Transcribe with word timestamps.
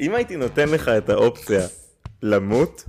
אם 0.00 0.14
הייתי 0.14 0.36
נותן 0.36 0.68
לך 0.68 0.88
את 0.88 1.10
האופציה 1.10 1.66
למות, 2.22 2.84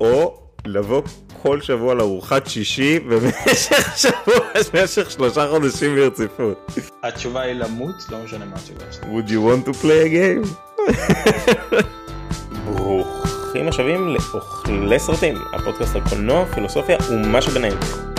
או 0.00 0.42
לבוא 0.66 1.02
כל 1.42 1.60
שבוע 1.60 1.94
לארוחת 1.94 2.46
שישי 2.46 2.98
במשך 3.08 3.96
שבוע, 3.96 4.46
במשך 4.72 5.10
שלושה 5.10 5.48
חודשים 5.50 5.94
ברציפות. 5.94 6.70
התשובה 7.02 7.40
היא 7.40 7.54
למות, 7.54 7.94
לא 8.10 8.18
משנה 8.24 8.44
מה 8.44 8.56
התשובה 8.56 8.84
שלי. 8.92 9.02
would 9.02 9.28
you 9.28 9.40
want 9.40 9.68
to 9.68 9.82
play 9.82 10.04
a 10.06 10.10
game? 10.14 10.48
ברוכים 12.64 13.68
השבים 13.68 14.08
לאוכלי 14.08 14.98
סרטים, 14.98 15.34
הפודקאסט 15.52 15.96
על 15.96 16.08
קולנוע, 16.08 16.46
פילוסופיה 16.46 16.98
ומה 17.10 17.42
שביניהם. 17.42 18.09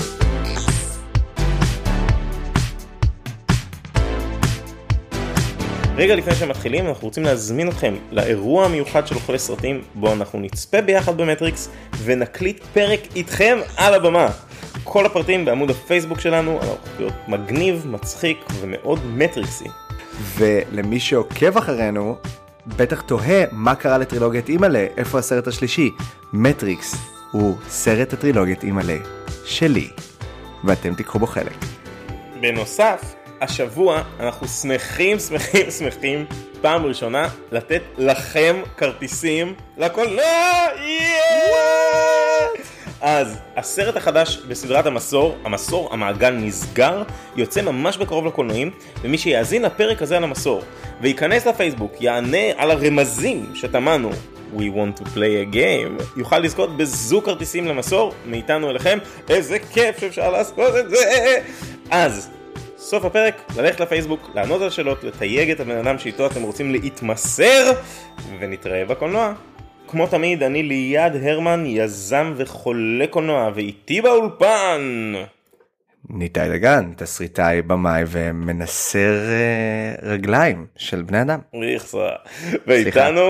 רגע 5.95 6.15
לפני 6.15 6.35
שמתחילים 6.35 6.87
אנחנו 6.87 7.07
רוצים 7.07 7.23
להזמין 7.23 7.69
אתכם 7.69 7.95
לאירוע 8.11 8.65
המיוחד 8.65 9.07
של 9.07 9.15
אוכלי 9.15 9.39
סרטים 9.39 9.81
בו 9.95 10.13
אנחנו 10.13 10.39
נצפה 10.39 10.81
ביחד 10.81 11.17
במטריקס 11.17 11.69
ונקליט 12.03 12.63
פרק 12.73 12.99
איתכם 13.15 13.57
על 13.77 13.93
הבמה. 13.93 14.27
כל 14.83 15.05
הפרטים 15.05 15.45
בעמוד 15.45 15.69
הפייסבוק 15.69 16.19
שלנו, 16.19 16.59
הולך 16.61 16.67
להיות 16.99 17.13
מגניב, 17.27 17.87
מצחיק 17.87 18.37
ומאוד 18.59 18.99
מטריקסי. 19.05 19.65
ולמי 20.37 20.99
שעוקב 20.99 21.57
אחרינו, 21.57 22.15
בטח 22.67 23.01
תוהה 23.01 23.43
מה 23.51 23.75
קרה 23.75 23.97
לטרילוגיית 23.97 24.49
אימא'לה, 24.49 24.87
איפה 24.97 25.19
הסרט 25.19 25.47
השלישי? 25.47 25.89
מטריקס 26.33 26.95
הוא 27.31 27.57
סרט 27.69 28.13
הטרילוגיית 28.13 28.63
אימא'לה 28.63 28.97
שלי, 29.45 29.89
ואתם 30.63 30.93
תיקחו 30.93 31.19
בו 31.19 31.27
חלק. 31.27 31.55
בנוסף, 32.41 33.15
השבוע 33.41 34.01
אנחנו 34.19 34.47
שמחים 34.47 35.19
שמחים 35.19 35.71
שמחים 35.71 36.25
פעם 36.61 36.85
ראשונה 36.85 37.29
לתת 37.51 37.81
לכם 37.97 38.61
כרטיסים 38.77 39.53
לקולנוע! 39.77 40.23
אז 43.01 43.37
הסרט 43.55 43.95
החדש 43.95 44.37
בסדרת 44.37 44.85
המסור, 44.85 45.37
המסור 45.43 45.93
המעגל 45.93 46.29
נסגר, 46.29 47.03
יוצא 47.35 47.61
ממש 47.61 47.97
בקרוב 47.97 48.25
לקולנועים, 48.25 48.71
ומי 49.01 49.17
שיאזין 49.17 49.61
לפרק 49.61 50.01
הזה 50.01 50.17
על 50.17 50.23
המסור 50.23 50.61
וייכנס 51.01 51.47
לפייסבוק, 51.47 52.01
יענה 52.01 52.47
על 52.57 52.71
הרמזים 52.71 53.51
שטמנו 53.55 54.11
We 54.55 54.59
want 54.59 54.99
to 54.99 55.03
play 55.03 55.51
a 55.51 55.55
game, 55.55 56.03
יוכל 56.17 56.39
לזכות 56.39 56.77
בזוג 56.77 57.25
כרטיסים 57.25 57.67
למסור, 57.67 58.13
מאיתנו 58.25 58.69
אליכם, 58.69 58.99
איזה 59.29 59.59
כיף 59.59 59.99
שאפשר 59.99 60.31
לעשות 60.31 60.75
את 60.79 60.89
זה! 60.89 61.39
אז 61.91 62.29
סוף 62.91 63.05
הפרק, 63.05 63.51
ללכת 63.57 63.79
לפייסבוק, 63.79 64.29
לענות 64.35 64.61
על 64.61 64.69
שאלות, 64.69 65.03
לתייג 65.03 65.51
את 65.51 65.59
הבן 65.59 65.77
אדם 65.77 65.99
שאיתו 65.99 66.27
אתם 66.27 66.41
רוצים 66.41 66.71
להתמסר, 66.71 67.71
ונתראה 68.39 68.85
בקולנוע. 68.85 69.33
כמו 69.87 70.07
תמיד, 70.07 70.43
אני 70.43 70.63
ליעד 70.63 71.15
הרמן, 71.15 71.63
יזם 71.65 72.33
וחולה 72.37 73.07
קולנוע, 73.07 73.51
ואיתי 73.55 74.01
באולפן. 74.01 75.13
ניתאי 76.09 76.49
דגן, 76.49 76.93
תסריטאי, 76.97 77.61
במאי 77.61 78.03
ומנסר 78.07 79.29
אה, 79.29 80.09
רגליים 80.09 80.67
של 80.75 81.01
בני 81.01 81.21
אדם. 81.21 81.39
ריחסה. 81.53 82.09
ואיתנו... 82.67 83.21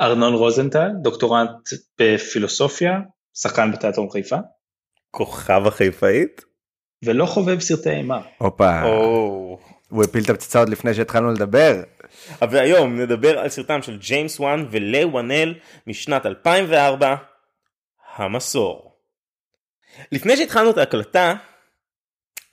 ארנון 0.00 0.34
רוזנטל, 0.34 0.88
דוקטורנט 1.02 1.50
בפילוסופיה, 2.00 3.00
שחקן 3.34 3.72
בתיאטרון 3.72 4.10
חיפה, 4.10 4.36
כוכב 5.10 5.62
החיפאית. 5.66 6.53
ולא 7.04 7.26
חובב 7.26 7.60
סרטי 7.60 7.90
אימה. 7.90 8.20
הופה. 8.38 8.82
הוא 9.88 10.04
הפיל 10.04 10.24
את 10.24 10.30
הפצצה 10.30 10.58
עוד 10.58 10.68
לפני 10.68 10.94
שהתחלנו 10.94 11.32
לדבר. 11.32 11.82
והיום 12.50 13.00
נדבר 13.00 13.38
על 13.38 13.48
סרטם 13.48 13.82
של 13.82 13.98
ג'יימס 13.98 14.40
וואן 14.40 14.66
ולי 14.70 15.04
וואנל 15.04 15.54
משנת 15.86 16.26
2004, 16.26 17.14
המסור. 18.16 18.92
לפני 20.12 20.36
שהתחלנו 20.36 20.70
את 20.70 20.78
ההקלטה, 20.78 21.34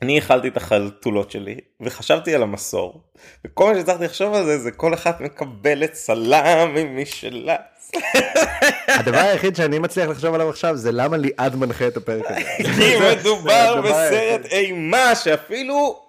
אני 0.01 0.19
אכלתי 0.19 0.47
את 0.47 0.57
החלטולות 0.57 1.31
שלי 1.31 1.57
וחשבתי 1.81 2.35
על 2.35 2.43
המסור 2.43 3.03
וכל 3.45 3.65
מה 3.65 3.75
שהצלחתי 3.75 4.05
לחשוב 4.05 4.33
על 4.33 4.45
זה 4.45 4.57
זה 4.57 4.71
כל 4.71 4.93
אחת 4.93 5.21
מקבלת 5.21 5.93
סלמי 5.93 6.83
משלה. 6.83 7.55
הדבר 8.99 9.17
היחיד 9.17 9.55
שאני 9.55 9.79
מצליח 9.79 10.09
לחשוב 10.09 10.33
עליו 10.33 10.49
עכשיו 10.49 10.77
זה 10.77 10.91
למה 10.91 11.17
ליעד 11.17 11.55
מנחה 11.55 11.87
את 11.87 11.97
הפרק 11.97 12.25
הזה. 12.25 12.39
כי 12.75 12.95
מדובר 12.99 13.81
בסרט. 13.81 14.45
אימה 14.45 15.15
שאפילו... 15.15 15.99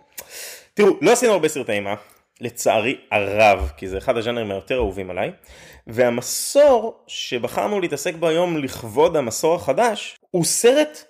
תראו, 0.74 0.96
לא 1.00 1.12
עשינו 1.12 1.32
הרבה 1.32 1.48
סרטי 1.48 1.72
אימה, 1.72 1.94
לצערי 2.40 2.96
הרב, 3.10 3.70
כי 3.76 3.88
זה 3.88 3.98
אחד 3.98 4.16
הז'אנרים 4.16 4.50
היותר 4.50 4.76
אהובים 4.76 5.10
עליי, 5.10 5.32
והמסור 5.86 7.04
שבחרנו 7.06 7.80
להתעסק 7.80 8.14
בו 8.14 8.28
היום 8.28 8.58
לכבוד 8.58 9.16
המסור 9.16 9.54
החדש, 9.54 10.16
הוא 10.30 10.44
סרט 10.44 11.04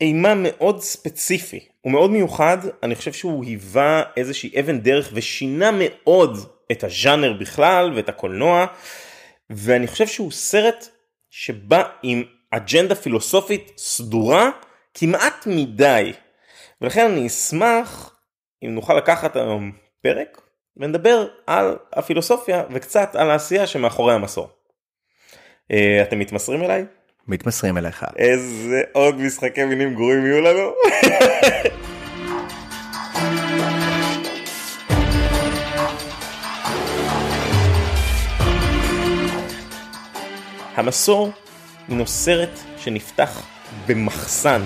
אימה 0.00 0.34
מאוד 0.36 0.82
ספציפי, 0.82 1.60
הוא 1.80 1.92
מאוד 1.92 2.10
מיוחד, 2.10 2.58
אני 2.82 2.94
חושב 2.94 3.12
שהוא 3.12 3.44
היווה 3.44 4.02
איזושהי 4.16 4.60
אבן 4.60 4.80
דרך 4.80 5.10
ושינה 5.12 5.70
מאוד 5.78 6.38
את 6.72 6.84
הז'אנר 6.84 7.32
בכלל 7.32 7.92
ואת 7.94 8.08
הקולנוע, 8.08 8.66
ואני 9.50 9.86
חושב 9.86 10.06
שהוא 10.06 10.32
סרט 10.32 10.88
שבא 11.30 11.82
עם 12.02 12.22
אג'נדה 12.50 12.94
פילוסופית 12.94 13.72
סדורה 13.76 14.50
כמעט 14.94 15.46
מדי, 15.46 16.12
ולכן 16.80 17.10
אני 17.10 17.26
אשמח 17.26 18.16
אם 18.64 18.74
נוכל 18.74 18.94
לקחת 18.94 19.36
היום 19.36 19.72
פרק 20.02 20.40
ונדבר 20.76 21.26
על 21.46 21.76
הפילוסופיה 21.92 22.62
וקצת 22.70 23.16
על 23.16 23.30
העשייה 23.30 23.66
שמאחורי 23.66 24.14
המסור. 24.14 24.48
אה, 25.70 26.02
אתם 26.02 26.18
מתמסרים 26.18 26.62
אליי? 26.62 26.84
מתמסרים 27.28 27.78
אליך. 27.78 28.06
איזה 28.16 28.82
עוד 28.92 29.14
משחקי 29.14 29.64
מינים 29.64 29.94
גרועים 29.94 30.26
יהיו 30.26 30.40
לנו? 30.40 30.72
המסור 40.76 41.30
הינו 41.88 42.06
סרט 42.06 42.58
שנפתח 42.78 43.42
במחסן 43.86 44.62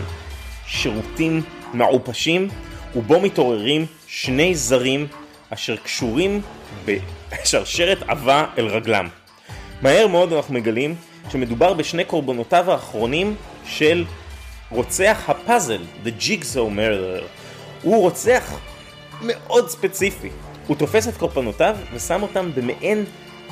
שירותים 0.66 1.42
מעופשים 1.72 2.48
ובו 2.96 3.20
מתעוררים 3.20 3.86
שני 4.06 4.54
זרים 4.54 5.06
אשר 5.50 5.76
קשורים 5.76 6.40
בשרשרת 6.84 7.98
עבה 8.08 8.46
אל 8.58 8.66
רגלם. 8.66 9.08
מהר 9.82 10.06
מאוד 10.06 10.32
אנחנו 10.32 10.54
מגלים 10.54 10.94
שמדובר 11.30 11.74
בשני 11.74 12.04
קורבנותיו 12.04 12.70
האחרונים 12.70 13.34
של 13.66 14.04
רוצח 14.70 15.24
הפאזל, 15.28 15.82
The 16.04 16.22
Jigsaw 16.22 16.56
Murderer. 16.56 17.24
הוא 17.82 18.00
רוצח 18.00 18.58
מאוד 19.22 19.68
ספציפי. 19.68 20.28
הוא 20.66 20.76
תופס 20.76 21.08
את 21.08 21.16
קורבנותיו 21.16 21.76
ושם 21.94 22.22
אותם 22.22 22.50
במעין 22.54 23.04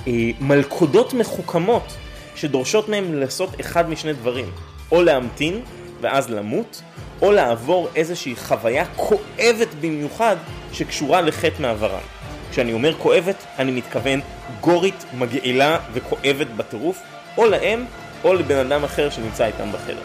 אה, 0.06 0.12
מלכודות 0.40 1.12
מחוכמות 1.14 1.96
שדורשות 2.36 2.88
מהם 2.88 3.14
לעשות 3.14 3.60
אחד 3.60 3.90
משני 3.90 4.12
דברים. 4.12 4.50
או 4.92 5.02
להמתין 5.02 5.60
ואז 6.00 6.30
למות, 6.30 6.82
או 7.22 7.32
לעבור 7.32 7.88
איזושהי 7.96 8.36
חוויה 8.36 8.84
כואבת 8.96 9.74
במיוחד 9.80 10.36
שקשורה 10.72 11.20
לחטא 11.20 11.62
מעברם. 11.62 12.00
כשאני 12.50 12.72
אומר 12.72 12.94
כואבת, 12.94 13.44
אני 13.58 13.70
מתכוון 13.70 14.20
גורית, 14.60 15.04
מגעילה 15.18 15.78
וכואבת 15.92 16.46
בטירוף, 16.56 16.98
או 17.38 17.46
להם 17.46 17.84
או 18.24 18.34
לבן 18.34 18.56
אדם 18.56 18.84
אחר 18.84 19.10
שנמצא 19.10 19.46
איתם 19.46 19.72
בחדר. 19.72 20.02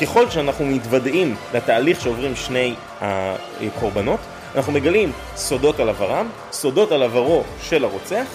ככל 0.00 0.30
שאנחנו 0.30 0.66
מתוודעים 0.66 1.36
לתהליך 1.54 2.00
שעוברים 2.00 2.36
שני 2.36 2.74
הקורבנות, 3.00 4.20
אנחנו 4.54 4.72
מגלים 4.72 5.12
סודות 5.36 5.80
על 5.80 5.88
עברם, 5.88 6.28
סודות 6.52 6.92
על 6.92 7.02
עברו 7.02 7.42
של 7.62 7.84
הרוצח, 7.84 8.26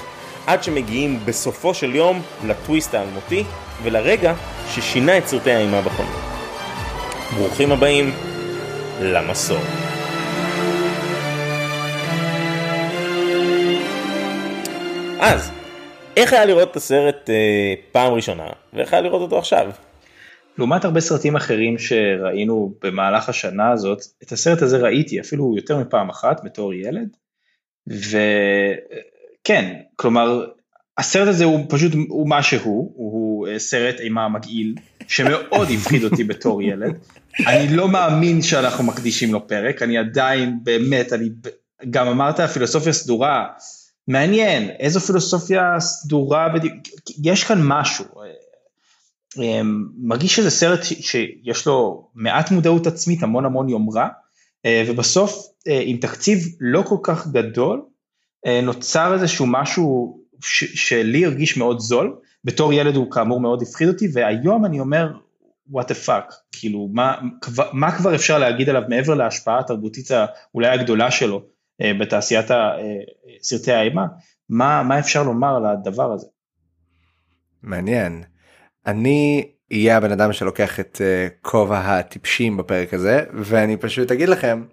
עד 0.50 0.64
שמגיעים 0.64 1.20
בסופו 1.26 1.74
של 1.74 1.96
יום 1.96 2.22
לטוויסט 2.48 2.94
האלמותי 2.94 3.44
ולרגע 3.84 4.34
ששינה 4.68 5.18
את 5.18 5.28
סרטי 5.28 5.52
האימה 5.52 5.82
בקולנוע. 5.82 6.22
ברוכים 7.38 7.72
הבאים 7.72 8.06
למסור. 9.02 9.58
אז, 15.20 15.52
איך 16.18 16.34
היה 16.34 16.46
לראות 16.46 16.72
את 16.72 16.76
הסרט 16.76 17.30
אה, 17.30 17.74
פעם 17.92 18.14
ראשונה, 18.14 18.48
ואיך 18.74 18.94
היה 18.94 19.02
לראות 19.02 19.22
אותו 19.22 19.38
עכשיו? 19.38 19.72
לעומת 20.58 20.86
הרבה 20.86 21.00
סרטים 21.00 21.36
אחרים 21.36 21.78
שראינו 21.78 22.74
במהלך 22.82 23.30
השנה 23.30 23.72
הזאת, 23.72 24.02
את 24.24 24.32
הסרט 24.32 24.62
הזה 24.62 24.78
ראיתי 24.78 25.20
אפילו 25.20 25.54
יותר 25.58 25.78
מפעם 25.78 26.10
אחת 26.10 26.42
בתור 26.44 26.74
ילד, 26.74 27.18
וכן, 29.42 29.76
כלומר, 29.96 30.46
הסרט 30.98 31.28
הזה 31.28 31.46
הוא 31.46 31.66
פשוט, 31.70 31.92
הוא 32.10 32.30
מה 32.30 32.44
שהוא, 32.44 32.92
הוא 32.96 33.48
אה, 33.48 33.60
סרט 33.60 34.00
אימה 34.00 34.30
מגעיל, 34.30 34.76
שמאוד 35.08 35.68
הפחיד 35.76 36.04
אותי 36.04 36.24
בתור 36.24 36.62
ילד. 36.62 36.98
אני 37.48 37.76
לא 37.76 37.88
מאמין 37.88 38.42
שאנחנו 38.42 38.84
מקדישים 38.84 39.34
לו 39.34 39.48
פרק, 39.48 39.82
אני 39.82 39.98
עדיין, 39.98 40.60
באמת, 40.64 41.14
אני, 41.14 41.30
גם 41.90 42.08
אמרת 42.08 42.40
פילוסופיה 42.40 42.94
סדורה, 42.94 43.48
מעניין, 44.08 44.70
איזו 44.70 45.00
פילוסופיה 45.00 45.80
סדורה, 45.80 46.50
בדיוק, 46.50 46.76
יש 47.24 47.44
כאן 47.44 47.60
משהו. 47.64 48.06
אה, 49.40 49.62
מרגיש 49.98 50.36
שזה 50.36 50.50
סרט 50.50 50.84
שיש 50.84 51.68
לו 51.68 52.08
מעט 52.16 52.52
מודעות 52.52 52.88
עצמית, 52.88 53.24
המון 53.24 53.46
המון 53.46 53.70
יומרה, 53.70 54.08
אה, 54.66 54.84
ובסוף 54.88 55.48
עם 55.66 55.98
תקציב 55.98 56.40
לא 56.60 56.82
כל 56.82 56.98
כך 57.04 57.28
גדול, 57.28 57.82
נוצר 58.64 59.14
איזשהו 59.14 59.46
משהו 59.48 60.20
שלי 60.42 61.26
הרגיש 61.26 61.58
מאוד 61.58 61.80
זול, 61.80 62.16
בתור 62.44 62.74
ילד 62.74 62.96
הוא 62.96 63.12
כאמור 63.12 63.40
מאוד 63.40 63.62
הפחיד 63.62 63.88
אותי, 63.88 64.08
והיום 64.14 64.66
אני 64.66 64.80
אומר, 64.80 65.12
what 65.72 65.84
the 65.84 66.08
fuck, 66.08 66.34
כאילו 66.52 66.90
מה, 66.94 67.16
מה 67.74 67.98
כבר 67.98 68.16
אפשר 68.16 68.40
להגיד 68.40 68.70
עליו 68.70 68.84
מעבר 68.90 69.14
להשפעה 69.14 69.60
התרבותית 69.60 70.08
אולי 70.56 70.68
הגדולה 70.68 71.12
שלו 71.12 71.44
אה, 71.82 71.92
בתעשיית 72.00 72.52
אה, 72.52 72.78
סרטי 73.42 73.72
האימה, 73.72 74.06
מה, 74.50 74.84
מה 74.84 75.00
אפשר 75.00 75.24
לומר 75.24 75.56
על 75.56 75.66
הדבר 75.66 76.12
הזה? 76.12 76.28
מעניין. 77.64 78.24
אני 78.86 79.48
אהיה 79.74 79.98
הבן 79.98 80.12
אדם 80.12 80.34
שלוקח 80.34 80.80
את 80.80 81.02
אה, 81.02 81.28
כובע 81.42 81.80
הטיפשים 81.80 82.58
בפרק 82.58 82.94
הזה 82.94 83.24
ואני 83.34 83.78
פשוט 83.78 84.12
אגיד 84.12 84.30
לכם 84.30 84.64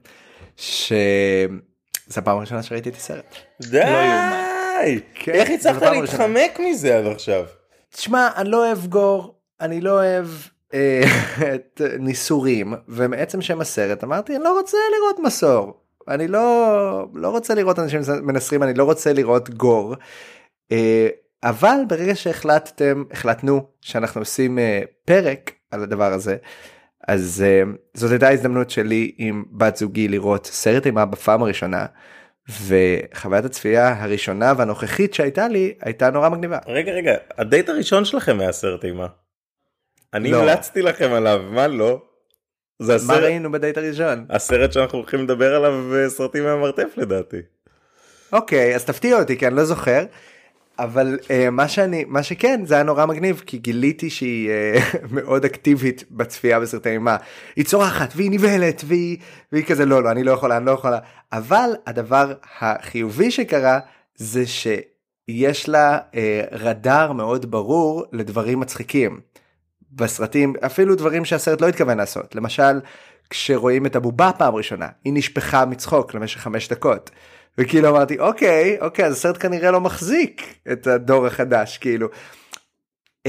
שזה 2.09 2.21
הפעם 2.21 2.39
הראשונה 2.39 2.63
שראיתי 2.63 2.89
את 2.89 2.95
הסרט. 2.95 3.35
די! 3.63 3.79
לא 3.79 5.01
כן, 5.15 5.33
איך 5.33 5.51
הצלחת 5.51 5.83
להתחמק 5.83 6.61
מזה 6.61 6.99
עד 6.99 7.07
עכשיו? 7.07 7.45
תשמע 7.91 8.29
אני 8.37 8.51
לא 8.51 8.67
אוהב 8.67 8.87
גור 8.87 9.35
אני 9.61 9.81
לא 9.81 9.91
אוהב 9.91 10.27
אה, 10.75 11.03
את 11.55 11.81
ניסורים 11.99 12.75
ומעצם 12.89 13.43
שם 13.43 13.61
הסרט 13.61 14.05
אמרתי 14.05 14.37
אני 14.37 14.45
לא 14.45 14.59
רוצה 14.59 14.79
לראות 14.99 15.19
מסור 15.19 15.75
אני 16.09 16.29
לא 16.29 17.07
לא 17.15 17.29
רוצה 17.29 17.55
לראות 17.55 17.79
אנשים 17.79 18.01
מנסרים 18.23 18.63
אני 18.63 18.75
לא 18.75 18.85
רוצה 18.85 19.13
לראות 19.13 19.51
גור. 19.51 19.95
אה, 20.73 21.09
אבל 21.43 21.77
ברגע 21.89 22.15
שהחלטתם 22.15 23.05
החלטנו 23.11 23.67
שאנחנו 23.81 24.21
עושים 24.21 24.59
אה, 24.59 24.81
פרק 25.05 25.53
על 25.71 25.83
הדבר 25.83 26.13
הזה 26.13 26.37
אז 27.09 27.45
זאת 27.95 28.11
הייתה 28.11 28.29
הזדמנות 28.29 28.71
שלי 28.71 29.13
עם 29.19 29.45
בת 29.53 29.77
זוגי 29.77 30.09
לראות 30.09 30.47
סרט 30.47 30.87
אימה 30.87 31.05
בפעם 31.05 31.43
הראשונה. 31.43 31.87
וחוויית 32.49 33.45
הצפייה 33.45 34.03
הראשונה 34.03 34.53
והנוכחית 34.57 35.15
שהייתה 35.15 35.49
לי 35.49 35.75
הייתה 35.81 36.11
נורא 36.11 36.29
מגניבה. 36.29 36.59
רגע 36.67 36.93
רגע 36.93 37.15
הדייט 37.39 37.69
הראשון 37.69 38.05
שלכם 38.05 38.41
היה 38.41 38.53
סרט 38.53 38.85
אימה. 38.85 39.07
אני 40.15 40.31
לא. 40.31 40.43
המלצתי 40.43 40.83
לכם 40.83 41.13
עליו 41.13 41.43
מה 41.51 41.67
לא. 41.67 42.03
זה 42.79 42.95
הסרט, 42.95 43.11
מה 43.11 43.17
ראינו 43.17 43.53
בדייט 43.53 43.79
הראשון? 43.79 44.27
הסרט 44.31 44.73
שאנחנו 44.73 44.99
הולכים 44.99 45.25
לדבר 45.25 45.55
עליו 45.55 45.91
בסרטים 45.93 46.45
מהמרתף 46.45 46.89
לדעתי. 46.97 47.41
אוקיי 48.33 48.75
אז 48.75 48.85
תפתיע 48.85 49.19
אותי 49.19 49.39
כי 49.39 49.47
אני 49.47 49.57
לא 49.57 49.65
זוכר. 49.65 50.05
אבל 50.79 51.19
uh, 51.23 51.51
מה 51.51 51.69
שאני 51.69 52.05
מה 52.09 52.23
שכן 52.23 52.61
זה 52.65 52.75
היה 52.75 52.83
נורא 52.83 53.07
מגניב 53.07 53.43
כי 53.47 53.59
גיליתי 53.59 54.11
שהיא 54.11 54.51
uh, 54.51 54.99
מאוד 55.17 55.45
אקטיבית 55.45 56.05
בצפייה 56.11 56.61
בסרטי 56.61 56.91
אימה 56.91 57.17
היא 57.57 57.65
צורחת 57.65 58.13
והיא 58.17 58.31
נבהלת 58.31 58.83
והיא 58.87 59.19
והיא 59.53 59.65
כזה 59.65 59.87
לא 59.87 60.03
לא 60.03 60.11
אני 60.11 60.25
לא 60.25 60.33
יכולה 60.33 60.57
אני 60.57 60.67
לא 60.67 60.71
יכולה 60.71 60.99
אבל 61.33 61.71
הדבר 61.87 62.33
החיובי 62.61 63.31
שקרה 63.31 63.79
זה 64.17 64.47
שיש 64.47 65.69
לה 65.69 65.99
uh, 65.99 66.17
רדאר 66.53 67.13
מאוד 67.13 67.51
ברור 67.51 68.05
לדברים 68.13 68.61
מצחיקים. 68.61 69.21
בסרטים 69.93 70.55
אפילו 70.67 70.95
דברים 70.95 71.25
שהסרט 71.25 71.61
לא 71.61 71.69
התכוון 71.69 71.99
לעשות 71.99 72.35
למשל 72.35 72.81
כשרואים 73.31 73.87
את 73.87 73.97
הבובה 73.97 74.31
פעם 74.39 74.55
ראשונה 74.55 74.89
היא 75.05 75.13
נשפכה 75.13 75.65
מצחוק 75.65 76.15
למשך 76.15 76.41
חמש 76.41 76.69
דקות. 76.69 77.11
וכאילו 77.59 77.89
אמרתי 77.89 78.19
אוקיי 78.19 78.77
אוקיי 78.81 79.05
אז 79.05 79.13
הסרט 79.13 79.43
כנראה 79.43 79.71
לא 79.71 79.81
מחזיק 79.81 80.55
את 80.73 80.87
הדור 80.87 81.27
החדש 81.27 81.79
כאילו. 81.79 82.09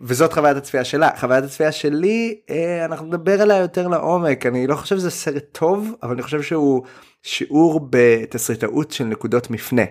וזאת 0.00 0.32
חוויית 0.32 0.56
הצפייה 0.56 0.84
שלה. 0.84 1.10
חוויית 1.16 1.44
הצפייה 1.44 1.72
שלי 1.72 2.40
uh, 2.50 2.52
אנחנו 2.84 3.06
נדבר 3.06 3.42
עליה 3.42 3.56
יותר 3.56 3.88
לעומק. 3.88 4.46
אני 4.46 4.66
לא 4.66 4.76
חושב 4.76 4.96
שזה 4.96 5.10
סרט 5.10 5.44
טוב 5.52 5.94
אבל 6.02 6.12
אני 6.12 6.22
חושב 6.22 6.42
שהוא 6.42 6.82
שיעור 7.22 7.80
בתסריטאות 7.90 8.90
של 8.90 9.04
נקודות 9.04 9.50
מפנה. 9.50 9.82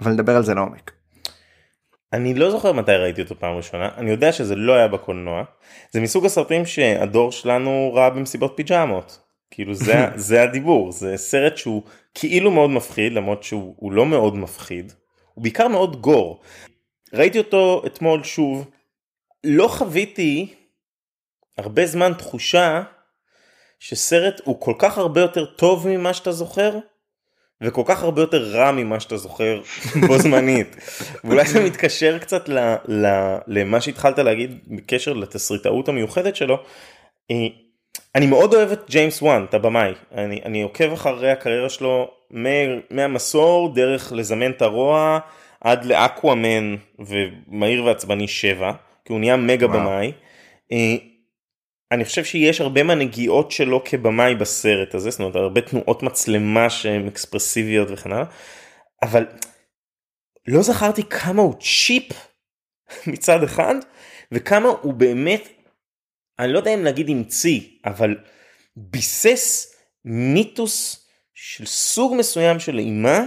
אבל 0.00 0.12
נדבר 0.12 0.36
על 0.36 0.42
זה 0.42 0.54
לעומק. 0.54 0.90
אני 2.12 2.34
לא 2.34 2.50
זוכר 2.50 2.72
מתי 2.72 2.92
ראיתי 2.92 3.22
אותו 3.22 3.34
פעם 3.38 3.56
ראשונה. 3.56 3.88
אני 3.96 4.10
יודע 4.10 4.32
שזה 4.32 4.56
לא 4.56 4.72
היה 4.72 4.88
בקולנוע. 4.88 5.44
זה 5.90 6.00
מסוג 6.00 6.24
הסרטים 6.24 6.66
שהדור 6.66 7.32
שלנו 7.32 7.90
ראה 7.94 8.10
במסיבות 8.10 8.52
פיג'מות. 8.56 9.18
כאילו 9.50 9.74
זה 9.74 10.06
זה 10.28 10.42
הדיבור. 10.42 10.92
זה 10.92 11.16
סרט 11.16 11.56
שהוא 11.56 11.82
כאילו 12.14 12.50
מאוד 12.50 12.70
מפחיד 12.70 13.12
למרות 13.12 13.42
שהוא 13.42 13.92
לא 13.92 14.06
מאוד 14.06 14.36
מפחיד 14.36 14.92
הוא 15.34 15.42
בעיקר 15.42 15.68
מאוד 15.68 16.00
גור. 16.00 16.40
ראיתי 17.12 17.38
אותו 17.38 17.82
אתמול 17.86 18.24
שוב 18.24 18.70
לא 19.44 19.68
חוויתי 19.68 20.54
הרבה 21.58 21.86
זמן 21.86 22.12
תחושה 22.18 22.82
שסרט 23.78 24.40
הוא 24.44 24.60
כל 24.60 24.74
כך 24.78 24.98
הרבה 24.98 25.20
יותר 25.20 25.44
טוב 25.44 25.88
ממה 25.88 26.14
שאתה 26.14 26.32
זוכר 26.32 26.78
וכל 27.62 27.82
כך 27.86 28.02
הרבה 28.02 28.22
יותר 28.22 28.50
רע 28.50 28.72
ממה 28.72 29.00
שאתה 29.00 29.16
זוכר 29.16 29.62
בו 30.06 30.18
זמנית. 30.18 30.76
ואולי 31.24 31.48
זה 31.48 31.64
מתקשר 31.64 32.18
קצת 32.18 32.48
ל, 32.48 32.58
ל, 32.88 33.06
למה 33.46 33.80
שהתחלת 33.80 34.18
להגיד 34.18 34.58
בקשר 34.66 35.12
לתסריטאות 35.12 35.88
המיוחדת 35.88 36.36
שלו. 36.36 36.64
אני 38.14 38.26
מאוד 38.26 38.54
אוהב 38.54 38.70
את 38.70 38.90
ג'יימס 38.90 39.22
וואן, 39.22 39.44
את 39.48 39.54
הבמאי. 39.54 39.92
אני, 40.14 40.40
אני 40.44 40.62
עוקב 40.62 40.92
אחרי 40.92 41.30
הקריירה 41.30 41.68
שלו 41.68 42.10
מהמסור 42.90 43.74
דרך 43.74 44.12
לזמן 44.12 44.50
את 44.50 44.62
הרוע 44.62 45.18
עד 45.60 45.84
לאקוואמן 45.84 46.76
ומהיר 46.98 47.84
ועצבני 47.84 48.28
7, 48.28 48.72
כי 49.04 49.12
הוא 49.12 49.20
נהיה 49.20 49.36
מגה 49.36 49.66
וואו. 49.66 49.78
במאי. 49.80 50.12
אה, 50.72 50.96
אני 51.92 52.04
חושב 52.04 52.24
שיש 52.24 52.60
הרבה 52.60 52.82
מהנגיעות 52.82 53.50
שלו 53.50 53.84
כבמאי 53.84 54.34
בסרט 54.34 54.94
הזה, 54.94 55.10
זאת 55.10 55.20
אומרת 55.20 55.36
הרבה 55.36 55.60
תנועות 55.60 56.02
מצלמה 56.02 56.70
שהן 56.70 57.06
אקספרסיביות 57.06 57.88
וכן 57.90 58.12
הלאה, 58.12 58.24
אבל 59.02 59.26
לא 60.48 60.62
זכרתי 60.62 61.02
כמה 61.02 61.42
הוא 61.42 61.54
צ'יפ 61.60 62.12
מצד 63.06 63.42
אחד, 63.42 63.74
וכמה 64.32 64.68
הוא 64.68 64.94
באמת, 64.94 65.48
אני 66.40 66.52
לא 66.52 66.58
יודע 66.58 66.74
אם 66.74 66.84
להגיד 66.84 67.08
המציא, 67.08 67.60
אבל 67.84 68.16
ביסס 68.76 69.74
מיתוס 70.04 71.06
של 71.34 71.66
סוג 71.66 72.14
מסוים 72.18 72.60
של 72.60 72.78
אימה, 72.78 73.20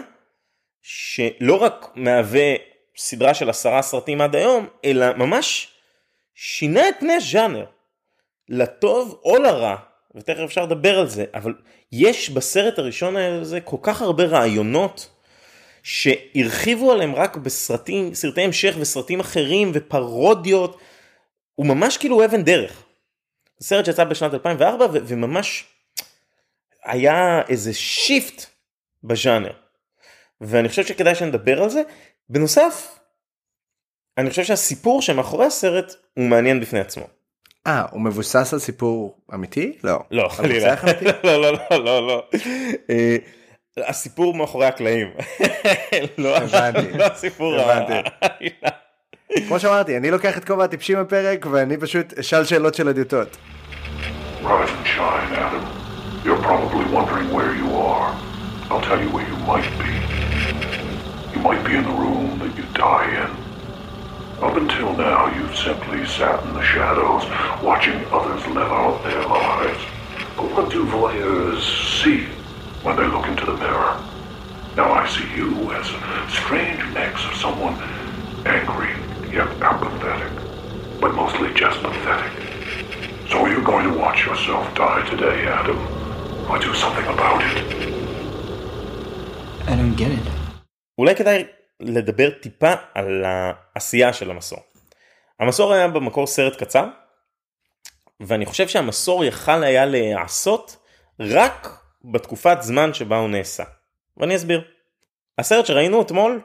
שלא 0.81 1.55
רק 1.61 1.91
מהווה 1.95 2.53
סדרה 2.97 3.33
של 3.33 3.49
עשרה 3.49 3.81
סרטים 3.81 4.21
עד 4.21 4.35
היום, 4.35 4.67
אלא 4.85 5.13
ממש 5.13 5.67
שינה 6.35 6.89
את 6.89 6.95
פני 6.99 7.13
הז'אנר. 7.13 7.65
לטוב 8.49 9.19
או 9.23 9.37
לרע, 9.37 9.75
ותכף 10.15 10.39
אפשר 10.43 10.63
לדבר 10.63 10.99
על 10.99 11.07
זה, 11.07 11.25
אבל 11.33 11.53
יש 11.91 12.29
בסרט 12.29 12.79
הראשון 12.79 13.15
הזה 13.15 13.61
כל 13.61 13.77
כך 13.81 14.01
הרבה 14.01 14.23
רעיונות 14.23 15.09
שהרחיבו 15.83 16.91
עליהם 16.91 17.15
רק 17.15 17.37
בסרטים, 17.37 18.13
סרטי 18.13 18.41
המשך 18.41 18.75
וסרטים 18.79 19.19
אחרים 19.19 19.71
ופרודיות, 19.73 20.79
הוא 21.55 21.65
ממש 21.65 21.97
כאילו 21.97 22.25
אבן 22.25 22.43
דרך. 22.43 22.82
סרט 23.61 23.85
שיצא 23.85 24.03
בשנת 24.03 24.33
2004 24.33 24.85
ו- 24.85 24.97
וממש 25.07 25.65
היה 26.83 27.41
איזה 27.49 27.73
שיפט 27.73 28.45
בז'אנר. 29.03 29.51
ואני 30.41 30.69
חושב 30.69 30.85
שכדאי 30.85 31.15
שנדבר 31.15 31.63
על 31.63 31.69
זה. 31.69 31.81
בנוסף, 32.29 32.99
אני 34.17 34.29
חושב 34.29 34.43
שהסיפור 34.43 35.01
שמאחורי 35.01 35.45
הסרט 35.45 35.93
הוא 36.13 36.25
מעניין 36.25 36.59
בפני 36.59 36.79
עצמו. 36.79 37.07
אה, 37.67 37.85
הוא 37.91 38.01
מבוסס 38.01 38.53
על 38.53 38.59
סיפור 38.59 39.17
אמיתי? 39.33 39.77
לא. 39.83 39.99
לא, 40.11 40.27
חלילה. 40.27 40.75
לא, 41.23 41.41
לא, 41.41 41.53
לא, 41.71 41.83
לא, 41.83 42.07
לא. 42.07 42.29
אה, 42.89 43.15
הסיפור 43.77 44.33
מאחורי 44.33 44.65
הקלעים. 44.65 45.07
לא. 46.17 46.37
לא 46.97 47.05
הסיפור. 47.05 47.55
הבנתי. 47.59 48.09
כמו 49.48 49.60
שאמרתי, 49.60 49.96
אני 49.96 50.10
לוקח 50.10 50.38
את 50.38 50.44
כובע 50.44 50.64
הטיפשים 50.64 50.98
בפרק 51.00 51.46
ואני 51.50 51.76
פשוט 51.76 52.18
אשאל 52.18 52.44
שאלות 52.44 52.74
של 52.74 52.88
אדיוטות. 52.88 53.36
You're 56.24 56.42
probably 56.52 56.86
wondering 56.96 57.28
where 57.36 57.54
you 57.62 57.68
are. 57.90 58.10
I'll 58.70 58.84
tell 58.90 59.00
you 59.04 59.10
where 59.16 59.26
you 59.32 59.38
might 59.52 59.70
be. 59.82 59.92
You 61.34 61.40
might 61.48 61.62
be 61.68 61.74
in 61.80 61.84
the 61.90 61.96
room 62.04 62.28
that 62.42 62.52
you 62.58 62.64
die 62.86 63.08
in. 63.22 63.30
Up 64.46 64.54
until 64.62 64.90
now, 65.10 65.20
you've 65.34 65.58
simply 65.68 66.00
sat 66.18 66.38
in 66.46 66.52
the 66.58 66.66
shadows, 66.74 67.22
watching 67.70 67.98
others 68.18 68.42
live 68.58 68.72
out 68.82 68.96
their 69.08 69.24
lives. 69.40 69.82
But 70.36 70.46
what 70.54 70.66
do 70.74 70.80
voyeurs 70.98 71.62
see 72.00 72.20
when 72.84 72.94
they 72.98 73.08
look 73.14 73.26
into 73.32 73.46
the 73.50 73.56
mirror? 73.64 73.94
Now 74.80 74.88
I 75.00 75.02
see 75.14 75.28
you 75.38 75.50
as 75.80 75.86
a 75.98 76.00
strange 76.40 76.82
mix 76.98 77.14
of 77.28 77.34
someone 77.44 77.76
angry 78.58 78.92
yet 79.39 79.51
apathetic, 79.71 80.33
but 81.01 81.11
mostly 81.21 81.49
just 81.63 81.77
pathetic. 81.87 82.33
So 83.29 83.35
are 83.43 83.51
you 83.55 83.61
going 83.71 83.85
to 83.89 83.93
watch 84.03 84.19
yourself 84.29 84.63
die 84.75 85.01
today, 85.13 85.37
Adam? 85.59 85.79
Or 86.49 86.55
do 86.65 86.71
something 86.83 87.07
about 87.15 87.39
it? 87.49 87.57
I 89.71 89.75
don't 89.79 89.95
get 89.95 90.11
it. 90.11 90.27
אולי 90.97 91.15
כדאי 91.15 91.43
לדבר 91.79 92.29
טיפה 92.29 92.73
על 92.93 93.23
העשייה 93.25 94.13
של 94.13 94.31
המסור. 94.31 94.59
המסור 95.39 95.73
היה 95.73 95.87
במקור 95.87 96.27
סרט 96.27 96.55
קצר, 96.55 96.85
ואני 98.19 98.45
חושב 98.45 98.67
שהמסור 98.67 99.25
יכל 99.25 99.63
היה 99.63 99.85
להיעשות 99.85 100.77
רק 101.19 101.67
בתקופת 102.03 102.57
זמן 102.61 102.93
שבה 102.93 103.17
הוא 103.17 103.29
נעשה. 103.29 103.63
ואני 104.17 104.35
אסביר. 104.35 104.61
הסרט 105.37 105.65
שראינו 105.65 106.01
אתמול 106.01 106.41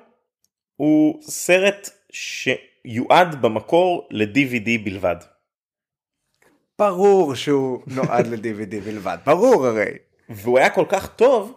הוא 0.76 1.22
סרט 1.22 1.90
שיועד 2.86 3.42
במקור 3.42 4.08
ל-DVD 4.10 4.84
בלבד. 4.84 5.16
ברור 6.78 7.34
שהוא 7.34 7.82
נועד 7.86 8.26
ל-DVD 8.26 8.80
בלבד, 8.84 9.18
ברור 9.26 9.66
הרי. 9.66 9.90
והוא 10.28 10.58
היה 10.58 10.70
כל 10.70 10.84
כך 10.88 11.14
טוב 11.16 11.54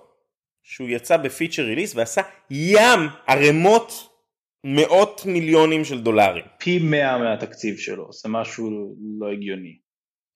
שהוא 0.63 0.90
יצא 0.90 1.18
בפיצ'ר 1.18 1.63
ריליס 1.63 1.96
ועשה 1.96 2.22
ים 2.50 3.00
ערימות 3.28 4.08
מאות 4.63 5.22
מיליונים 5.25 5.86
של 5.86 6.01
דולרים. 6.01 6.44
פי 6.58 6.80
מאה 6.80 7.18
מהתקציב 7.18 7.78
שלו, 7.78 8.12
זה 8.12 8.30
משהו 8.30 8.96
לא 9.20 9.32
הגיוני. 9.32 9.78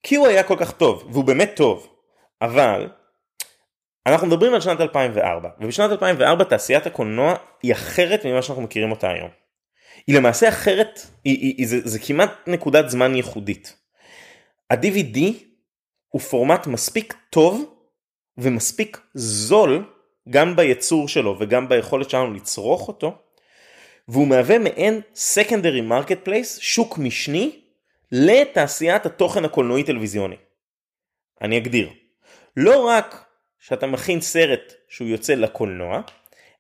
כי 0.04 0.16
הוא 0.16 0.28
היה 0.28 0.44
כל 0.44 0.56
כך 0.60 0.72
טוב, 0.72 1.10
והוא 1.12 1.24
באמת 1.24 1.52
טוב, 1.56 1.96
אבל 2.42 2.90
אנחנו 4.08 4.28
מדברים 4.28 4.54
על 4.54 4.62
שנת 4.62 4.82
2004, 4.82 5.50
ובשנת 5.60 5.92
2004 5.92 6.44
תעשיית 6.44 6.86
הקולנוע 6.86 7.36
היא 7.64 7.74
אחרת 7.74 8.26
ממה 8.26 8.42
שאנחנו 8.42 8.64
מכירים 8.64 8.92
אותה 8.92 9.10
היום. 9.10 9.30
היא 10.08 10.16
למעשה 10.16 10.50
אחרת, 10.50 11.00
היא, 11.24 11.38
היא, 11.40 11.56
היא, 11.58 11.68
זה, 11.68 11.80
זה 11.84 12.00
כמעט 12.00 12.48
נקודת 12.48 12.90
זמן 12.90 13.16
ייחודית. 13.16 13.78
ה-DVD 14.70 15.20
הוא 16.10 16.22
פורמט 16.22 16.68
מספיק 16.68 17.14
טוב 17.30 17.76
ומספיק 18.38 19.00
זול 19.14 19.86
גם 20.30 20.56
בייצור 20.56 21.08
שלו 21.08 21.36
וגם 21.40 21.70
ביכולת 21.70 22.10
שלנו 22.10 22.34
לצרוך 22.34 22.88
אותו, 22.88 23.18
והוא 24.08 24.28
מהווה 24.28 24.60
מעין 24.60 25.02
secondary 25.16 25.92
marketplace, 25.92 26.60
שוק 26.60 26.98
משני, 26.98 27.60
לתעשיית 28.12 29.06
התוכן 29.06 29.46
הקולנועי 29.46 29.84
טלוויזיוני. 29.84 30.36
אני 31.42 31.58
אגדיר. 31.58 31.90
לא 32.58 32.88
רק 32.88 33.26
שאתה 33.60 33.88
מכין 33.88 34.22
סרט 34.22 34.74
שהוא 34.90 35.08
יוצא 35.08 35.36
לקולנוע, 35.36 36.02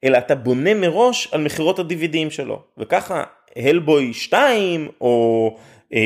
אלא 0.05 0.17
אתה 0.17 0.35
בונה 0.35 0.73
מראש 0.73 1.27
על 1.31 1.41
מכירות 1.41 1.79
ה-DVDים 1.79 2.29
שלו. 2.29 2.61
וככה 2.77 3.23
הלבוי 3.55 4.13
2 4.13 4.89
או 5.01 5.57
אה, 5.93 5.99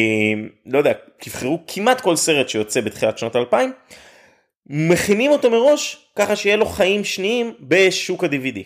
לא 0.65 0.77
יודע, 0.77 0.93
תבחרו 1.19 1.59
כמעט 1.67 2.01
כל 2.01 2.15
סרט 2.15 2.49
שיוצא 2.49 2.81
בתחילת 2.81 3.17
שנות 3.17 3.35
2000, 3.35 3.71
מכינים 4.69 5.31
אותו 5.31 5.51
מראש 5.51 6.07
ככה 6.15 6.35
שיהיה 6.35 6.55
לו 6.55 6.65
חיים 6.65 7.03
שניים 7.03 7.53
בשוק 7.59 8.23
ה-DVD. 8.23 8.59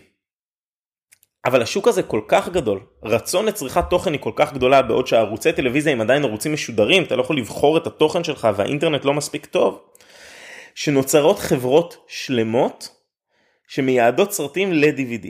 אבל 1.46 1.62
השוק 1.62 1.88
הזה 1.88 2.04
כל 2.04 2.22
כך 2.28 2.50
גדול, 2.50 2.80
רצון 3.04 3.46
לצריכת 3.46 3.84
תוכן 3.90 4.14
היא 4.14 4.22
כל 4.22 4.32
כך 4.36 4.54
גדולה 4.54 4.82
בעוד 4.82 5.08
שהערוצי 5.08 5.54
טלוויזיה 5.54 5.94
הם 5.94 6.02
עדיין 6.02 6.24
ערוצים 6.24 6.54
משודרים, 6.54 7.04
אתה 7.04 7.16
לא 7.16 7.22
יכול 7.22 7.38
לבחור 7.38 7.78
את 7.78 7.88
התוכן 7.88 8.24
שלך 8.24 8.48
והאינטרנט 8.56 9.06
לא 9.06 9.14
מספיק 9.14 9.46
טוב, 9.46 9.82
שנוצרות 10.76 11.40
חברות 11.40 11.98
שלמות 12.08 13.03
שמייעדות 13.68 14.32
סרטים 14.32 14.74
ל-DVD. 14.74 15.28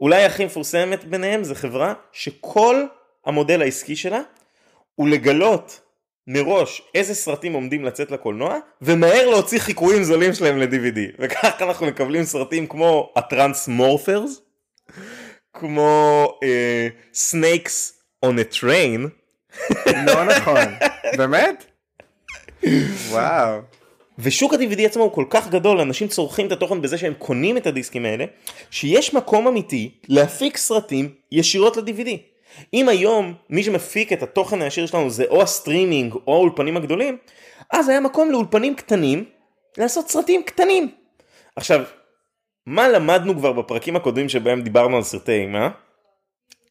אולי 0.00 0.24
הכי 0.24 0.44
מפורסמת 0.44 1.04
ביניהם 1.04 1.44
זה 1.44 1.54
חברה 1.54 1.94
שכל 2.12 2.84
המודל 3.26 3.62
העסקי 3.62 3.96
שלה 3.96 4.20
הוא 4.94 5.08
לגלות 5.08 5.80
מראש 6.26 6.82
איזה 6.94 7.14
סרטים 7.14 7.52
עומדים 7.52 7.84
לצאת 7.84 8.10
לקולנוע 8.10 8.58
ומהר 8.82 9.30
להוציא 9.30 9.58
חיקויים 9.58 10.04
זולים 10.04 10.32
שלהם 10.32 10.58
ל-DVD 10.58 10.98
וככה 11.18 11.64
אנחנו 11.64 11.86
מקבלים 11.86 12.24
סרטים 12.24 12.66
כמו 12.66 13.12
ה 13.16 13.25
Transmorphers 13.25 14.40
כמו 15.52 16.28
Snakes 17.14 18.02
on 18.22 18.38
a 18.38 18.42
Train. 18.42 19.08
לא 19.86 20.24
נכון 20.24 20.64
באמת? 21.16 21.64
וואו. 23.08 23.60
ושוק 24.18 24.54
ה-DVD 24.54 24.82
עצמו 24.82 25.02
הוא 25.02 25.12
כל 25.12 25.24
כך 25.30 25.48
גדול, 25.48 25.80
אנשים 25.80 26.08
צורכים 26.08 26.46
את 26.46 26.52
התוכן 26.52 26.80
בזה 26.82 26.98
שהם 26.98 27.14
קונים 27.18 27.56
את 27.56 27.66
הדיסקים 27.66 28.04
האלה, 28.04 28.24
שיש 28.70 29.14
מקום 29.14 29.46
אמיתי 29.46 29.90
להפיק 30.08 30.56
סרטים 30.56 31.14
ישירות 31.32 31.76
ל-DVD. 31.76 32.10
אם 32.74 32.88
היום 32.88 33.34
מי 33.50 33.62
שמפיק 33.62 34.12
את 34.12 34.22
התוכן 34.22 34.62
הישיר 34.62 34.86
שלנו 34.86 35.10
זה 35.10 35.24
או 35.28 35.42
הסטרימינג 35.42 36.14
או 36.26 36.34
האולפנים 36.34 36.76
הגדולים, 36.76 37.18
אז 37.72 37.88
היה 37.88 38.00
מקום 38.00 38.30
לאולפנים 38.30 38.74
קטנים 38.74 39.24
לעשות 39.78 40.08
סרטים 40.08 40.42
קטנים. 40.42 40.90
עכשיו, 41.56 41.84
מה 42.66 42.88
למדנו 42.88 43.34
כבר 43.36 43.52
בפרקים 43.52 43.96
הקודמים 43.96 44.28
שבהם 44.28 44.62
דיברנו 44.62 44.96
על 44.96 45.02
סרטי 45.02 45.32
אימה? 45.32 45.68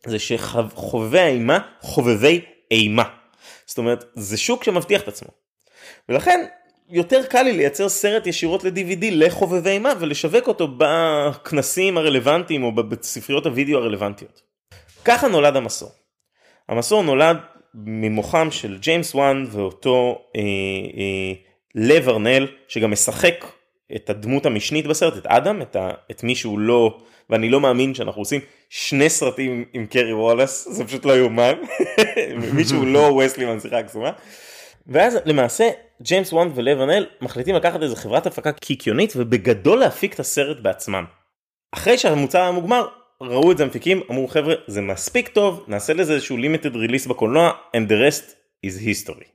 זה 0.05 0.19
שחובבי 0.19 1.19
האימה 1.19 1.59
חובבי 1.81 2.41
אימה. 2.71 3.03
זאת 3.65 3.77
אומרת, 3.77 4.05
זה 4.13 4.37
שוק 4.37 4.63
שמבטיח 4.63 5.01
את 5.01 5.07
עצמו. 5.07 5.29
ולכן 6.09 6.45
יותר 6.89 7.25
קל 7.25 7.43
לי 7.43 7.53
לייצר 7.53 7.89
סרט 7.89 8.27
ישירות 8.27 8.63
ל-DVD 8.63 9.05
לחובבי 9.11 9.69
אימה 9.69 9.93
ולשווק 9.99 10.47
אותו 10.47 10.67
בכנסים 10.77 11.97
הרלוונטיים 11.97 12.63
או 12.63 12.71
בספריות 12.75 13.45
הוידאו 13.45 13.77
הרלוונטיות. 13.77 14.41
ככה 15.05 15.27
נולד 15.27 15.55
המסור. 15.55 15.89
המסור 16.69 17.03
נולד 17.03 17.37
ממוחם 17.73 18.47
של 18.51 18.77
ג'יימס 18.77 19.15
וואן 19.15 19.45
ואותו 19.51 20.21
אה, 20.35 20.41
אה, 20.97 21.33
לי 21.75 22.09
וואנל 22.09 22.47
שגם 22.67 22.91
משחק 22.91 23.45
את 23.95 24.09
הדמות 24.09 24.45
המשנית 24.45 24.87
בסרט, 24.87 25.17
את 25.17 25.25
אדם, 25.25 25.61
את, 25.61 25.75
ה, 25.75 25.89
את 26.11 26.23
מי 26.23 26.35
שהוא 26.35 26.59
לא, 26.59 26.97
ואני 27.29 27.49
לא 27.49 27.59
מאמין 27.59 27.93
שאנחנו 27.93 28.21
עושים 28.21 28.41
שני 28.69 29.09
סרטים 29.09 29.65
עם 29.73 29.85
קרי 29.85 30.13
אלווס, 30.13 30.67
זה 30.75 30.85
פשוט 30.85 31.05
לא 31.05 31.17
יאומן, 31.17 31.53
מי 32.53 32.65
שהוא 32.65 32.87
לא 32.87 32.99
ווסלי 33.25 33.45
מהנסיכה 33.45 33.79
הקסומה. 33.79 34.11
ואז 34.87 35.17
למעשה 35.25 35.69
ג'יימס 36.03 36.33
וואן 36.33 36.49
ולי 36.55 36.79
וואנל 36.79 37.05
מחליטים 37.21 37.55
לקחת 37.55 37.81
איזה 37.81 37.95
חברת 37.95 38.27
הפקה 38.27 38.51
קיקיונית 38.51 39.13
ובגדול 39.15 39.79
להפיק 39.79 40.13
את 40.13 40.19
הסרט 40.19 40.59
בעצמם. 40.59 41.05
אחרי 41.71 41.97
שהמוצר 41.97 42.41
היה 42.41 42.51
מוגמר 42.51 42.87
ראו 43.21 43.51
את 43.51 43.57
זה 43.57 43.63
המפיקים, 43.63 44.01
אמרו 44.11 44.27
חבר'ה 44.27 44.55
זה 44.67 44.81
מספיק 44.81 45.27
טוב, 45.27 45.65
נעשה 45.67 45.93
לזה 45.93 46.13
איזשהו 46.13 46.37
לימיטד 46.37 46.75
ריליס 46.75 47.07
בקולנוע, 47.07 47.51
and 47.77 47.89
the 47.89 47.93
rest 47.93 48.23
is 48.65 48.79
history. 48.79 49.25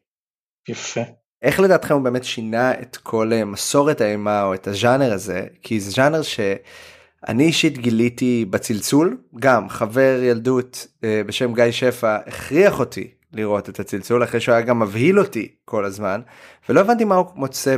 יפה. 0.68 1.00
איך 1.42 1.60
לדעתכם 1.60 1.94
הוא 1.94 2.02
באמת 2.02 2.24
שינה 2.24 2.72
את 2.72 2.96
כל 2.96 3.32
אה, 3.32 3.44
מסורת 3.44 4.00
האימה 4.00 4.42
או 4.42 4.54
את 4.54 4.66
הז'אנר 4.66 5.12
הזה 5.12 5.46
כי 5.62 5.80
זה 5.80 5.90
ז'אנר 5.90 6.22
שאני 6.22 7.44
אישית 7.44 7.78
גיליתי 7.78 8.44
בצלצול 8.50 9.16
גם 9.40 9.68
חבר 9.68 10.20
ילדות 10.22 10.86
אה, 11.04 11.22
בשם 11.26 11.54
גיא 11.54 11.70
שפע 11.70 12.16
הכריח 12.26 12.80
אותי 12.80 13.10
לראות 13.32 13.68
את 13.68 13.80
הצלצול 13.80 14.24
אחרי 14.24 14.40
שהוא 14.40 14.52
היה 14.52 14.62
גם 14.62 14.80
מבהיל 14.80 15.18
אותי 15.18 15.48
כל 15.64 15.84
הזמן 15.84 16.20
ולא 16.68 16.80
הבנתי 16.80 17.04
מה 17.04 17.14
הוא 17.14 17.26
מוצא 17.34 17.76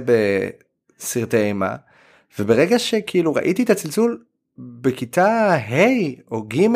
בסרטי 0.99 1.37
אימה 1.37 1.77
וברגע 2.39 2.79
שכאילו 2.79 3.35
ראיתי 3.35 3.63
את 3.63 3.71
הצלצול 3.71 4.23
בכיתה 4.59 5.55
ה' 5.55 6.31
או 6.31 6.43
ג' 6.43 6.67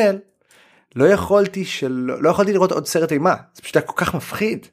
לא 0.96 1.04
יכולתי 1.04 1.64
שלא 1.64 2.22
לא 2.22 2.30
יכולתי 2.30 2.52
לראות 2.52 2.72
עוד 2.72 2.86
סרט 2.86 3.12
אימה 3.12 3.34
זה 3.54 3.62
פשוט 3.62 3.76
היה 3.76 3.86
כל 3.86 3.92
כך 3.96 4.14
מפחיד. 4.14 4.66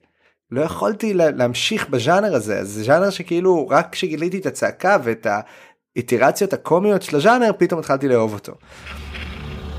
לא 0.51 0.61
יכולתי 0.61 1.13
להמשיך 1.13 1.89
בז'אנר 1.89 2.35
הזה 2.35 2.63
זה 2.63 2.83
ז'אנר 2.83 3.09
שכאילו 3.09 3.67
רק 3.67 3.87
כשגיליתי 3.91 4.37
את 4.37 4.45
הצעקה 4.45 4.97
ואת 5.03 5.27
האיטרציות 5.95 6.53
הקומיות 6.53 7.01
של 7.01 7.15
הז'אנר 7.17 7.51
פתאום 7.57 7.79
התחלתי 7.79 8.07
לאהוב 8.07 8.33
אותו. 8.33 8.53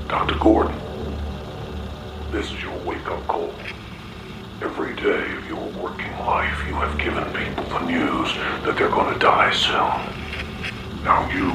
Dr. 0.09 0.37
Gordon, 0.43 0.77
this 2.31 2.45
is 2.45 2.59
your 2.63 2.77
wake-up 2.89 3.27
call. 3.27 3.82
Every 4.63 4.95
day 4.95 5.35
of 5.35 5.45
your 5.45 5.67
working 5.83 6.17
life, 6.19 6.65
you 6.65 6.73
have 6.75 6.97
given 6.97 7.25
people 7.33 7.65
the 7.65 7.85
news 7.85 8.33
that 8.63 8.77
they're 8.77 8.87
going 8.87 9.13
to 9.13 9.19
die 9.19 9.51
soon. 9.51 11.03
Now 11.03 11.29
you 11.29 11.51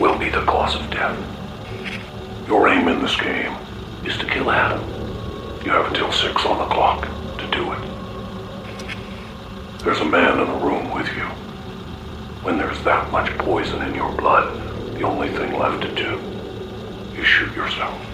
will 0.00 0.18
be 0.18 0.28
the 0.28 0.44
cause 0.44 0.74
of 0.74 0.90
death. 0.90 1.16
Your 2.48 2.66
aim 2.66 2.88
in 2.88 3.00
this 3.00 3.14
game 3.14 3.54
is 4.04 4.18
to 4.18 4.26
kill 4.26 4.50
Adam. 4.50 4.82
You 5.64 5.70
have 5.70 5.86
until 5.86 6.10
six 6.10 6.44
on 6.44 6.58
the 6.58 6.66
clock 6.74 7.06
to 7.38 7.46
do 7.52 7.72
it. 7.72 7.78
There's 9.84 10.00
a 10.00 10.04
man 10.04 10.40
in 10.40 10.48
the 10.48 10.66
room 10.66 10.92
with 10.92 11.06
you. 11.14 11.28
When 12.42 12.58
there's 12.58 12.82
that 12.82 13.12
much 13.12 13.30
poison 13.38 13.82
in 13.82 13.94
your 13.94 14.10
blood, 14.16 14.52
the 14.98 15.04
only 15.04 15.28
thing 15.28 15.56
left 15.56 15.82
to 15.82 15.94
do 15.94 16.18
is 17.16 17.24
shoot 17.24 17.54
yourself. 17.54 18.13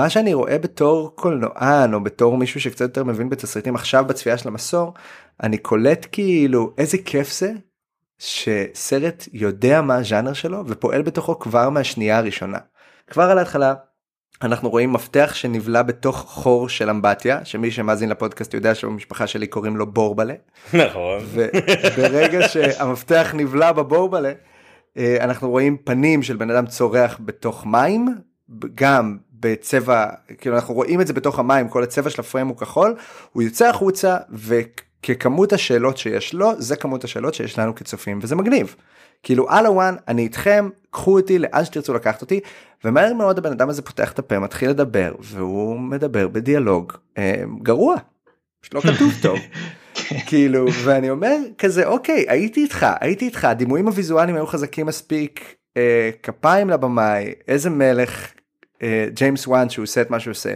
מה 0.00 0.10
שאני 0.10 0.34
רואה 0.34 0.58
בתור 0.58 1.16
קולנוען 1.16 1.94
או 1.94 2.00
בתור 2.00 2.36
מישהו 2.36 2.60
שקצת 2.60 2.80
יותר 2.80 3.04
מבין 3.04 3.28
בתסריטים 3.28 3.74
עכשיו 3.74 4.04
בצפייה 4.04 4.38
של 4.38 4.48
המסור 4.48 4.94
אני 5.42 5.58
קולט 5.58 6.06
כאילו 6.12 6.72
איזה 6.78 6.98
כיף 6.98 7.32
זה 7.32 7.52
שסרט 8.18 9.28
יודע 9.32 9.80
מה 9.80 9.96
הז'אנר 9.96 10.32
שלו 10.32 10.62
ופועל 10.66 11.02
בתוכו 11.02 11.38
כבר 11.38 11.70
מהשנייה 11.70 12.18
הראשונה. 12.18 12.58
כבר 13.10 13.22
על 13.22 13.38
ההתחלה 13.38 13.74
אנחנו 14.42 14.70
רואים 14.70 14.92
מפתח 14.92 15.30
שנבלע 15.34 15.82
בתוך 15.82 16.16
חור 16.16 16.68
של 16.68 16.90
אמבטיה 16.90 17.44
שמי 17.44 17.70
שמאזין 17.70 18.08
לפודקאסט 18.08 18.54
יודע 18.54 18.74
שבמשפחה 18.74 19.26
שלי 19.26 19.46
קוראים 19.46 19.76
לו 19.76 19.86
בורבלה. 19.86 20.34
נכון. 20.74 21.18
וברגע 21.96 22.48
שהמפתח 22.48 23.30
נבלע 23.34 23.72
בבורבלה 23.72 24.32
אה, 24.96 25.16
אנחנו 25.20 25.50
רואים 25.50 25.76
פנים 25.84 26.22
של 26.22 26.36
בן 26.36 26.50
אדם 26.50 26.66
צורח 26.66 27.20
בתוך 27.20 27.66
מים 27.66 28.08
גם 28.74 29.16
בצבע 29.40 30.06
כאילו 30.38 30.56
אנחנו 30.56 30.74
רואים 30.74 31.00
את 31.00 31.06
זה 31.06 31.12
בתוך 31.12 31.38
המים 31.38 31.68
כל 31.68 31.82
הצבע 31.82 32.10
של 32.10 32.20
הפריים 32.20 32.48
הוא 32.48 32.56
כחול 32.56 32.94
הוא 33.32 33.42
יוצא 33.42 33.68
החוצה 33.68 34.16
וככמות 34.32 35.52
השאלות 35.52 35.96
שיש 35.96 36.34
לו 36.34 36.52
זה 36.58 36.76
כמות 36.76 37.04
השאלות 37.04 37.34
שיש 37.34 37.58
לנו 37.58 37.74
כצופים 37.74 38.18
וזה 38.22 38.36
מגניב. 38.36 38.74
כאילו 39.22 39.50
על 39.50 39.66
הוואן 39.66 39.94
אני 40.08 40.22
איתכם 40.22 40.68
קחו 40.90 41.16
אותי 41.18 41.38
לאן 41.38 41.64
שתרצו 41.64 41.94
לקחת 41.94 42.22
אותי 42.22 42.40
ומהר 42.84 43.14
מאוד 43.14 43.38
הבן 43.38 43.52
אדם 43.52 43.68
הזה 43.68 43.82
פותח 43.82 44.12
את 44.12 44.18
הפה 44.18 44.38
מתחיל 44.38 44.70
לדבר 44.70 45.14
והוא 45.20 45.80
מדבר 45.80 46.28
בדיאלוג 46.28 46.92
אה, 47.18 47.42
גרוע. 47.62 47.96
לא 48.74 48.80
כתוב 48.94 49.12
טוב. 49.22 49.38
כאילו 50.26 50.66
ואני 50.84 51.10
אומר 51.10 51.36
כזה 51.58 51.86
אוקיי 51.86 52.24
הייתי 52.28 52.62
איתך 52.62 52.86
הייתי 53.00 53.24
איתך 53.24 53.44
הדימויים 53.44 53.86
הוויזואליים 53.86 54.36
היו 54.36 54.46
חזקים 54.46 54.86
מספיק 54.86 55.54
אה, 55.76 56.10
כפיים 56.22 56.70
לבמאי 56.70 57.32
איזה 57.48 57.70
מלך 57.70 58.32
ג'יימס 59.14 59.46
וואן 59.46 59.68
שהוא 59.68 59.82
עושה 59.82 60.00
את 60.00 60.10
מה 60.10 60.20
שהוא 60.20 60.30
עושה. 60.30 60.54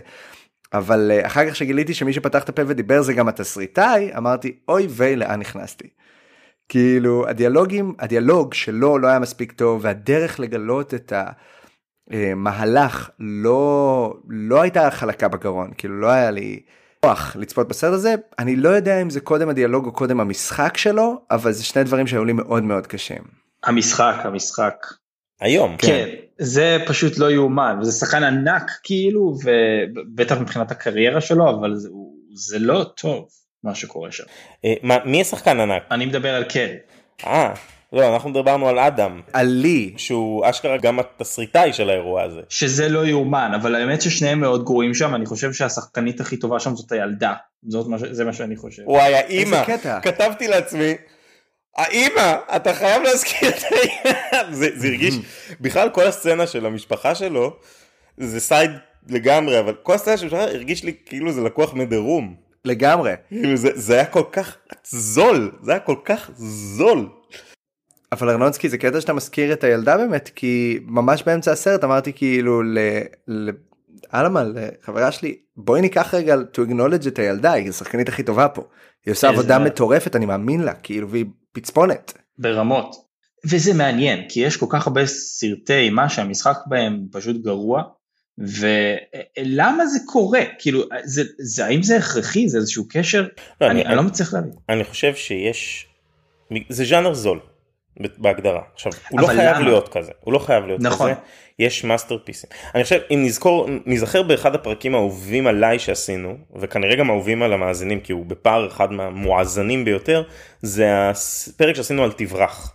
אבל 0.75 1.11
אה, 1.11 1.27
אחר 1.27 1.49
כך 1.49 1.57
שגיליתי 1.57 1.95
שמי 1.95 2.13
שפתח 2.13 2.45
את 2.45 2.49
הפה 2.49 2.63
ודיבר 2.67 3.03
זה 3.03 3.13
גם 3.13 3.29
התסריטאי 3.29 4.11
אמרתי 4.17 4.57
אוי 4.69 4.87
ויי 4.91 5.17
לאן 5.17 5.41
נכנסתי. 5.41 5.89
כאילו 6.69 7.29
הדיאלוגים 7.29 7.95
הדיאלוג 7.99 8.55
שלו 8.55 8.99
לא 8.99 9.09
היה 9.09 9.19
מספיק 9.19 9.53
טוב 9.53 9.81
והדרך 9.85 10.41
לגלות 10.41 10.95
את 10.95 11.13
המהלך 12.11 13.11
לא 13.21 14.15
לא 14.29 14.63
הייתה 14.63 14.91
חלקה 14.91 15.29
בגרון 15.29 15.71
כאילו 15.79 16.01
לא 16.01 16.07
היה 16.07 16.31
לי 16.31 16.61
כוח 17.05 17.37
לצפות 17.37 17.69
בסרט 17.69 17.93
הזה 17.93 18.15
אני 18.39 18.57
לא 18.57 18.69
יודע 18.69 19.03
אם 19.03 19.11
זה 19.11 19.21
קודם 19.21 19.49
הדיאלוג 19.49 19.87
או 19.87 19.93
קודם 19.93 20.21
המשחק 20.21 20.77
שלו 20.77 21.21
אבל 21.31 21.53
זה 21.53 21.65
שני 21.65 21.85
דברים 21.85 22.07
שהיו 22.07 22.25
לי 22.25 22.33
מאוד 22.33 22.63
מאוד 22.63 22.87
קשים. 22.87 23.23
המשחק 23.65 24.15
המשחק. 24.25 24.87
היום. 25.45 25.77
כן. 25.77 25.87
כן 25.87 26.09
זה 26.39 26.79
פשוט 26.87 27.19
לא 27.19 27.31
יאומן 27.31 27.79
וזה 27.81 27.93
שחקן 27.93 28.25
ענק 28.25 28.71
כאילו 28.83 29.35
ובטח 29.45 30.39
מבחינת 30.39 30.71
הקריירה 30.71 31.21
שלו 31.21 31.51
אבל 31.51 31.75
זה, 31.75 31.89
זה 32.35 32.59
לא 32.59 32.85
טוב. 32.97 33.29
מה 33.65 33.75
שקורה 33.75 34.13
שם. 34.13 34.25
אה, 34.65 34.75
מי 35.05 35.21
השחקן 35.21 35.61
ענק? 35.61 35.83
אני 35.91 36.07
מדבר 36.07 36.35
על 36.35 36.45
קל. 36.45 36.71
אה, 37.27 37.55
לא, 37.93 38.15
אנחנו 38.15 38.33
דיברנו 38.33 38.69
על 38.69 38.79
אדם. 38.79 39.21
על 39.33 39.47
לי. 39.47 39.95
שהוא 39.97 40.51
אשכרה 40.51 40.77
גם 40.77 40.99
התסריטאי 40.99 41.73
של 41.73 41.91
האירוע 41.91 42.23
הזה. 42.23 42.41
שזה 42.49 42.89
לא 42.89 43.07
יאומן, 43.07 43.53
אבל 43.55 43.75
האמת 43.75 44.03
ששניהם 44.03 44.41
מאוד 44.41 44.65
גרועים 44.65 44.95
שם, 44.95 45.15
אני 45.15 45.27
חושב 45.27 45.53
שהשחקנית 45.53 46.21
הכי 46.21 46.37
טובה 46.37 46.61
שם 46.61 46.77
זאת 46.77 46.93
הילדה. 46.93 47.33
זאת 47.69 47.87
מה, 47.87 47.97
זה 48.11 48.25
מה 48.25 48.33
שאני 48.33 48.57
חושב. 48.57 48.83
וואי, 48.87 49.15
האימא. 49.15 49.65
כתבתי 50.03 50.49
לעצמי. 50.49 50.95
האימא, 51.77 52.37
אתה 52.57 52.75
חייב 52.75 53.03
להזכיר 53.03 53.49
את 53.49 53.63
האימא. 53.71 54.53
זה, 54.53 54.69
זה 54.75 54.87
הרגיש, 54.87 55.15
בכלל 55.61 55.89
כל 55.91 56.07
הסצנה 56.07 56.47
של 56.47 56.67
המשפחה 56.67 57.15
שלו, 57.15 57.57
זה 58.19 58.41
סייד 58.41 58.71
לגמרי, 59.09 59.61
אבל 59.61 59.75
כל 59.83 59.95
הסצנה 59.95 60.17
של 60.17 60.25
המשפחה 60.25 60.45
הרגיש 60.45 60.85
לי 60.85 60.95
כאילו 61.07 61.33
זה 61.33 61.41
לקוח 61.41 61.75
מדרום. 61.75 62.35
לגמרי. 62.65 63.13
כאילו 63.29 63.57
זה, 63.57 63.71
זה 63.75 63.95
היה 63.95 64.07
כל 64.07 64.23
כך 64.33 64.57
זול, 64.85 65.53
זה 65.63 65.71
היה 65.71 65.81
כל 65.81 65.97
כך 66.05 66.31
זול. 66.37 67.09
אבל 68.13 68.31
ארנונסקי 68.31 68.69
זה 68.69 68.79
קטע 68.79 69.01
שאתה 69.01 69.13
מזכיר 69.13 69.53
את 69.53 69.65
הילדה 69.65 69.97
באמת 69.97 70.31
כי 70.35 70.79
ממש 70.83 71.23
באמצע 71.23 71.53
הסרט 71.53 71.85
אמרתי 71.85 72.13
כאילו 72.13 72.63
ל... 72.63 72.79
ל... 73.29 73.51
אלמה 74.15 74.43
לחברה 74.45 75.13
שלי 75.13 75.37
בואי 75.57 75.81
ניקח 75.81 76.15
רגע 76.15 76.37
to 76.37 76.71
acknowledge 76.71 77.09
את 77.09 77.19
הילדה 77.19 77.53
היא 77.53 77.69
השחקנית 77.69 78.09
הכי 78.09 78.23
טובה 78.23 78.49
פה. 78.49 78.63
היא 79.07 79.13
עושה 79.13 79.29
עבודה 79.29 79.59
מטורפת 79.59 80.17
אני 80.17 80.27
מאמין 80.27 80.61
לה 80.61 80.75
כאילו 80.75 81.09
והיא 81.09 81.25
פצפונת. 81.55 82.13
ברמות. 82.39 82.97
וזה 83.51 83.75
מעניין 83.75 84.29
כי 84.29 84.41
יש 84.41 84.57
כל 84.57 84.67
כך 84.69 84.87
הרבה 84.87 85.07
סרטי 85.07 85.79
אימה 85.79 86.09
שהמשחק 86.09 86.59
בהם 86.67 87.07
פשוט 87.13 87.37
גרוע 87.37 87.83
ולמה 88.39 89.87
זה 89.87 89.99
קורה 90.07 90.41
כאילו 90.59 90.83
זה, 91.05 91.23
זה 91.39 91.67
האם 91.67 91.83
זה 91.83 91.97
הכרחי 91.97 92.49
זה 92.49 92.59
איזשהו 92.59 92.85
קשר 92.89 93.27
לא, 93.61 93.67
אני, 93.67 93.81
אני, 93.81 93.87
אני 93.87 93.97
לא 93.97 94.03
מצליח 94.03 94.35
להבין. 94.35 94.53
אני 94.69 94.85
חושב 94.85 95.15
שיש 95.15 95.87
זה 96.69 96.85
ז'אנר 96.85 97.15
זול 97.15 97.41
בהגדרה 98.19 98.63
עכשיו 98.75 98.93
הוא 99.11 99.21
לא 99.21 99.27
חייב 99.27 99.57
למה? 99.57 99.65
להיות 99.65 99.89
כזה 99.89 100.13
הוא 100.21 100.33
לא 100.33 100.39
חייב 100.39 100.67
להיות 100.67 100.81
נכון. 100.81 101.11
כזה 101.11 101.21
יש 101.59 101.85
מאסטרפיסים 101.85 102.51
אני 102.75 102.83
חושב 102.83 103.01
אם 103.11 103.25
נזכור 103.25 103.69
נזכר 103.87 104.23
באחד 104.23 104.55
הפרקים 104.55 104.95
האהובים 104.95 105.47
עליי 105.47 105.79
שעשינו 105.79 106.37
וכנראה 106.57 106.97
גם 106.97 107.11
אהובים 107.11 107.43
על 107.43 107.53
המאזינים 107.53 108.01
כי 108.01 108.13
הוא 108.13 108.27
בפער 108.27 108.67
אחד 108.67 108.93
מהמואזנים 108.93 109.85
ביותר 109.85 110.23
זה 110.63 111.11
הפרק 111.11 111.77
שעשינו 111.77 112.05
על 112.05 112.13
תברח. 112.13 112.71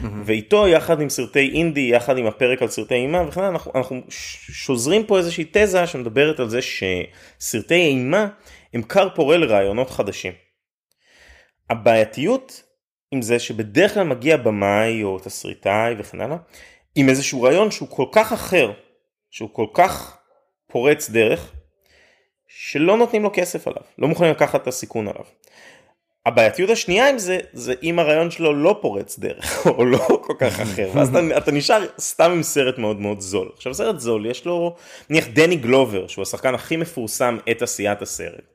Mm-hmm. 0.00 0.06
ואיתו 0.24 0.68
יחד 0.68 1.00
עם 1.00 1.08
סרטי 1.08 1.50
אינדי 1.54 1.90
יחד 1.92 2.18
עם 2.18 2.26
הפרק 2.26 2.62
על 2.62 2.68
סרטי 2.68 2.94
אימה 2.94 3.28
וכן 3.28 3.42
אנחנו, 3.42 3.72
אנחנו 3.74 4.00
שוזרים 4.08 5.06
פה 5.06 5.18
איזושהי 5.18 5.44
תזה 5.52 5.86
שמדברת 5.86 6.40
על 6.40 6.48
זה 6.48 6.60
שסרטי 6.62 7.74
אימה 7.74 8.26
הם 8.74 8.82
כר 8.82 9.08
פורה 9.14 9.36
לרעיונות 9.36 9.90
חדשים. 9.90 10.32
הבעייתיות 11.70 12.62
עם 13.14 13.22
זה 13.22 13.38
שבדרך 13.38 13.94
כלל 13.94 14.02
מגיע 14.02 14.36
במאי 14.36 15.02
או 15.02 15.18
תסריטאי 15.18 15.94
וכן 15.98 16.20
הלאה 16.20 16.36
עם 16.94 17.08
איזשהו 17.08 17.42
רעיון 17.42 17.70
שהוא 17.70 17.88
כל 17.88 18.06
כך 18.12 18.32
אחר 18.32 18.72
שהוא 19.30 19.48
כל 19.52 19.66
כך 19.74 20.16
פורץ 20.70 21.10
דרך 21.10 21.52
שלא 22.48 22.96
נותנים 22.96 23.22
לו 23.22 23.30
כסף 23.32 23.68
עליו 23.68 23.82
לא 23.98 24.08
מוכנים 24.08 24.30
לקחת 24.30 24.62
את 24.62 24.66
הסיכון 24.66 25.08
עליו. 25.08 25.24
הבעייתיות 26.26 26.70
השנייה 26.70 27.08
עם 27.08 27.18
זה 27.18 27.38
זה 27.52 27.74
אם 27.82 27.98
הרעיון 27.98 28.30
שלו 28.30 28.54
לא 28.54 28.78
פורץ 28.82 29.18
דרך 29.18 29.66
או 29.78 29.84
לא 29.84 30.08
כל 30.22 30.34
כך 30.38 30.60
אחר 30.60 30.90
ואז 30.94 31.08
אתה, 31.08 31.38
אתה 31.38 31.52
נשאר 31.52 31.86
סתם 31.98 32.30
עם 32.30 32.42
סרט 32.42 32.78
מאוד 32.78 33.00
מאוד 33.00 33.20
זול 33.20 33.50
עכשיו 33.54 33.74
סרט 33.74 33.98
זול 33.98 34.26
יש 34.26 34.44
לו 34.44 34.76
נניח 35.10 35.26
דני 35.28 35.56
גלובר 35.56 36.06
שהוא 36.06 36.22
השחקן 36.22 36.54
הכי 36.54 36.76
מפורסם 36.76 37.38
את 37.50 37.62
עשיית 37.62 38.02
הסרט 38.02 38.54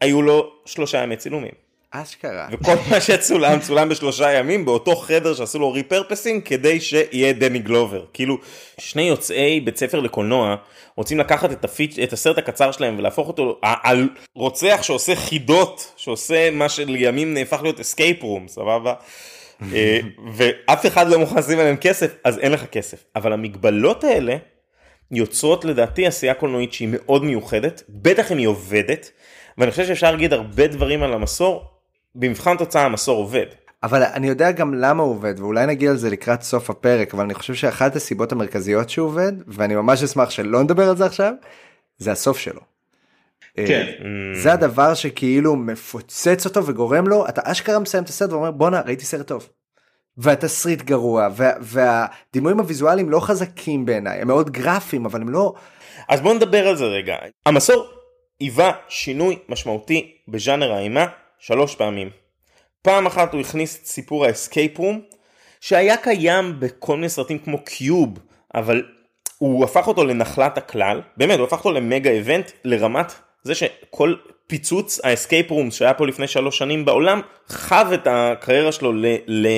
היו 0.00 0.22
לו 0.22 0.52
שלושה 0.64 1.02
ימי 1.02 1.16
צילומים. 1.16 1.69
אשכרה. 1.92 2.48
וכל 2.52 2.74
מה 2.90 3.00
שצולם 3.00 3.60
צולם 3.60 3.88
בשלושה 3.88 4.32
ימים 4.32 4.64
באותו 4.64 4.96
חדר 4.96 5.34
שעשו 5.34 5.58
לו 5.58 5.72
ריפרפסינג 5.72 6.42
כדי 6.44 6.80
שיהיה 6.80 7.32
דני 7.32 7.58
גלובר. 7.58 8.04
כאילו 8.12 8.38
שני 8.78 9.02
יוצאי 9.02 9.60
בית 9.60 9.76
ספר 9.76 10.00
לקולנוע 10.00 10.56
רוצים 10.96 11.18
לקחת 11.18 11.52
את, 11.52 11.64
הפיצ', 11.64 11.98
את 11.98 12.12
הסרט 12.12 12.38
הקצר 12.38 12.72
שלהם 12.72 12.98
ולהפוך 12.98 13.28
אותו 13.28 13.58
על 13.62 14.08
רוצח 14.34 14.78
שעושה 14.82 15.16
חידות 15.16 15.92
שעושה 15.96 16.50
מה 16.50 16.68
שלימים 16.68 17.34
נהפך 17.34 17.62
להיות 17.62 17.80
אסקייפ 17.80 18.22
רום 18.22 18.48
סבבה. 18.48 18.94
אה, 19.72 19.98
ואף 20.32 20.86
אחד 20.86 21.08
לא 21.08 21.18
מוכן 21.18 21.38
לשים 21.38 21.58
עליהם 21.58 21.76
כסף 21.76 22.14
אז 22.24 22.38
אין 22.38 22.52
לך 22.52 22.64
כסף 22.66 23.04
אבל 23.16 23.32
המגבלות 23.32 24.04
האלה 24.04 24.36
יוצרות 25.10 25.64
לדעתי 25.64 26.06
עשייה 26.06 26.34
קולנועית 26.34 26.72
שהיא 26.72 26.88
מאוד 26.92 27.24
מיוחדת 27.24 27.82
בטח 27.88 28.32
אם 28.32 28.38
היא 28.38 28.46
עובדת 28.46 29.10
ואני 29.58 29.70
חושב 29.70 29.86
שאפשר 29.86 30.10
להגיד 30.10 30.32
הרבה 30.32 30.66
דברים 30.66 31.02
על 31.02 31.12
המסור 31.12 31.69
במבחן 32.14 32.56
תוצאה 32.56 32.84
המסור 32.84 33.18
עובד. 33.18 33.46
אבל 33.82 34.02
אני 34.02 34.28
יודע 34.28 34.50
גם 34.50 34.74
למה 34.74 35.02
הוא 35.02 35.10
עובד 35.10 35.40
ואולי 35.40 35.66
נגיע 35.66 35.90
על 35.90 35.96
זה 35.96 36.10
לקראת 36.10 36.42
סוף 36.42 36.70
הפרק 36.70 37.14
אבל 37.14 37.24
אני 37.24 37.34
חושב 37.34 37.54
שאחת 37.54 37.96
הסיבות 37.96 38.32
המרכזיות 38.32 38.90
שהוא 38.90 39.06
עובד 39.06 39.32
ואני 39.46 39.74
ממש 39.74 40.02
אשמח 40.02 40.30
שלא 40.30 40.62
נדבר 40.62 40.88
על 40.88 40.96
זה 40.96 41.06
עכשיו 41.06 41.32
זה 41.98 42.12
הסוף 42.12 42.38
שלו. 42.38 42.60
אה, 43.58 43.66
כן. 43.66 43.86
זה 44.34 44.52
הדבר 44.52 44.94
שכאילו 44.94 45.56
מפוצץ 45.56 46.46
אותו 46.46 46.66
וגורם 46.66 47.08
לו 47.08 47.28
אתה 47.28 47.40
אשכרה 47.44 47.78
מסיים 47.78 48.04
את 48.04 48.08
הסרט 48.08 48.30
ואומר 48.30 48.50
בואנה 48.50 48.80
ראיתי 48.80 49.04
סרט 49.04 49.26
טוב. 49.26 49.48
והתסריט 50.16 50.82
גרוע 50.82 51.28
וה, 51.36 51.52
והדימויים 51.60 52.60
הוויזואליים 52.60 53.10
לא 53.10 53.20
חזקים 53.20 53.86
בעיניי 53.86 54.20
הם 54.20 54.28
מאוד 54.28 54.50
גרפיים 54.50 55.04
אבל 55.04 55.20
הם 55.20 55.28
לא. 55.28 55.54
אז 56.08 56.20
בוא 56.20 56.34
נדבר 56.34 56.68
על 56.68 56.76
זה 56.76 56.84
רגע 56.84 57.16
המסור 57.46 57.86
היווה 58.40 58.72
שינוי 58.88 59.38
משמעותי 59.48 60.14
בז'אנר 60.28 60.72
האימה 60.72 61.06
שלוש 61.40 61.74
פעמים. 61.74 62.10
פעם 62.82 63.06
אחת 63.06 63.32
הוא 63.32 63.40
הכניס 63.40 63.80
את 63.80 63.86
סיפור 63.86 64.24
ה 64.24 64.32
escape 64.32 64.78
room, 64.78 65.00
שהיה 65.60 65.96
קיים 65.96 66.60
בכל 66.60 66.96
מיני 66.96 67.08
סרטים 67.08 67.38
כמו 67.38 67.64
Cube, 67.64 68.18
אבל 68.54 68.82
הוא 69.38 69.64
הפך 69.64 69.88
אותו 69.88 70.04
לנחלת 70.04 70.58
הכלל, 70.58 71.00
באמת 71.16 71.38
הוא 71.38 71.46
הפך 71.46 71.58
אותו 71.58 71.72
ל 71.72 71.80
mega 71.80 72.10
event 72.10 72.50
לרמת 72.64 73.12
זה 73.42 73.54
שכל 73.54 74.14
פיצוץ 74.46 75.00
ה 75.04 75.11
escape 75.11 75.50
room 75.50 75.70
שהיה 75.70 75.94
פה 75.94 76.06
לפני 76.06 76.28
שלוש 76.28 76.58
שנים 76.58 76.84
בעולם 76.84 77.20
חב 77.48 77.90
את 77.94 78.06
הקריירה 78.10 78.72
שלו 78.72 78.92
ל, 78.92 79.06
ל, 79.26 79.48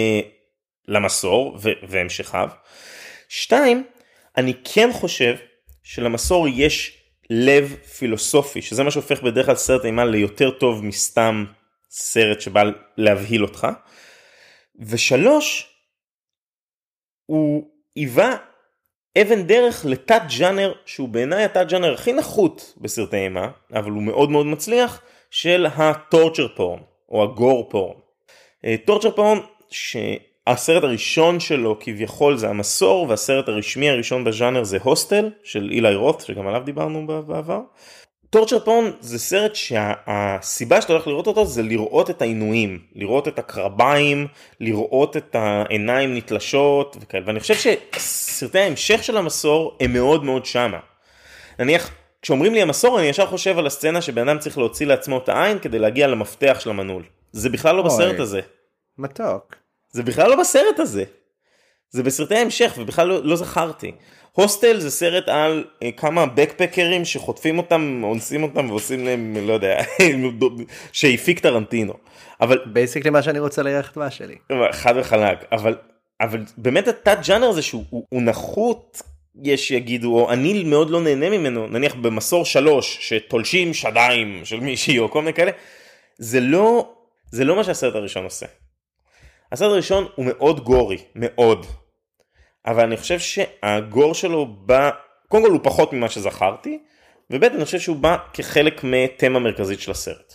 למסור 0.88 1.58
ו, 1.62 1.70
והמשכיו. 1.88 2.48
שתיים, 3.28 3.84
אני 4.36 4.52
כן 4.64 4.90
חושב 4.92 5.34
שלמסור 5.82 6.48
יש 6.48 6.98
לב 7.30 7.76
פילוסופי, 7.98 8.62
שזה 8.62 8.82
מה 8.82 8.90
שהופך 8.90 9.22
בדרך 9.22 9.46
כלל 9.46 9.54
סרט 9.54 9.84
אימה 9.84 10.04
ליותר 10.04 10.50
טוב 10.50 10.84
מסתם 10.84 11.44
סרט 11.94 12.40
שבא 12.40 12.62
להבהיל 12.96 13.42
אותך. 13.42 13.66
ושלוש, 14.80 15.68
הוא 17.26 17.70
היווה 17.96 18.36
אבן 19.22 19.42
דרך 19.42 19.84
לתת 19.84 20.22
ג'אנר 20.38 20.72
שהוא 20.86 21.08
בעיניי 21.08 21.44
התת 21.44 21.66
ג'אנר 21.68 21.94
הכי 21.94 22.12
נחות 22.12 22.74
בסרטי 22.80 23.16
אימה, 23.16 23.50
אבל 23.72 23.90
הוא 23.90 24.02
מאוד 24.02 24.30
מאוד 24.30 24.46
מצליח, 24.46 25.02
של 25.30 25.66
ה 25.76 25.85
torture 25.85 26.48
porn, 26.56 26.80
או 27.08 27.22
ה 27.22 27.32
gore 27.32 27.70
porn. 27.70 28.00
torture 28.84 29.10
porn, 29.10 29.38
שהסרט 29.70 30.84
הראשון 30.84 31.40
שלו 31.40 31.76
כביכול 31.80 32.36
זה 32.36 32.48
המסור, 32.48 33.06
והסרט 33.08 33.48
הרשמי 33.48 33.90
הראשון 33.90 34.24
בז'אנר 34.24 34.64
זה 34.64 34.78
Hostel, 34.82 35.30
של 35.42 35.70
אילי 35.70 35.94
רות, 35.94 36.20
שגם 36.20 36.46
עליו 36.46 36.62
דיברנו 36.64 37.06
בעבר. 37.06 37.60
טורצ'ר 38.32 38.58
פורן 38.58 38.90
זה 39.00 39.18
סרט 39.18 39.54
שהסיבה 39.54 40.80
שאתה 40.80 40.92
הולך 40.92 41.06
לראות 41.06 41.26
אותו 41.26 41.46
זה 41.46 41.62
לראות 41.62 42.10
את 42.10 42.22
העינויים, 42.22 42.78
לראות 42.94 43.28
את 43.28 43.38
הקרביים, 43.38 44.26
לראות 44.60 45.16
את 45.16 45.34
העיניים 45.38 46.14
נתלשות 46.14 46.96
וכאלה, 47.00 47.24
ואני 47.26 47.40
חושב 47.40 47.54
שסרטי 47.54 48.58
ההמשך 48.58 49.04
של 49.04 49.16
המסור 49.16 49.76
הם 49.80 49.92
מאוד 49.92 50.24
מאוד 50.24 50.44
שמה. 50.44 50.78
נניח, 51.58 51.90
כשאומרים 52.22 52.54
לי 52.54 52.62
המסור 52.62 52.98
אני 52.98 53.06
ישר 53.06 53.26
חושב 53.26 53.58
על 53.58 53.66
הסצנה 53.66 54.02
שבן 54.02 54.28
אדם 54.28 54.38
צריך 54.38 54.58
להוציא 54.58 54.86
לעצמו 54.86 55.18
את 55.18 55.28
העין 55.28 55.58
כדי 55.58 55.78
להגיע 55.78 56.06
למפתח 56.06 56.56
של 56.60 56.70
המנעול. 56.70 57.02
זה 57.32 57.48
בכלל 57.48 57.76
לא 57.76 57.82
בסרט 57.82 58.20
הזה. 58.20 58.40
מתוק. 58.98 59.54
זה 59.90 60.02
בכלל 60.02 60.30
לא 60.30 60.36
בסרט 60.36 60.78
הזה. 60.78 61.04
זה 61.90 62.02
בסרטי 62.02 62.36
ההמשך 62.36 62.74
ובכלל 62.78 63.08
לא, 63.08 63.24
לא 63.24 63.36
זכרתי. 63.36 63.92
Hostel 64.32 64.80
זה 64.80 64.90
סרט 64.90 65.28
על 65.28 65.64
אה, 65.82 65.92
כמה 65.92 66.26
backpacker 66.26 66.91
ים 66.91 67.04
שחוטפים 67.04 67.58
אותם, 67.58 68.00
אונסים 68.04 68.42
אותם 68.42 68.70
ועושים 68.70 69.04
להם, 69.04 69.36
לא 69.46 69.52
יודע, 69.52 69.82
שהפיק 70.92 71.38
טרנטינו. 71.38 71.94
אבל... 72.40 72.58
basically 72.66 73.10
מה 73.10 73.22
שאני 73.22 73.38
רוצה 73.38 73.62
ללכת 73.62 73.96
מה 73.96 74.10
שלי. 74.10 74.36
חד 74.72 74.94
וחלק, 74.96 75.44
אבל, 75.52 75.76
אבל 76.20 76.40
באמת 76.56 76.88
התת 76.88 77.18
ג'אנר 77.26 77.46
הזה 77.46 77.62
שהוא 77.62 77.84
הוא, 77.90 78.06
הוא 78.08 78.22
נחות, 78.22 79.02
יש 79.42 79.68
שיגידו, 79.68 80.14
או 80.14 80.32
אני 80.32 80.64
מאוד 80.64 80.90
לא 80.90 81.00
נהנה 81.00 81.30
ממנו, 81.30 81.66
נניח 81.66 81.94
במסור 81.94 82.44
שלוש, 82.44 82.98
שתולשים 83.00 83.74
שדיים 83.74 84.40
של 84.44 84.60
מישהי 84.60 84.98
או 84.98 85.10
כל 85.10 85.20
מיני 85.20 85.34
כאלה, 85.34 85.50
זה 86.18 86.40
לא, 86.40 86.92
זה 87.30 87.44
לא 87.44 87.56
מה 87.56 87.64
שהסרט 87.64 87.94
הראשון 87.94 88.24
עושה. 88.24 88.46
הסרט 89.52 89.72
הראשון 89.72 90.06
הוא 90.14 90.24
מאוד 90.28 90.60
גורי, 90.60 90.98
מאוד. 91.14 91.66
אבל 92.66 92.82
אני 92.82 92.96
חושב 92.96 93.18
שהגור 93.18 94.14
שלו 94.14 94.46
בא, 94.46 94.90
קודם 95.28 95.44
כל 95.44 95.50
הוא 95.50 95.60
פחות 95.62 95.92
ממה 95.92 96.08
שזכרתי, 96.08 96.78
וב' 97.30 97.44
אני 97.44 97.64
חושב 97.64 97.78
שהוא 97.78 97.96
בא 97.96 98.16
כחלק 98.32 98.84
מתמה 98.84 99.38
מרכזית 99.38 99.80
של 99.80 99.90
הסרט. 99.90 100.34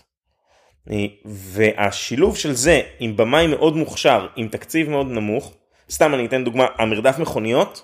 והשילוב 1.26 2.38
של 2.38 2.54
זה 2.54 2.82
עם 3.00 3.18
במאי 3.18 3.48
מאוד 3.48 3.76
מוכשר, 3.76 4.28
עם 4.36 4.48
תקציב 4.48 4.90
מאוד 4.90 5.08
נמוך, 5.08 5.54
סתם 5.92 6.14
אני 6.14 6.26
אתן 6.26 6.44
דוגמה, 6.44 6.68
המרדף 6.78 7.20
מכוניות 7.20 7.84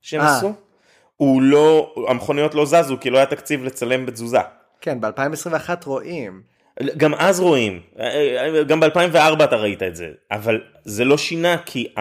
שהם 0.00 0.20
아. 0.20 0.24
אה. 0.24 0.36
עשו, 0.36 0.52
הוא 1.16 1.42
לא, 1.42 1.94
המכוניות 2.08 2.54
לא 2.54 2.66
זזו 2.66 2.96
כי 3.00 3.10
לא 3.10 3.16
היה 3.18 3.26
תקציב 3.26 3.64
לצלם 3.64 4.06
בתזוזה. 4.06 4.38
כן, 4.80 5.00
ב-2021 5.00 5.70
רואים. 5.86 6.42
גם 6.96 7.14
אז 7.14 7.40
רואים, 7.40 7.80
גם 8.66 8.80
ב-2004 8.80 9.44
אתה 9.44 9.56
ראית 9.56 9.82
את 9.82 9.96
זה, 9.96 10.08
אבל 10.30 10.60
זה 10.84 11.04
לא 11.04 11.18
שינה 11.18 11.56
כי 11.66 11.94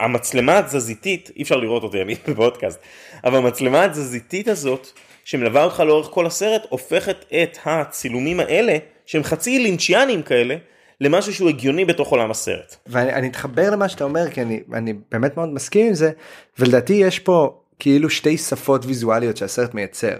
המצלמה 0.00 0.58
התזזיתית, 0.58 1.30
אי 1.36 1.42
אפשר 1.42 1.56
לראות 1.56 1.82
אותי 1.82 2.02
אני 2.02 2.14
בפודקאסט, 2.28 2.80
אבל 3.24 3.36
המצלמה 3.36 3.84
התזזיתית 3.84 4.48
הזאת 4.48 4.88
שמלווה 5.24 5.64
אותך 5.64 5.80
לאורך 5.80 6.06
כל 6.06 6.26
הסרט 6.26 6.66
הופכת 6.68 7.24
את 7.42 7.58
הצילומים 7.64 8.40
האלה 8.40 8.76
שהם 9.06 9.22
חצי 9.22 9.58
לינצ'יאנים 9.58 10.22
כאלה 10.22 10.56
למשהו 11.00 11.34
שהוא 11.34 11.48
הגיוני 11.48 11.84
בתוך 11.84 12.08
עולם 12.08 12.30
הסרט. 12.30 12.76
ואני 12.86 13.28
אתחבר 13.28 13.70
למה 13.70 13.88
שאתה 13.88 14.04
אומר 14.04 14.30
כי 14.30 14.42
אני, 14.42 14.60
אני 14.72 14.94
באמת 15.10 15.36
מאוד 15.36 15.48
מסכים 15.48 15.86
עם 15.86 15.94
זה 15.94 16.10
ולדעתי 16.58 16.92
יש 16.92 17.18
פה 17.18 17.60
כאילו 17.78 18.10
שתי 18.10 18.38
שפות 18.38 18.84
ויזואליות 18.86 19.36
שהסרט 19.36 19.74
מייצר. 19.74 20.16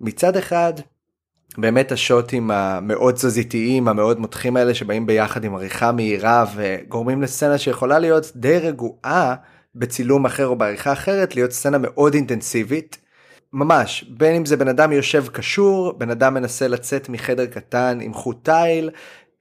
מצד 0.00 0.36
אחד 0.36 0.72
באמת 1.58 1.92
השוטים 1.92 2.50
המאוד 2.50 3.14
תזזיתיים 3.14 3.88
המאוד 3.88 4.20
מותחים 4.20 4.56
האלה 4.56 4.74
שבאים 4.74 5.06
ביחד 5.06 5.44
עם 5.44 5.54
עריכה 5.54 5.92
מהירה 5.92 6.44
וגורמים 6.56 7.22
לסצנה 7.22 7.58
שיכולה 7.58 7.98
להיות 7.98 8.32
די 8.36 8.58
רגועה 8.58 9.34
בצילום 9.74 10.24
אחר 10.26 10.46
או 10.46 10.56
בעריכה 10.56 10.92
אחרת 10.92 11.34
להיות 11.34 11.52
סצנה 11.52 11.78
מאוד 11.78 12.14
אינטנסיבית. 12.14 12.98
ממש 13.52 14.04
בין 14.08 14.34
אם 14.34 14.46
זה 14.46 14.56
בן 14.56 14.68
אדם 14.68 14.92
יושב 14.92 15.24
קשור 15.28 15.92
בן 15.92 16.10
אדם 16.10 16.34
מנסה 16.34 16.68
לצאת 16.68 17.08
מחדר 17.08 17.46
קטן 17.46 17.98
עם 18.00 18.14
חוט 18.14 18.44
תיל 18.44 18.90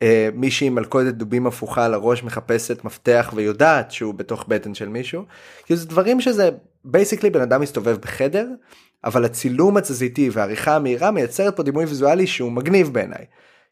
אה, 0.01 0.29
מישהי 0.33 0.67
עם 0.67 0.75
מלכודת 0.75 1.13
דובים 1.13 1.47
הפוכה 1.47 1.85
על 1.85 1.93
הראש 1.93 2.23
מחפשת 2.23 2.83
מפתח 2.83 3.31
ויודעת 3.35 3.91
שהוא 3.91 4.13
בתוך 4.13 4.45
בטן 4.47 4.73
של 4.73 4.89
מישהו. 4.89 5.23
כאילו 5.65 5.79
זה 5.79 5.87
דברים 5.87 6.21
שזה 6.21 6.49
basically 6.85 7.29
בן 7.29 7.41
אדם 7.41 7.61
מסתובב 7.61 7.97
בחדר 8.01 8.47
אבל 9.05 9.25
הצילום 9.25 9.77
התזזיתי 9.77 10.29
והעריכה 10.33 10.75
המהירה 10.75 11.11
מייצרת 11.11 11.55
פה 11.55 11.63
דימוי 11.63 11.85
ויזואלי 11.85 12.27
שהוא 12.27 12.51
מגניב 12.51 12.93
בעיניי. 12.93 13.25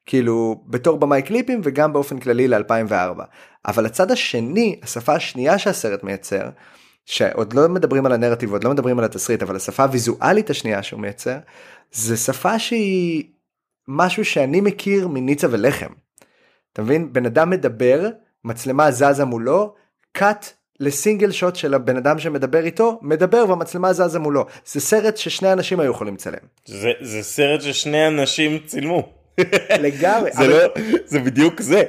כאילו 0.06 0.63
בתור 0.67 1.00
במאי 1.00 1.22
קליפים 1.22 1.62
וגם 1.63 1.94
באופן 1.94 2.20
כללי 2.20 2.48
ל-2004. 2.48 3.22
אבל 3.67 3.86
הצד 3.86 4.12
השני, 4.12 4.80
השפה 4.84 5.13
השנייה 5.15 5.58
שהסרט 5.58 6.04
מייצר, 6.04 6.50
שעוד 7.06 7.54
לא 7.54 7.70
מדברים 7.70 8.06
על 8.06 8.12
הנרטיב, 8.12 8.52
עוד 8.52 8.63
לא 8.63 8.72
מדברים 8.72 9.00
על 9.00 9.06
התסריט, 9.06 9.44
אבל 9.44 9.56
השפה 9.56 9.84
הוויזואלית 9.84 10.50
השנייה 10.50 10.84
שהוא 10.84 11.02
מייצר, 11.02 11.38
זה 11.91 12.17
שפה 12.17 12.60
שהיא 12.60 13.24
משהו 13.88 14.26
שאני 14.26 14.62
מכיר 14.62 15.08
מניצה 15.08 15.48
ולחם. 15.52 15.94
אתה 16.74 16.82
מבין? 16.82 17.13
בן 17.13 17.26
אדם 17.26 17.50
מדבר, 17.50 18.10
מצלמה 18.44 18.91
זזה 18.91 19.26
מולו, 19.26 19.76
cut 20.17 20.46
לסינגל 20.82 21.32
שוט 21.32 21.56
של 21.56 21.74
הבן 21.74 21.98
אדם 21.98 22.20
שמדבר 22.20 22.65
איתו 22.65 23.00
מדבר 23.02 23.46
והמצלמה 23.50 23.94
זזה 23.94 24.20
מולו 24.20 24.46
זה 24.65 24.80
סרט 24.80 25.17
ששני 25.17 25.54
אנשים 25.54 25.80
היו 25.80 25.91
יכולים 25.91 26.13
לצלם. 26.13 26.38
זה, 26.65 26.91
זה 27.02 27.24
סרט 27.24 27.62
ששני 27.62 28.08
אנשים 28.08 28.60
צילמו. 28.65 29.10
לגמרי. 29.80 30.32
זה, 30.32 30.39
אבל... 30.39 30.50
לא, 30.50 30.58
זה 31.06 31.20
בדיוק 31.20 31.62
זה. 31.62 31.84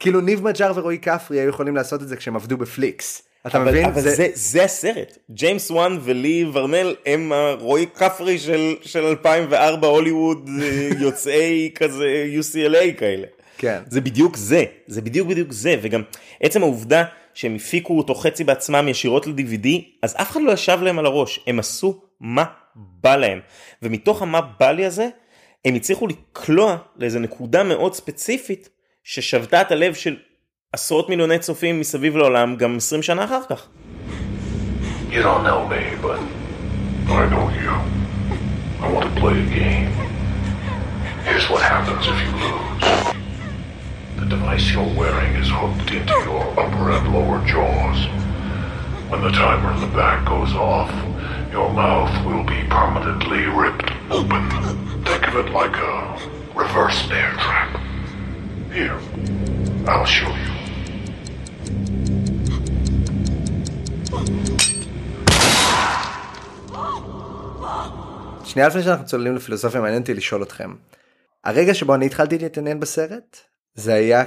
כאילו 0.00 0.20
ניב 0.20 0.42
מג'אר 0.44 0.72
ורועי 0.74 0.98
כפרי 0.98 1.40
היו 1.40 1.48
יכולים 1.48 1.76
לעשות 1.76 2.02
את 2.02 2.08
זה 2.08 2.16
כשהם 2.16 2.36
עבדו 2.36 2.56
בפליקס. 2.56 3.22
אתה 3.46 3.58
אבל, 3.58 3.70
מבין? 3.70 3.84
אבל 3.84 4.00
זה... 4.00 4.14
זה, 4.14 4.28
זה 4.34 4.64
הסרט. 4.64 5.18
ג'יימס 5.30 5.70
וואן 5.70 5.98
ולי 6.02 6.44
ורנל 6.52 6.94
הם 7.06 7.32
הרועי 7.32 7.86
כפרי 7.94 8.38
של, 8.38 8.74
של 8.82 9.04
2004 9.04 9.88
הוליווד 9.88 10.50
אה, 10.62 10.88
יוצאי 10.98 11.70
כזה 11.74 12.26
UCLA 12.40 12.98
כאלה. 12.98 13.26
כן. 13.58 13.78
זה 13.88 14.00
בדיוק 14.00 14.36
זה, 14.36 14.64
זה 14.86 15.02
בדיוק 15.02 15.28
בדיוק 15.28 15.52
זה, 15.52 15.76
וגם 15.82 16.02
עצם 16.40 16.62
העובדה 16.62 17.04
שהם 17.36 17.54
הפיקו 17.54 17.98
אותו 17.98 18.14
חצי 18.14 18.44
בעצמם 18.44 18.88
ישירות 18.88 19.26
ל-DVD, 19.26 19.68
אז 20.02 20.14
אף 20.20 20.30
אחד 20.30 20.40
לא 20.42 20.52
ישב 20.52 20.78
להם 20.82 20.98
על 20.98 21.06
הראש, 21.06 21.40
הם 21.46 21.58
עשו 21.58 22.00
מה 22.20 22.44
בא 22.74 23.16
להם. 23.16 23.40
ומתוך 23.82 24.22
המה 24.22 24.40
בא 24.40 24.70
לי 24.70 24.86
הזה, 24.86 25.08
הם 25.64 25.74
הצליחו 25.74 26.06
לקלוע 26.06 26.76
לאיזה 26.96 27.18
נקודה 27.18 27.62
מאוד 27.64 27.94
ספציפית, 27.94 28.68
ששבתה 29.04 29.60
את 29.60 29.72
הלב 29.72 29.94
של 29.94 30.16
עשרות 30.72 31.08
מיליוני 31.08 31.38
צופים 31.38 31.80
מסביב 31.80 32.16
לעולם 32.16 32.56
גם 32.56 32.76
20 32.76 33.02
שנה 33.02 33.24
אחר 33.24 33.40
כך. 33.48 33.66
You 35.10 35.22
don't 35.22 35.44
know 35.44 35.62
me, 35.72 35.82
but 36.02 36.18
I 37.08 37.24
know 37.32 37.46
you. 37.60 37.72
I 38.84 38.86
want 38.94 39.04
to 39.14 39.20
play 39.20 39.36
a 39.44 39.48
game. 39.60 39.92
Here's 41.24 41.46
what 41.50 41.62
happens 41.62 42.02
if 42.12 42.16
you 42.24 42.30
lose. 42.42 43.25
The 44.19 44.25
device 44.25 44.71
you're 44.71 44.93
wearing 45.01 45.33
is 45.35 45.49
hooked 45.49 45.91
into 45.91 46.13
your 46.29 46.43
upper 46.59 46.91
and 46.91 47.13
lower 47.13 47.39
jaws. 47.45 47.99
When 49.09 49.21
the 49.21 49.31
timer 49.31 49.71
in 49.73 49.81
the 49.81 49.93
back 50.01 50.19
goes 50.25 50.53
off, 50.53 50.91
your 51.51 51.69
mouth 51.73 52.13
will 52.25 52.43
be 52.43 52.61
permanently 52.69 53.43
ripped 53.61 53.91
open. 54.09 54.43
Think 55.03 55.27
of 55.29 55.35
it 55.41 55.51
like 55.51 55.75
a 55.75 55.95
reverse 56.55 56.99
bear 57.09 57.31
trap. 57.43 57.71
Here, 58.71 58.99
I'll 59.87 60.05
show 60.05 60.29
you. 60.29 60.51
שנייה 68.45 68.67
לפני 68.67 68.83
שאנחנו 68.83 69.05
צוללים 69.05 69.35
לפילוסופיה 69.35 69.81
מעניין 69.81 70.01
אותי 70.01 70.13
לשאול 70.13 70.43
אתכם. 70.43 70.73
הרגע 71.43 71.73
שבו 71.73 71.95
אני 71.95 72.05
התחלתי 72.05 72.37
להתעניין 72.37 72.79
בסרט 72.79 73.37
זה 73.76 73.94
היה 73.94 74.24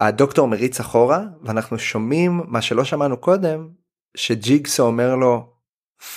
כשהדוקטור 0.00 0.48
מריץ 0.48 0.80
אחורה 0.80 1.20
ואנחנו 1.42 1.78
שומעים 1.78 2.42
מה 2.46 2.62
שלא 2.62 2.84
שמענו 2.84 3.16
קודם 3.16 3.68
שג'יגסו 4.16 4.82
אומר 4.82 5.16
לו 5.16 5.52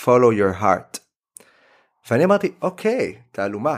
follow 0.04 0.32
your 0.38 0.62
heart. 0.62 0.98
ואני 2.10 2.24
אמרתי 2.24 2.52
אוקיי 2.62 3.16
תעלומה 3.32 3.76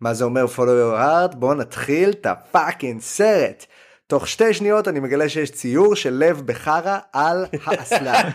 מה 0.00 0.14
זה 0.14 0.24
אומר 0.24 0.44
follow 0.44 0.58
your 0.58 0.98
heart 1.00 1.36
בוא 1.36 1.54
נתחיל 1.54 2.10
את 2.10 2.26
הפאקינג 2.26 3.00
סרט. 3.00 3.66
תוך 4.06 4.28
שתי 4.28 4.54
שניות 4.54 4.88
אני 4.88 5.00
מגלה 5.00 5.28
שיש 5.28 5.50
ציור 5.50 5.96
של 5.96 6.14
לב 6.14 6.42
בחרא 6.46 6.98
על 7.12 7.46
האסלה. 7.64 8.20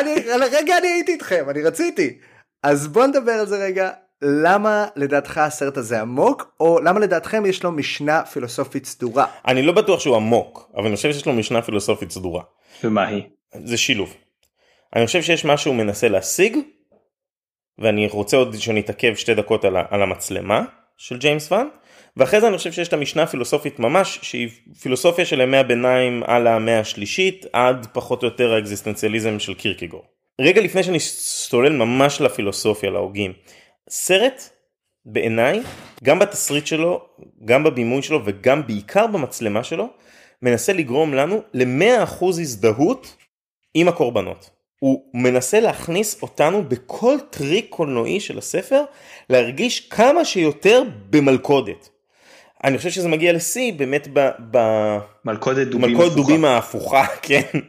אני, 0.00 0.14
רגע 0.52 0.78
אני 0.78 0.88
הייתי 0.88 1.12
איתכם, 1.12 1.44
אני 1.50 1.62
רציתי. 1.62 2.18
אז 2.62 2.88
בוא 2.88 3.06
נדבר 3.06 3.32
על 3.32 3.46
זה 3.46 3.56
רגע. 3.56 3.90
למה 4.22 4.86
לדעתך 4.96 5.38
הסרט 5.38 5.76
הזה 5.76 6.00
עמוק, 6.00 6.54
או 6.60 6.80
למה 6.80 7.00
לדעתכם 7.00 7.46
יש 7.46 7.64
לו 7.64 7.72
משנה 7.72 8.24
פילוסופית 8.24 8.86
סדורה? 8.86 9.26
אני 9.46 9.62
לא 9.62 9.72
בטוח 9.72 10.00
שהוא 10.00 10.16
עמוק, 10.16 10.70
אבל 10.76 10.86
אני 10.86 10.96
חושב 10.96 11.12
שיש 11.12 11.26
לו 11.26 11.32
משנה 11.32 11.62
פילוסופית 11.62 12.10
סדורה. 12.10 12.42
ומה 12.84 13.06
היא? 13.06 13.22
זה 13.64 13.76
שילוב. 13.76 14.14
אני 14.96 15.06
חושב 15.06 15.22
שיש 15.22 15.44
משהו 15.44 15.70
הוא 15.70 15.78
מנסה 15.78 16.08
להשיג, 16.08 16.56
ואני 17.78 18.08
רוצה 18.08 18.36
עוד 18.36 18.54
שנתעכב 18.58 19.14
שתי 19.14 19.34
דקות 19.34 19.64
על, 19.64 19.76
על 19.90 20.02
המצלמה 20.02 20.62
של 20.96 21.18
ג'יימס 21.18 21.52
ואן, 21.52 21.66
ואחרי 22.16 22.40
זה 22.40 22.48
אני 22.48 22.58
חושב 22.58 22.72
שיש 22.72 22.88
את 22.88 22.92
המשנה 22.92 23.22
הפילוסופית 23.22 23.78
ממש, 23.78 24.18
שהיא 24.22 24.48
פילוסופיה 24.80 25.24
של 25.24 25.40
ימי 25.40 25.56
הביניים 25.56 26.22
על 26.26 26.46
המאה 26.46 26.80
השלישית, 26.80 27.46
עד 27.52 27.86
פחות 27.92 28.22
או 28.22 28.28
יותר 28.28 28.54
האקזיסטנציאליזם 28.54 29.38
של 29.38 29.54
קירקגור. 29.54 30.02
רגע 30.40 30.60
לפני 30.60 30.82
שאני 30.82 31.00
סולל 31.00 31.72
ממש 31.72 32.20
לפילוסופיה, 32.20 32.90
להוגים, 32.90 33.32
סרט 33.90 34.48
בעיניי, 35.04 35.62
גם 36.04 36.18
בתסריט 36.18 36.66
שלו, 36.66 37.06
גם 37.44 37.64
בבימוי 37.64 38.02
שלו 38.02 38.20
וגם 38.24 38.66
בעיקר 38.66 39.06
במצלמה 39.06 39.64
שלו, 39.64 39.88
מנסה 40.42 40.72
לגרום 40.72 41.14
לנו 41.14 41.42
ל-100% 41.54 42.24
הזדהות 42.24 43.16
עם 43.74 43.88
הקורבנות. 43.88 44.50
הוא 44.78 45.10
מנסה 45.14 45.60
להכניס 45.60 46.22
אותנו 46.22 46.64
בכל 46.64 47.16
טריק 47.30 47.66
קולנועי 47.70 48.20
של 48.20 48.38
הספר 48.38 48.82
להרגיש 49.30 49.80
כמה 49.80 50.24
שיותר 50.24 50.82
במלכודת. 51.10 51.88
אני 52.64 52.78
חושב 52.78 52.90
שזה 52.90 53.08
מגיע 53.08 53.32
לשיא 53.32 53.72
באמת 53.72 54.08
ב... 54.12 54.28
ב... 54.50 54.58
מלכודת 55.24 55.66
דובים 55.66 55.90
מלכודת 55.90 56.06
הפוכה. 56.12 56.22
דובים 56.22 56.44
ההפוכה, 56.44 57.06
כן, 57.22 57.60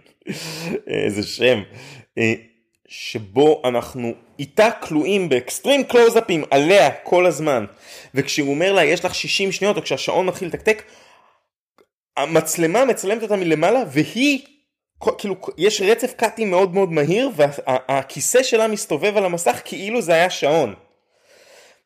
איזה 0.87 1.23
שם, 1.23 1.61
אה, 2.17 2.33
שבו 2.87 3.61
אנחנו 3.65 4.13
איתה 4.39 4.71
כלואים 4.71 5.29
באקסטרים 5.29 5.83
קלוזאפים 5.83 6.43
עליה 6.51 6.91
כל 6.91 7.25
הזמן, 7.25 7.65
וכשהוא 8.13 8.49
אומר 8.49 8.73
לה 8.73 8.83
יש 8.83 9.05
לך 9.05 9.15
60 9.15 9.51
שניות 9.51 9.77
או 9.77 9.81
כשהשעון 9.81 10.25
מתחיל 10.25 10.47
לתקתק, 10.47 10.83
המצלמה 12.17 12.85
מצלמת 12.85 13.23
אותה 13.23 13.35
מלמעלה 13.35 13.83
והיא, 13.91 14.39
כאילו 15.17 15.35
יש 15.57 15.81
רצף 15.81 16.13
קאטים 16.13 16.51
מאוד 16.51 16.73
מאוד 16.73 16.91
מהיר 16.91 17.29
והכיסא 17.35 18.43
שלה 18.43 18.67
מסתובב 18.67 19.17
על 19.17 19.25
המסך 19.25 19.61
כאילו 19.65 20.01
זה 20.01 20.13
היה 20.13 20.29
שעון. 20.29 20.73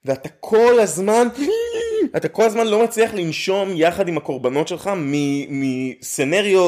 ואתה 0.05 0.29
כל 0.29 0.79
הזמן, 0.79 1.27
אתה 2.17 2.27
כל 2.27 2.43
הזמן 2.43 2.67
לא 2.67 2.83
מצליח 2.83 3.13
לנשום 3.13 3.69
יחד 3.73 4.07
עם 4.07 4.17
הקורבנות 4.17 4.67
שלך 4.67 4.89
מ- 4.95 5.61
מסצנריו 5.61 6.61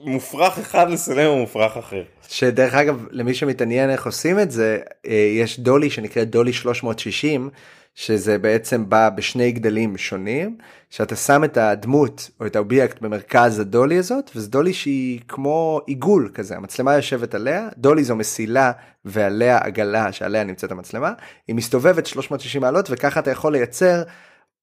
מופרך 0.00 0.58
אחד 0.58 0.90
לסצנריו 0.90 1.36
מופרך 1.36 1.76
אחר. 1.76 2.02
שדרך 2.28 2.74
אגב 2.74 3.06
למי 3.10 3.34
שמתעניין 3.34 3.90
איך 3.90 4.06
עושים 4.06 4.38
את 4.38 4.50
זה 4.50 4.78
אה, 5.06 5.14
יש 5.14 5.60
דולי 5.60 5.90
שנקראת 5.90 6.30
דולי 6.30 6.52
360 6.52 7.50
שזה 7.94 8.38
בעצם 8.38 8.88
בא 8.88 9.08
בשני 9.08 9.52
גדלים 9.52 9.96
שונים 9.96 10.56
שאתה 10.90 11.16
שם 11.16 11.44
את 11.44 11.56
הדמות 11.56 12.30
או 12.40 12.46
את 12.46 12.56
האובייקט 12.56 13.00
במרכז 13.02 13.58
הדולי 13.58 13.98
הזאת 13.98 14.30
וזה 14.36 14.50
דולי 14.50 14.72
שהיא 14.72 15.20
כמו 15.28 15.80
עיגול 15.86 16.30
כזה 16.34 16.56
המצלמה 16.56 16.94
יושבת 16.94 17.34
עליה 17.34 17.68
דולי 17.76 18.04
זו 18.04 18.16
מסילה 18.16 18.72
ועליה 19.04 19.58
עגלה 19.58 20.12
שעליה 20.12 20.44
נמצאת 20.44 20.70
המצלמה 20.72 21.12
היא 21.48 21.56
מסתובבת 21.56 22.06
360 22.06 22.62
מעלות 22.62 22.86
וככה 22.90 23.20
אתה 23.20 23.30
יכול 23.30 23.52
לייצר 23.52 24.02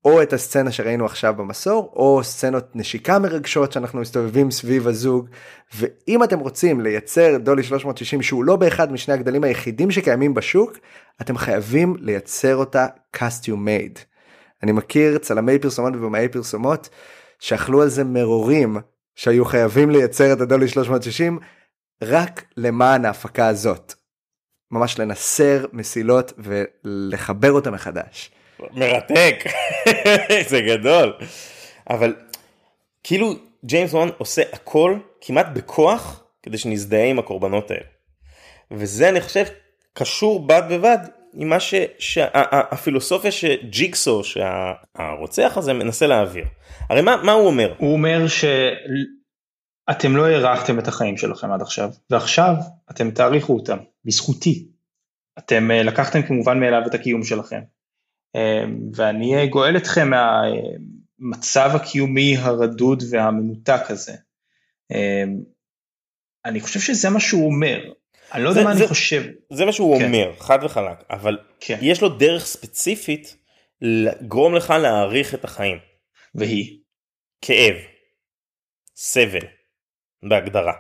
או 0.06 0.22
את 0.22 0.34
הסצנה 0.34 0.72
שראינו 0.72 1.06
עכשיו 1.06 1.34
במסור 1.38 1.94
או 1.96 2.24
סצנות 2.24 2.76
נשיקה 2.76 3.20
מרגשות 3.20 3.72
שאנחנו 3.72 4.02
מסתובבים 4.02 4.52
סביב 4.52 4.88
הזוג 4.88 5.30
ואם 5.76 6.24
אתם 6.24 6.40
רוצים 6.40 6.82
לייצר 6.82 7.38
דולי 7.38 7.64
360 7.64 8.22
שהוא 8.22 8.44
לא 8.44 8.56
באחד 8.56 8.92
משני 8.92 9.14
הגדלים 9.14 9.44
היחידים 9.44 9.92
שקיימים 9.92 10.34
בשוק 10.34 10.78
אתם 11.22 11.38
חייבים 11.38 11.96
לייצר 12.00 12.56
אותה 12.56 12.88
costume 13.16 13.68
made. 13.68 14.00
אני 14.64 14.72
מכיר 14.72 15.18
צלמי 15.18 15.60
פרסומות 15.60 15.96
ובמאי 15.96 16.28
פרסומות 16.28 16.90
שאכלו 17.40 17.82
על 17.82 17.90
זה 17.90 18.04
מרורים 18.04 18.78
שהיו 19.16 19.46
חייבים 19.46 19.90
לייצר 19.90 20.34
את 20.34 20.42
הדולי 20.42 20.68
360 20.68 21.40
רק 22.04 22.44
למען 22.58 23.06
ההפקה 23.06 23.48
הזאת. 23.48 23.94
ממש 24.72 25.00
לנסר 25.00 25.66
מסילות 25.74 26.34
ולחבר 26.38 27.52
אותה 27.52 27.72
מחדש. 27.72 28.32
מרתק, 28.72 29.44
זה 30.50 30.62
גדול. 30.62 31.14
אבל 31.90 32.16
כאילו 33.04 33.34
ג'יימס 33.66 33.94
וואן 33.94 34.10
עושה 34.18 34.42
הכל 34.54 34.98
כמעט 35.22 35.48
בכוח 35.54 36.24
כדי 36.44 36.58
שנזדהה 36.58 37.06
עם 37.06 37.20
הקורבנות 37.20 37.72
האלה. 37.72 37.86
וזה 38.72 39.10
אני 39.10 39.22
חושב 39.22 39.44
קשור 39.94 40.48
בד 40.48 40.62
בבד 40.70 40.98
עם 41.34 41.50
מה 41.50 41.60
ש... 41.60 41.74
שהפילוסופיה 42.00 43.32
שג'יגסו 43.32 44.22
שהרוצח 44.24 45.54
הזה 45.58 45.74
מנסה 45.74 46.08
להעביר. 46.08 46.46
הרי 46.90 47.02
מה, 47.02 47.16
מה 47.24 47.32
הוא 47.32 47.48
אומר? 47.48 47.74
הוא 47.78 47.94
אומר 47.94 48.28
שאתם 48.28 50.16
לא 50.16 50.26
הארכתם 50.26 50.80
את 50.80 50.88
החיים 50.88 51.18
שלכם 51.18 51.52
עד 51.52 51.62
עכשיו, 51.62 51.90
ועכשיו 52.10 52.54
אתם 52.92 53.12
תאריכו 53.12 53.54
אותם, 53.54 53.78
בזכותי. 54.06 54.68
אתם 55.40 55.72
אה, 55.72 55.84
לקחתם 55.84 56.22
כמובן 56.22 56.60
מאליו 56.60 56.82
את 56.88 56.94
הקיום 56.94 57.24
שלכם. 57.24 57.60
אה, 58.36 58.64
ואני 58.96 59.48
גואל 59.48 59.78
אתכם 59.78 60.10
מהמצב 60.10 61.72
הקיומי 61.74 62.38
הרדוד 62.38 63.04
והמנותק 63.10 63.82
הזה. 63.90 64.14
אה, 64.92 65.24
אני 66.46 66.62
חושב 66.62 66.80
שזה 66.80 67.10
מה 67.10 67.20
שהוא 67.20 67.46
אומר. 67.46 67.80
אני 68.34 68.44
לא 68.44 68.50
יודע 68.50 68.64
מה 68.64 68.72
אני 68.72 68.88
חושב. 68.88 69.24
זה 69.50 69.66
מה 69.66 69.72
שהוא 69.72 70.00
כן. 70.00 70.06
אומר, 70.06 70.34
חד 70.40 70.60
וחלק, 70.64 71.04
אבל 71.10 71.38
כן. 71.60 71.78
יש 71.82 72.02
לו 72.02 72.10
דרך 72.10 72.46
ספציפית 72.46 73.38
לגרום 73.82 74.56
לך 74.56 74.70
להעריך 74.70 75.34
את 75.34 75.44
החיים. 75.44 75.78
והיא. 76.36 76.80
כאב, 77.42 77.76
סבל, 78.96 79.46
בהגדרה. 80.24 80.74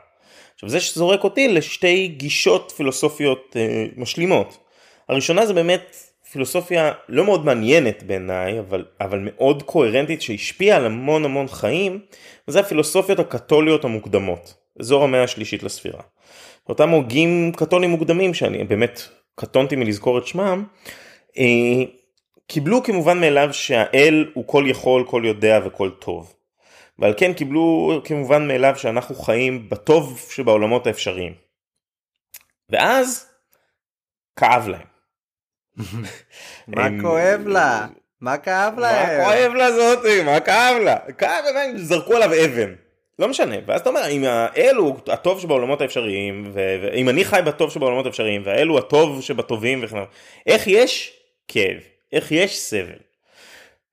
עכשיו 0.54 0.70
זה 0.70 0.80
שזורק 0.80 1.24
אותי 1.24 1.48
לשתי 1.48 2.08
גישות 2.08 2.74
פילוסופיות 2.78 3.56
אה, 3.56 3.86
משלימות. 3.98 4.58
הראשונה 5.10 5.46
זה 5.46 5.54
באמת 5.54 5.96
פילוסופיה 6.34 6.92
לא 7.10 7.26
מאוד 7.26 7.46
מעניינת 7.46 8.04
בעיניי, 8.04 8.60
אבל, 8.60 8.86
אבל 9.02 9.20
מאוד 9.20 9.64
קוהרנטית 9.64 10.22
שהשפיעה 10.22 10.78
על 10.78 10.86
המון 10.86 11.26
המון 11.26 11.48
חיים, 11.48 12.00
וזה 12.48 12.60
הפילוסופיות 12.60 13.20
הקתוליות 13.20 13.86
המוקדמות, 13.86 14.54
אזור 14.80 15.04
המאה 15.04 15.24
השלישית 15.24 15.64
לספירה. 15.64 16.02
אותם 16.70 16.90
הוגים 16.90 17.52
קתולים 17.56 17.90
מוקדמים 17.90 18.34
שאני 18.34 18.64
באמת 18.64 19.02
קטונתי 19.36 19.76
מלזכור 19.76 20.18
את 20.18 20.28
שמם, 20.28 20.64
אה, 21.38 21.84
קיבלו 22.48 22.84
כמובן 22.84 23.20
מאליו 23.20 23.54
שהאל 23.54 24.32
הוא 24.34 24.48
כל 24.48 24.64
יכול, 24.68 25.06
כל 25.08 25.22
יודע 25.26 25.60
וכל 25.66 25.90
טוב. 25.90 26.34
ועל 27.00 27.14
כן 27.18 27.34
קיבלו 27.34 28.02
כמובן 28.04 28.48
מאליו 28.48 28.74
שאנחנו 28.78 29.16
חיים 29.16 29.70
בטוב 29.70 30.28
שבעולמות 30.32 30.88
האפשריים. 30.88 31.34
ואז 32.70 33.28
כאב 34.36 34.68
להם. 34.68 34.93
מה 36.68 36.88
כואב 37.02 37.48
לה? 37.48 37.88
מה 38.22 38.38
כאב 38.38 38.74
מה 38.76 38.82
להם? 38.82 39.24
כואב 39.24 39.54
לה 39.54 39.72
זאתי? 39.72 40.24
מה 40.24 40.40
כאב 40.40 40.78
לה? 40.84 40.98
כאב 41.18 41.44
לה, 41.54 41.78
זרקו 41.78 42.16
עליו 42.16 42.46
אבן. 42.46 42.74
לא 43.20 43.28
משנה, 43.28 43.56
ואז 43.66 43.82
אתה 43.82 43.90
אומר, 43.90 44.08
אם 44.10 44.24
האל 44.24 44.76
הוא 44.76 45.00
הטוב 45.08 45.40
שבעולמות 45.40 45.82
האפשריים, 45.82 46.52
ואם 46.54 47.10
אני 47.10 47.26
חי 47.26 47.40
בטוב 47.46 47.72
שבעולמות 47.72 48.06
האפשריים, 48.06 48.42
והאל 48.46 48.68
הוא 48.68 48.80
הטוב 48.80 49.22
שבטובים 49.22 49.80
וכן 49.84 49.96
הלאה, 49.96 50.08
איך 50.46 50.68
יש 50.68 51.14
כאב? 51.48 51.78
איך 52.14 52.32
יש 52.32 52.60
סבל? 52.60 53.00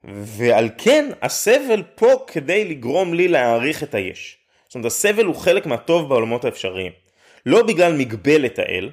ועל 0.05 0.69
כן 0.79 1.11
הסבל 1.23 1.83
פה 1.95 2.25
כדי 2.27 2.65
לגרום 2.65 3.15
לי 3.15 3.29
להעריך 3.29 3.83
את 3.83 3.95
היש. 3.95 4.39
זאת 4.67 4.75
אומרת 4.75 4.87
הסבל 4.87 5.25
הוא 5.25 5.35
חלק 5.35 5.67
מהטוב 5.67 6.09
בעולמות 6.09 6.45
האפשריים. 6.45 6.93
לא 7.47 7.63
בגלל 7.63 7.93
מגבלת 7.93 8.59
האל, 8.59 8.91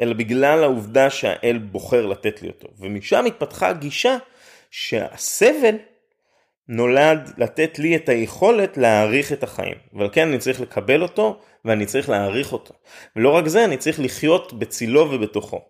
אלא 0.00 0.12
בגלל 0.12 0.62
העובדה 0.62 1.10
שהאל 1.10 1.58
בוחר 1.58 2.06
לתת 2.06 2.42
לי 2.42 2.48
אותו. 2.48 2.68
ומשם 2.78 3.24
התפתחה 3.26 3.72
גישה 3.72 4.16
שהסבל 4.70 5.74
נולד 6.68 7.32
לתת 7.38 7.78
לי 7.78 7.96
את 7.96 8.08
היכולת 8.08 8.76
להעריך 8.76 9.32
את 9.32 9.42
החיים. 9.42 9.74
ועל 9.92 10.08
כן 10.12 10.28
אני 10.28 10.38
צריך 10.38 10.60
לקבל 10.60 11.02
אותו 11.02 11.40
ואני 11.64 11.86
צריך 11.86 12.08
להעריך 12.08 12.52
אותו. 12.52 12.74
ולא 13.16 13.30
רק 13.30 13.48
זה, 13.48 13.64
אני 13.64 13.76
צריך 13.76 14.00
לחיות 14.00 14.52
בצילו 14.52 15.10
ובתוכו. 15.10 15.60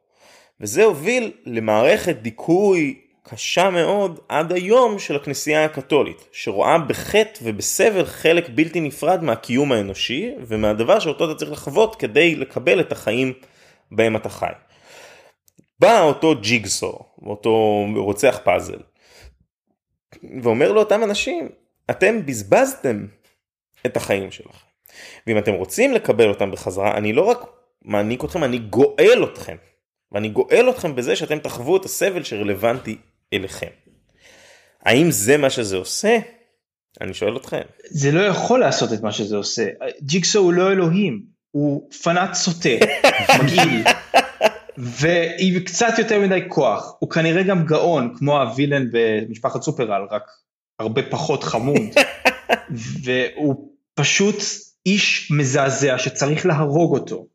וזה 0.60 0.84
הוביל 0.84 1.32
למערכת 1.46 2.16
דיכוי 2.16 2.94
קשה 3.22 3.70
מאוד 3.70 4.20
עד 4.28 4.52
היום 4.52 4.98
של 4.98 5.16
הכנסייה 5.16 5.64
הקתולית, 5.64 6.28
שרואה 6.32 6.78
בחטא 6.78 7.40
ובסבל 7.42 8.04
חלק 8.04 8.48
בלתי 8.54 8.80
נפרד 8.80 9.24
מהקיום 9.24 9.72
האנושי 9.72 10.30
ומהדבר 10.46 10.98
שאותו 10.98 11.24
אתה 11.24 11.34
צריך 11.34 11.52
לחוות 11.52 11.96
כדי 11.96 12.34
לקבל 12.34 12.80
את 12.80 12.92
החיים 12.92 13.32
בהם 13.90 14.16
אתה 14.16 14.28
חי. 14.28 14.52
בא 15.78 16.00
אותו 16.00 16.34
ג'יגסו, 16.40 16.98
אותו 17.22 17.86
רוצח 17.96 18.40
פאזל, 18.44 18.78
ואומר 20.42 20.72
לאותם 20.72 21.04
אנשים, 21.04 21.48
אתם 21.90 22.26
בזבזתם 22.26 23.06
את 23.86 23.96
החיים 23.96 24.30
שלכם. 24.30 24.66
ואם 25.26 25.38
אתם 25.38 25.52
רוצים 25.52 25.92
לקבל 25.92 26.28
אותם 26.28 26.50
בחזרה, 26.50 26.96
אני 26.96 27.12
לא 27.12 27.22
רק 27.22 27.38
מעניק 27.82 28.24
אתכם, 28.24 28.44
אני 28.44 28.58
גואל 28.58 29.24
אתכם. 29.32 29.56
ואני 30.12 30.28
גואל 30.28 30.70
אתכם 30.70 30.96
בזה 30.96 31.16
שאתם 31.16 31.38
תחוו 31.38 31.76
את 31.76 31.84
הסבל 31.84 32.24
שרלוונטי 32.24 32.98
אליכם. 33.32 33.70
האם 34.82 35.10
זה 35.10 35.36
מה 35.36 35.50
שזה 35.50 35.76
עושה? 35.76 36.18
אני 37.00 37.14
שואל 37.14 37.36
אתכם. 37.36 37.62
זה 37.90 38.12
לא 38.12 38.20
יכול 38.20 38.60
לעשות 38.60 38.92
את 38.92 39.02
מה 39.02 39.12
שזה 39.12 39.36
עושה. 39.36 39.68
ג'יקסו 40.02 40.38
הוא 40.38 40.52
לא 40.52 40.72
אלוהים, 40.72 41.22
הוא 41.58 41.90
פנאט 42.02 42.34
סוטה, 42.34 42.86
מגעיל, 43.42 43.84
ועם 45.00 45.60
קצת 45.60 45.98
יותר 45.98 46.20
מדי 46.20 46.40
כוח. 46.48 46.96
הוא 46.98 47.10
כנראה 47.10 47.42
גם 47.42 47.64
גאון, 47.64 48.14
כמו 48.18 48.40
הווילן 48.40 48.86
במשפחת 48.92 49.62
סופרל, 49.62 50.06
רק 50.10 50.22
הרבה 50.78 51.02
פחות 51.10 51.44
חמוד. 51.44 51.82
והוא 53.04 53.70
פשוט 53.94 54.36
איש 54.86 55.32
מזעזע 55.36 55.98
שצריך 55.98 56.46
להרוג 56.46 56.98
אותו. 56.98 57.26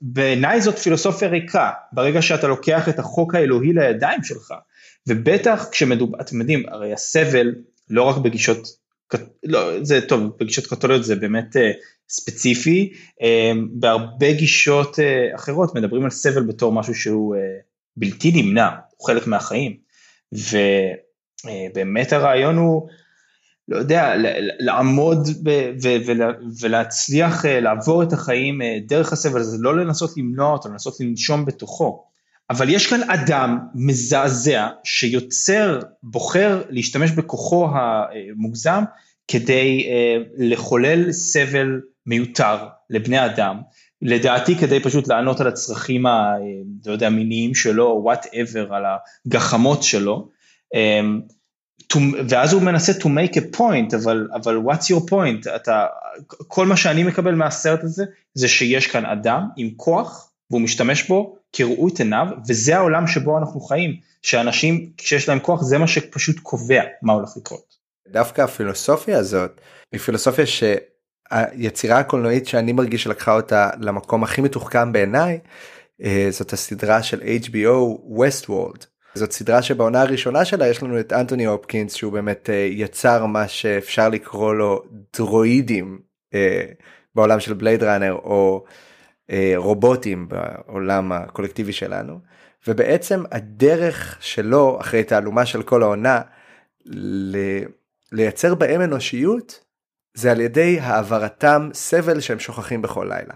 בעיניי 0.00 0.60
זאת 0.60 0.78
פילוסופיה 0.78 1.28
ריקה, 1.28 1.70
ברגע 1.92 2.22
שאתה 2.22 2.46
לוקח 2.46 2.88
את 2.88 2.98
החוק 2.98 3.34
האלוהי 3.34 3.72
לידיים 3.72 4.24
שלך, 4.24 4.54
ובטח 5.06 5.66
כשמדובר, 5.72 6.20
אתם 6.20 6.40
יודעים, 6.40 6.62
הרי 6.68 6.92
הסבל, 6.92 7.54
לא 7.90 8.02
רק 8.02 8.16
בגישות, 8.16 8.68
לא, 9.44 9.84
זה 9.84 10.00
טוב, 10.00 10.20
בגישות 10.40 10.66
קתוליות 10.66 11.04
זה 11.04 11.16
באמת 11.16 11.56
uh, 11.56 11.60
ספציפי, 12.08 12.92
uh, 13.22 13.24
בהרבה 13.72 14.32
גישות 14.32 14.98
uh, 14.98 15.36
אחרות 15.36 15.74
מדברים 15.74 16.04
על 16.04 16.10
סבל 16.10 16.42
בתור 16.42 16.72
משהו 16.72 16.94
שהוא 16.94 17.36
uh, 17.36 17.38
בלתי 17.96 18.32
נמנע, 18.42 18.68
הוא 18.96 19.06
חלק 19.06 19.26
מהחיים, 19.26 19.76
ובאמת 20.32 22.12
uh, 22.12 22.16
הרעיון 22.16 22.56
הוא, 22.56 22.88
לא 23.68 23.76
יודע, 23.76 24.14
לעמוד 24.58 25.28
ולהצליח 26.60 27.44
לעבור 27.44 28.02
את 28.02 28.12
החיים 28.12 28.60
דרך 28.86 29.12
הסבל 29.12 29.40
הזה, 29.40 29.56
לא 29.60 29.76
לנסות 29.76 30.16
למנוע 30.16 30.52
אותו, 30.52 30.68
לנסות 30.68 31.00
לנשום 31.00 31.44
בתוכו. 31.44 32.06
אבל 32.50 32.68
יש 32.68 32.86
כאן 32.86 33.10
אדם 33.10 33.58
מזעזע 33.74 34.68
שיוצר, 34.84 35.80
בוחר 36.02 36.62
להשתמש 36.68 37.10
בכוחו 37.10 37.68
המוגזם 37.74 38.82
כדי 39.28 39.86
לחולל 40.36 41.12
סבל 41.12 41.80
מיותר 42.06 42.56
לבני 42.90 43.24
אדם, 43.24 43.60
לדעתי 44.02 44.54
כדי 44.56 44.80
פשוט 44.80 45.08
לענות 45.08 45.40
על 45.40 45.46
הצרכים, 45.46 46.06
ה, 46.06 46.34
לא 46.86 46.92
יודע, 46.92 47.06
המיניים 47.06 47.54
שלו, 47.54 48.00
וואטאבר, 48.02 48.74
על 48.74 48.82
הגחמות 49.26 49.82
שלו. 49.82 50.28
to, 51.92 51.98
ואז 52.28 52.52
הוא 52.52 52.62
מנסה 52.62 52.92
to 52.92 53.04
make 53.04 53.34
a 53.36 53.56
point, 53.56 53.96
אבל, 53.96 54.28
אבל 54.34 54.56
what's 54.56 54.84
your 54.84 55.10
point, 55.10 55.56
אתה, 55.56 55.86
כל 56.26 56.66
מה 56.66 56.76
שאני 56.76 57.04
מקבל 57.04 57.34
מהסרט 57.34 57.84
הזה, 57.84 58.04
זה 58.34 58.48
שיש 58.48 58.86
כאן 58.86 59.06
אדם 59.06 59.42
עם 59.56 59.70
כוח, 59.76 60.25
והוא 60.50 60.60
משתמש 60.60 61.08
בו 61.08 61.38
כראות 61.52 61.98
עיניו, 61.98 62.26
וזה 62.48 62.76
העולם 62.76 63.06
שבו 63.06 63.38
אנחנו 63.38 63.60
חיים, 63.60 63.96
שאנשים 64.22 64.90
כשיש 64.96 65.28
להם 65.28 65.40
כוח 65.40 65.62
זה 65.62 65.78
מה 65.78 65.86
שפשוט 65.86 66.40
קובע 66.40 66.82
מה 67.02 67.12
הולך 67.12 67.30
לקרות. 67.36 67.76
דווקא 68.08 68.42
הפילוסופיה 68.42 69.18
הזאת 69.18 69.60
היא 69.92 70.00
פילוסופיה 70.00 70.44
שהיצירה 70.46 71.98
הקולנועית 71.98 72.46
שאני 72.46 72.72
מרגיש 72.72 73.02
שלקחה 73.02 73.36
אותה 73.36 73.70
למקום 73.80 74.22
הכי 74.24 74.40
מתוחכם 74.40 74.92
בעיניי, 74.92 75.38
אה, 76.02 76.28
זאת 76.30 76.52
הסדרה 76.52 77.02
של 77.02 77.20
HBO 77.20 78.00
Westworld. 78.18 78.86
זאת 79.14 79.32
סדרה 79.32 79.62
שבעונה 79.62 80.00
הראשונה 80.00 80.44
שלה 80.44 80.68
יש 80.68 80.82
לנו 80.82 81.00
את 81.00 81.12
אנטוני 81.12 81.44
הופקינס 81.46 81.94
שהוא 81.94 82.12
באמת 82.12 82.50
אה, 82.50 82.68
יצר 82.70 83.26
מה 83.26 83.48
שאפשר 83.48 84.08
לקרוא 84.08 84.54
לו 84.54 84.82
דרואידים 85.16 85.98
אה, 86.34 86.64
בעולם 87.14 87.40
של 87.40 87.54
בלייד 87.54 87.82
ראנר 87.82 88.12
או 88.12 88.64
רובוטים 89.56 90.28
בעולם 90.28 91.12
הקולקטיבי 91.12 91.72
שלנו 91.72 92.18
ובעצם 92.66 93.22
הדרך 93.32 94.16
שלו 94.20 94.78
אחרי 94.80 95.04
תעלומה 95.04 95.46
של 95.46 95.62
כל 95.62 95.82
העונה 95.82 96.20
לייצר 98.12 98.54
בהם 98.54 98.80
אנושיות 98.80 99.64
זה 100.14 100.30
על 100.30 100.40
ידי 100.40 100.80
העברתם 100.80 101.68
סבל 101.74 102.20
שהם 102.20 102.38
שוכחים 102.38 102.82
בכל 102.82 103.04
לילה. 103.08 103.34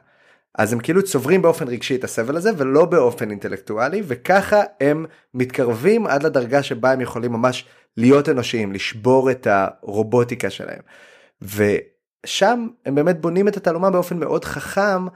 אז 0.55 0.73
הם 0.73 0.79
כאילו 0.79 1.03
צוברים 1.03 1.43
באופן 1.43 1.69
רגשי 1.69 1.97
את 1.97 2.05
הסבל 2.05 2.37
הזה 2.37 2.51
ולא 2.57 2.85
באופן 2.85 3.31
אינטלקטואלי 3.31 4.03
וככה 4.07 4.63
הם 4.81 5.07
מתקרבים 5.35 6.07
עד 6.07 6.23
לדרגה 6.23 6.63
שבה 6.63 6.93
הם 6.93 7.01
יכולים 7.01 7.33
ממש 7.33 7.65
להיות 7.97 8.29
אנושיים 8.29 8.73
לשבור 8.73 9.31
את 9.31 9.47
הרובוטיקה 9.51 10.51
שלהם. 10.51 10.81
ושם 11.43 12.69
הם 12.87 12.95
באמת 12.95 13.21
בונים 13.21 13.49
את 13.49 13.57
התעלומה 13.57 13.91
באופן 13.91 14.19
מאוד 14.19 14.45
חכם 14.45 15.07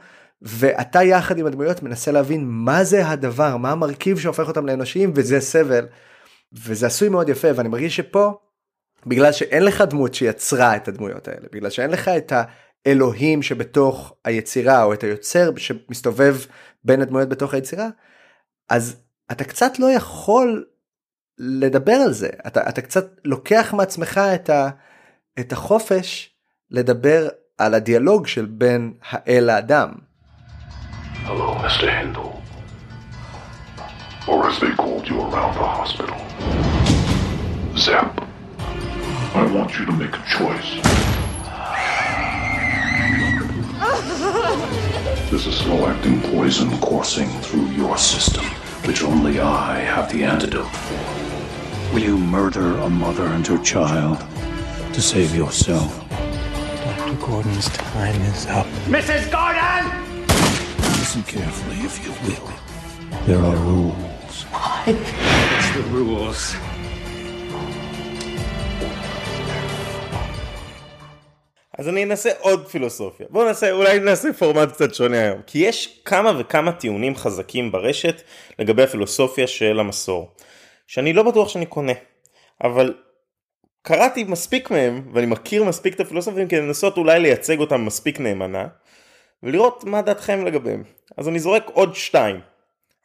ואתה 0.41 1.03
יחד 1.03 1.37
עם 1.37 1.45
הדמויות 1.45 1.83
מנסה 1.83 2.11
להבין 2.11 2.43
מה 2.45 2.83
זה 2.83 3.07
הדבר 3.07 3.57
מה 3.57 3.71
המרכיב 3.71 4.19
שהופך 4.19 4.47
אותם 4.47 4.65
לאנושיים 4.65 5.11
וזה 5.15 5.39
סבל. 5.39 5.87
וזה 6.53 6.87
עשוי 6.87 7.09
מאוד 7.09 7.29
יפה 7.29 7.47
ואני 7.55 7.69
מרגיש 7.69 7.95
שפה 7.95 8.33
בגלל 9.05 9.31
שאין 9.31 9.63
לך 9.63 9.81
דמות 9.81 10.13
שיצרה 10.13 10.75
את 10.75 10.87
הדמויות 10.87 11.27
האלה 11.27 11.47
בגלל 11.51 11.69
שאין 11.69 11.89
לך 11.89 12.07
את 12.07 12.31
ה... 12.31 12.43
אלוהים 12.87 13.41
שבתוך 13.41 14.13
היצירה 14.25 14.83
או 14.83 14.93
את 14.93 15.03
היוצר 15.03 15.51
שמסתובב 15.57 16.37
בין 16.83 17.01
הדמויות 17.01 17.29
בתוך 17.29 17.53
היצירה 17.53 17.87
אז 18.69 18.95
אתה 19.31 19.43
קצת 19.43 19.79
לא 19.79 19.91
יכול 19.91 20.65
לדבר 21.37 21.93
על 21.93 22.13
זה 22.13 22.29
אתה, 22.47 22.69
אתה 22.69 22.81
קצת 22.81 23.05
לוקח 23.23 23.73
מעצמך 23.77 24.21
את, 24.35 24.49
ה, 24.49 24.69
את 25.39 25.51
החופש 25.51 26.35
לדבר 26.71 27.29
על 27.57 27.73
הדיאלוג 27.73 28.27
של 28.27 28.45
בין 28.45 28.93
האל 29.09 29.43
לאדם. 29.47 30.04
Hello, 31.25 31.55
Mr. 31.55 31.89
Hindle. 31.89 32.39
Or 34.27 34.47
as 34.47 34.59
they 34.59 34.69
called 34.73 35.07
you 35.09 35.19
around 35.19 35.55
the 35.55 35.65
hospital. 35.65 36.15
Zap. 37.75 38.21
I 39.33 39.43
want 39.51 39.79
you 39.79 39.87
to 39.87 39.91
make 39.91 40.15
a 40.15 40.23
choice. 40.27 40.69
There's 45.31 45.47
a 45.47 45.51
slow-acting 45.51 46.21
poison 46.31 46.69
coursing 46.79 47.27
through 47.41 47.69
your 47.69 47.97
system, 47.97 48.45
which 48.85 49.01
only 49.01 49.39
I 49.39 49.79
have 49.79 50.11
the 50.13 50.23
antidote. 50.23 50.69
For. 50.69 51.93
Will 51.95 52.03
you 52.03 52.19
murder 52.19 52.77
a 52.77 52.89
mother 52.89 53.25
and 53.25 53.47
her 53.47 53.57
child 53.63 54.23
to 54.93 55.01
save 55.01 55.35
yourself? 55.35 56.07
Dr. 56.85 57.15
Gordon's 57.15 57.69
time 57.69 58.21
is 58.21 58.45
up. 58.45 58.67
Mrs. 58.85 59.31
Gordon! 59.31 59.64
Listen 61.15 61.39
carefully, 61.39 61.79
if 61.89 61.95
you 62.05 62.11
will. 62.25 62.47
There 63.27 63.43
are 63.49 63.57
rules. 63.69 64.35
It's 64.85 65.69
the 65.75 65.83
rules. 65.93 66.55
אז 71.77 71.89
אני 71.89 72.03
אנסה 72.03 72.29
עוד 72.39 72.67
פילוסופיה. 72.67 73.27
בואו 73.29 73.45
נעשה, 73.45 73.71
אולי 73.71 73.99
נעשה 73.99 74.33
פורמט 74.33 74.71
קצת 74.71 74.95
שונה 74.95 75.21
היום. 75.21 75.41
כי 75.47 75.59
יש 75.59 76.01
כמה 76.05 76.31
וכמה 76.39 76.71
טיעונים 76.71 77.15
חזקים 77.15 77.71
ברשת 77.71 78.21
לגבי 78.59 78.83
הפילוסופיה 78.83 79.47
של 79.47 79.79
המסור. 79.79 80.31
שאני 80.87 81.13
לא 81.13 81.23
בטוח 81.23 81.49
שאני 81.49 81.65
קונה. 81.65 81.93
אבל 82.63 82.93
קראתי 83.81 84.23
מספיק 84.23 84.71
מהם, 84.71 85.11
ואני 85.13 85.25
מכיר 85.25 85.63
מספיק 85.63 85.95
את 85.95 85.99
הפילוסופים 85.99 86.47
כדי 86.47 86.61
לנסות 86.61 86.97
אולי 86.97 87.19
לייצג 87.19 87.59
אותם 87.59 87.85
מספיק 87.85 88.19
נאמנה, 88.19 88.67
ולראות 89.43 89.83
מה 89.83 90.01
דעתכם 90.01 90.45
לגביהם. 90.45 90.83
אז 91.17 91.27
אני 91.27 91.39
זורק 91.39 91.63
עוד 91.73 91.95
שתיים. 91.95 92.39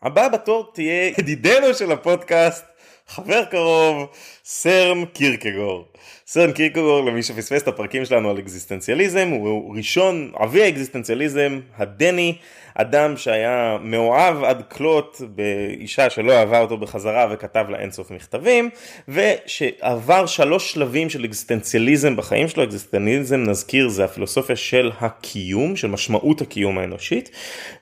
הבא 0.02 0.28
בתור 0.28 0.70
תהיה 0.74 1.12
ידידנו 1.18 1.74
של 1.74 1.92
הפודקאסט, 1.92 2.64
חבר 3.08 3.44
קרוב, 3.44 4.08
סרן 4.44 5.04
קירקגור. 5.04 5.84
סרן 6.26 6.52
קירקגור, 6.52 7.04
למי 7.04 7.22
שפספס 7.22 7.62
את 7.62 7.68
הפרקים 7.68 8.04
שלנו 8.04 8.30
על 8.30 8.38
אקזיסטנציאליזם, 8.38 9.28
הוא 9.28 9.76
ראשון, 9.76 10.32
אבי 10.42 10.62
האקזיסטנציאליזם 10.62 11.60
הדני, 11.76 12.38
אדם 12.80 13.16
שהיה 13.16 13.78
מאוהב 13.82 14.44
עד 14.44 14.62
כלות 14.68 15.20
באישה 15.28 16.10
שלא 16.10 16.32
אהבה 16.32 16.60
אותו 16.60 16.76
בחזרה 16.76 17.26
וכתב 17.30 17.66
לה 17.68 17.78
אינסוף 17.78 18.10
מכתבים, 18.10 18.70
ושעבר 19.08 20.26
שלוש 20.26 20.72
שלבים 20.72 21.10
של 21.10 21.24
אקזיסטנציאליזם 21.24 22.16
בחיים 22.16 22.48
שלו, 22.48 22.64
אקזיסטנציאליזם 22.64 23.42
נזכיר 23.42 23.88
זה 23.88 24.04
הפילוסופיה 24.04 24.56
של 24.56 24.90
הקיום, 25.00 25.76
של 25.76 25.88
משמעות 25.88 26.40
הקיום 26.40 26.78
האנושית, 26.78 27.30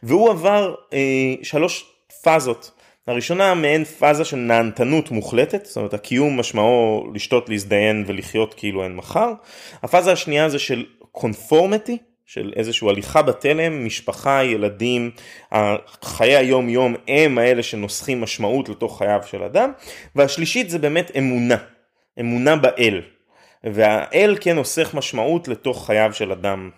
והוא 0.03 0.30
עבר 0.30 0.74
אה, 0.92 0.99
שלוש 1.42 1.84
פאזות. 2.22 2.70
הראשונה 3.07 3.55
מעין 3.55 3.84
פאזה 3.84 4.24
של 4.24 4.36
נהנתנות 4.36 5.11
מוחלטת, 5.11 5.66
זאת 5.66 5.76
אומרת 5.76 5.94
הקיום 5.94 6.40
משמעו 6.40 7.11
לשתות, 7.14 7.49
להזדיין 7.49 8.05
ולחיות 8.07 8.55
כאילו 8.55 8.84
אין 8.84 8.96
מחר. 8.96 9.32
הפאזה 9.82 10.12
השנייה 10.12 10.49
זה 10.49 10.59
של 10.59 10.84
קונפורמיטי, 11.12 11.99
של 12.28 12.52
איזושהי 12.56 12.88
הליכה 12.88 13.22
בתלם, 13.22 13.86
משפחה, 13.86 14.44
ילדים, 14.44 15.10
חיי 16.02 16.36
היום 16.36 16.68
יום 16.68 16.94
הם 17.08 17.38
האלה 17.38 17.62
שנוסחים 17.62 18.20
משמעות 18.20 18.68
לתוך 18.68 18.98
חייו 18.98 19.20
של 19.26 19.42
אדם. 19.42 19.72
והשלישית 20.14 20.70
זה 20.70 20.78
באמת 20.78 21.10
אמונה, 21.18 21.56
אמונה 22.20 22.56
באל. 22.56 23.02
והאל 23.64 24.36
כן 24.40 24.58
אוסך 24.58 24.94
משמעות 24.94 25.48
לתוך 25.48 25.86
חייו 25.86 26.10
של 26.12 26.32
אדם. 26.32 26.70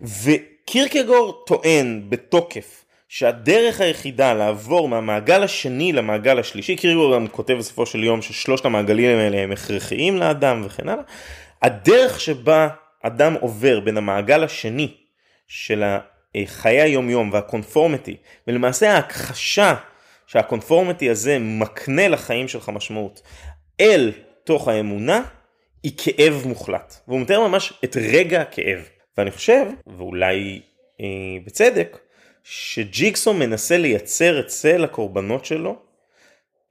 וקירקגור 0.00 1.44
טוען 1.46 2.02
בתוקף 2.08 2.84
שהדרך 3.08 3.80
היחידה 3.80 4.34
לעבור 4.34 4.88
מהמעגל 4.88 5.42
השני 5.42 5.92
למעגל 5.92 6.38
השלישי, 6.38 6.76
קירקגור 6.76 7.14
גם 7.14 7.26
כותב 7.26 7.54
בסופו 7.54 7.86
של 7.86 8.04
יום 8.04 8.22
ששלושת 8.22 8.64
המעגלים 8.64 9.18
האלה 9.18 9.38
הם 9.38 9.52
הכרחיים 9.52 10.16
לאדם 10.16 10.62
וכן 10.64 10.88
הלאה, 10.88 11.04
הדרך 11.62 12.20
שבה 12.20 12.68
אדם 13.02 13.34
עובר 13.40 13.80
בין 13.80 13.96
המעגל 13.96 14.44
השני 14.44 14.94
של 15.48 15.84
חיי 16.46 16.80
היומיום 16.80 17.30
והקונפורמיטי 17.32 18.16
ולמעשה 18.46 18.92
ההכחשה 18.94 19.74
שהקונפורמיטי 20.26 21.10
הזה 21.10 21.38
מקנה 21.40 22.08
לחיים 22.08 22.48
שלך 22.48 22.68
משמעות 22.68 23.22
אל 23.80 24.12
תוך 24.44 24.68
האמונה 24.68 25.22
היא 25.82 25.92
כאב 25.96 26.42
מוחלט. 26.46 26.94
והוא 27.08 27.20
מתאר 27.20 27.48
ממש 27.48 27.72
את 27.84 27.96
רגע 27.96 28.40
הכאב. 28.40 28.88
ואני 29.18 29.30
חושב 29.30 29.66
ואולי 29.86 30.60
אה, 31.00 31.06
בצדק 31.44 31.98
שג'יקסו 32.44 33.34
מנסה 33.34 33.76
לייצר 33.76 34.40
אצל 34.40 34.84
הקורבנות 34.84 35.44
שלו 35.44 35.76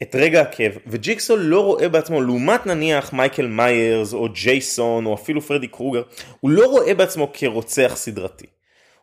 את 0.01 0.15
רגע 0.15 0.41
הכאב 0.41 0.71
וג'יקסו 0.87 1.37
לא 1.37 1.63
רואה 1.63 1.89
בעצמו 1.89 2.21
לעומת 2.21 2.65
נניח 2.65 3.13
מייקל 3.13 3.47
מיירס 3.47 4.13
או 4.13 4.27
ג'ייסון 4.29 5.05
או 5.05 5.13
אפילו 5.13 5.41
פרדי 5.41 5.67
קרוגר 5.67 6.01
הוא 6.39 6.51
לא 6.51 6.65
רואה 6.65 6.93
בעצמו 6.93 7.29
כרוצח 7.33 7.93
סדרתי. 7.95 8.45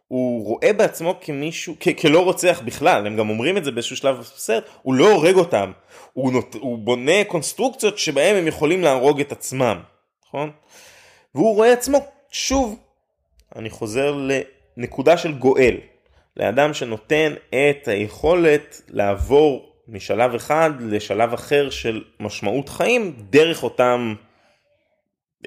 הוא 0.08 0.44
רואה 0.44 0.72
בעצמו 0.72 1.18
כמישהו, 1.20 1.74
כ- 1.80 2.00
כלא 2.00 2.24
רוצח 2.24 2.62
בכלל, 2.64 3.06
הם 3.06 3.16
גם 3.16 3.30
אומרים 3.30 3.56
את 3.56 3.64
זה 3.64 3.70
באיזשהו 3.70 3.96
שלב 3.96 4.18
בסרט, 4.18 4.64
הוא 4.82 4.94
לא 4.94 5.12
הורג 5.12 5.34
אותם, 5.34 5.72
הוא, 6.12 6.32
נות, 6.32 6.54
הוא 6.60 6.78
בונה 6.78 7.24
קונסטרוקציות 7.24 7.98
שבהם 7.98 8.36
הם 8.36 8.46
יכולים 8.46 8.82
להרוג 8.82 9.20
את 9.20 9.32
עצמם, 9.32 9.80
נכון? 10.26 10.50
והוא 11.34 11.54
רואה 11.54 11.72
עצמו, 11.72 12.06
שוב, 12.30 12.78
אני 13.56 13.70
חוזר 13.70 14.16
לנקודה 14.76 15.16
של 15.16 15.32
גואל, 15.32 15.76
לאדם 16.36 16.74
שנותן 16.74 17.34
את 17.48 17.88
היכולת 17.88 18.82
לעבור 18.88 19.73
משלב 19.88 20.34
אחד 20.34 20.70
לשלב 20.80 21.32
אחר 21.32 21.70
של 21.70 22.02
משמעות 22.20 22.68
חיים 22.68 23.16
דרך 23.30 23.62
אותם 23.62 24.14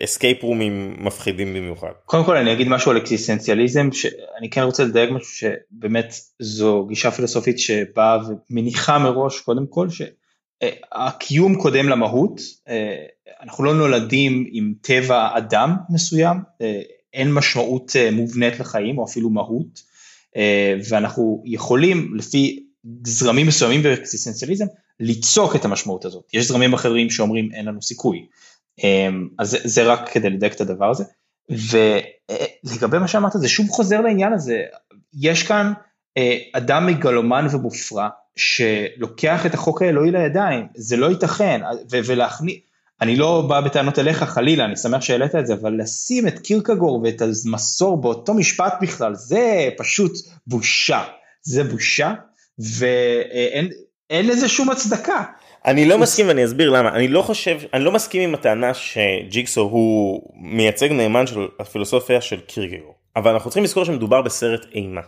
escape 0.03 0.43
room 0.43 0.78
ים 0.78 0.95
מפחידים 0.99 1.53
במיוחד. 1.53 1.91
קודם 2.05 2.23
כל 2.23 2.38
אני 2.38 2.53
אגיד 2.53 2.67
משהו 2.67 2.91
על 2.91 2.97
אקסיסטנציאליזם 2.97 3.91
שאני 3.91 4.49
כן 4.51 4.61
רוצה 4.61 4.83
לדייק 4.83 5.09
משהו 5.11 5.31
שבאמת 5.33 6.13
זו 6.39 6.85
גישה 6.85 7.11
פילוסופית 7.11 7.59
שבאה 7.59 8.17
ומניחה 8.49 8.99
מראש 8.99 9.41
קודם 9.41 9.67
כל 9.69 9.88
שהקיום 9.89 11.55
קודם 11.55 11.89
למהות 11.89 12.41
אנחנו 13.41 13.63
לא 13.63 13.73
נולדים 13.73 14.45
עם 14.51 14.73
טבע 14.81 15.38
אדם 15.38 15.75
מסוים 15.89 16.38
אין 17.13 17.33
משמעות 17.33 17.91
מובנית 18.11 18.59
לחיים 18.59 18.97
או 18.97 19.05
אפילו 19.05 19.29
מהות 19.29 19.81
ואנחנו 20.89 21.43
יכולים 21.45 22.15
לפי 22.15 22.66
זרמים 23.03 23.47
מסוימים 23.47 23.83
באקסיסטנציאליזם 23.83 24.65
ליצוק 24.99 25.55
את 25.55 25.65
המשמעות 25.65 26.05
הזאת. 26.05 26.23
יש 26.33 26.47
זרמים 26.47 26.73
אחרים 26.73 27.09
שאומרים 27.09 27.49
אין 27.53 27.65
לנו 27.65 27.81
סיכוי. 27.81 28.25
אמ, 28.83 29.27
אז 29.39 29.57
זה, 29.63 29.83
רק 29.83 30.09
כדי 30.09 30.29
לדייק 30.29 30.53
את 30.53 30.61
הדבר 30.61 30.89
הזה. 30.89 31.03
ולגבי 31.49 32.97
מה 32.97 33.07
שאמרת 33.07 33.31
זה 33.35 33.49
שוב 33.49 33.67
חוזר 33.69 34.01
לעניין 34.01 34.33
הזה, 34.33 34.61
יש 35.13 35.43
כאן 35.43 35.73
אה, 36.17 36.38
אדם 36.53 36.88
מגלומן 36.88 37.47
ומופרע 37.51 38.09
שלוקח 38.35 39.45
את 39.45 39.53
החוק 39.53 39.81
האלוהי 39.81 40.11
לידיים, 40.11 40.67
זה 40.75 40.97
לא 40.97 41.09
ייתכן, 41.09 41.61
ולהכניס, 41.89 42.55
אני 43.01 43.15
לא 43.15 43.45
בא 43.49 43.61
בטענות 43.61 43.99
אליך 43.99 44.23
חלילה, 44.23 44.65
אני 44.65 44.75
שמח 44.75 45.01
שהעלית 45.01 45.35
את 45.35 45.47
זה, 45.47 45.53
אבל 45.53 45.81
לשים 45.81 46.27
את 46.27 46.39
קירקגור 46.39 47.01
ואת 47.03 47.21
המסור 47.45 48.01
באותו 48.01 48.33
משפט 48.33 48.73
בכלל, 48.81 49.15
זה 49.15 49.69
פשוט 49.77 50.11
בושה, 50.47 51.03
זה 51.41 51.63
בושה, 51.63 52.13
ואין 52.60 54.28
לזה 54.28 54.49
שום 54.49 54.70
הצדקה. 54.70 55.24
אני 55.66 55.86
לא 55.86 55.97
מסכים 55.97 56.28
ואני 56.28 56.45
אסביר 56.45 56.70
למה. 56.70 56.89
אני 56.89 57.08
לא 57.08 57.22
חושב 57.22 57.60
אני 57.74 57.84
לא 57.84 57.91
מסכים 57.91 58.22
עם 58.22 58.34
הטענה 58.36 58.74
שג'יקסו 58.74 59.62
הוא 59.62 60.22
מייצג 60.36 60.91
נאמן 60.91 61.28
של 61.28 61.47
הפילוסופיה 61.60 62.22
של 62.22 62.39
קירגרו 62.39 62.97
אבל 63.18 63.32
אנחנו 63.32 63.49
צריכים 63.49 63.64
לזכור 63.64 63.86
שמדובר 63.86 64.22
בסרט 64.22 64.66
אימה. 64.74 65.01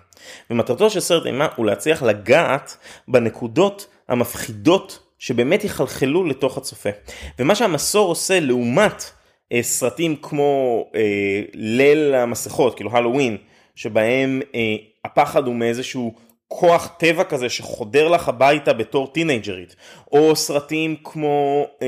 ומטרתו 0.49 0.89
של 0.89 0.99
סרט 0.99 1.25
אימה 1.25 1.47
הוא 1.55 1.65
להצליח 1.65 2.03
לגעת 2.03 2.77
בנקודות 3.07 3.87
המפחידות 4.07 4.99
שבאמת 5.19 5.63
יחלחלו 5.63 6.25
לתוך 6.25 6.57
הצופה. 6.57 6.89
ומה 7.39 7.55
שהמסור 7.55 8.07
עושה 8.07 8.39
לעומת 8.39 9.11
אה, 9.51 9.63
סרטים 9.63 10.15
כמו 10.15 10.85
אה, 10.95 11.41
ליל 11.53 12.15
המסכות 12.15 12.75
כאילו 12.75 12.91
הלואוין 12.97 13.37
שבהם 13.75 14.41
אה, 14.55 14.75
הפחד 15.05 15.47
הוא 15.47 15.55
מאיזשהו 15.55 16.13
כוח 16.51 16.87
טבע 16.97 17.23
כזה 17.23 17.49
שחודר 17.49 18.07
לך 18.07 18.29
הביתה 18.29 18.73
בתור 18.73 19.07
טינג'רית 19.07 19.75
או 20.11 20.35
סרטים 20.35 20.95
כמו 21.03 21.67
אה, 21.81 21.87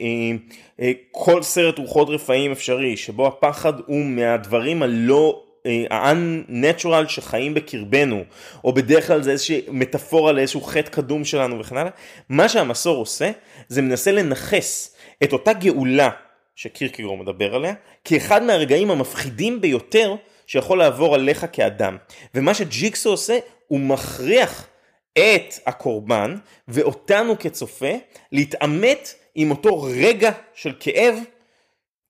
אה, 0.00 0.36
אה, 0.80 0.92
כל 1.10 1.42
סרט 1.42 1.78
רוחות 1.78 2.08
רפאים 2.10 2.52
אפשרי 2.52 2.96
שבו 2.96 3.26
הפחד 3.26 3.72
הוא 3.86 4.04
מהדברים 4.04 4.82
הלא 4.82 5.42
ה-unnatural 5.90 7.08
שחיים 7.08 7.54
בקרבנו 7.54 8.24
או 8.64 8.72
בדרך 8.72 9.06
כלל 9.06 9.22
זה 9.22 9.30
איזושהי 9.30 9.60
מטאפורה 9.68 10.32
לאיזשהו 10.32 10.60
חטא 10.60 10.90
קדום 10.90 11.24
שלנו 11.24 11.60
וכן 11.60 11.76
הלאה 11.76 11.90
מה 12.28 12.48
שהמסור 12.48 12.96
עושה 12.96 13.30
זה 13.68 13.82
מנסה 13.82 14.12
לנכס 14.12 14.96
את 15.22 15.32
אותה 15.32 15.52
גאולה 15.52 16.10
שקירקגור 16.56 17.18
מדבר 17.18 17.54
עליה 17.54 17.74
כאחד 18.04 18.42
מהרגעים 18.42 18.90
המפחידים 18.90 19.60
ביותר 19.60 20.14
שיכול 20.52 20.78
לעבור 20.78 21.14
עליך 21.14 21.46
כאדם 21.52 21.96
ומה 22.34 22.54
שג'יקסו 22.54 23.10
עושה 23.10 23.38
הוא 23.66 23.80
מכריח 23.80 24.66
את 25.12 25.54
הקורבן 25.66 26.36
ואותנו 26.68 27.38
כצופה 27.38 27.92
להתעמת 28.32 29.14
עם 29.34 29.50
אותו 29.50 29.82
רגע 29.82 30.30
של 30.54 30.72
כאב 30.80 31.14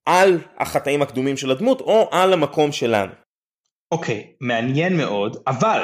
על 0.06 0.38
החטאים 0.58 1.02
הקדומים 1.02 1.36
של 1.36 1.50
הדמות 1.50 1.80
או 1.80 2.08
על 2.12 2.32
המקום 2.32 2.72
שלנו. 2.72 3.12
אוקיי, 3.92 4.26
okay, 4.26 4.36
מעניין 4.40 4.96
מאוד, 4.96 5.36
אבל 5.46 5.82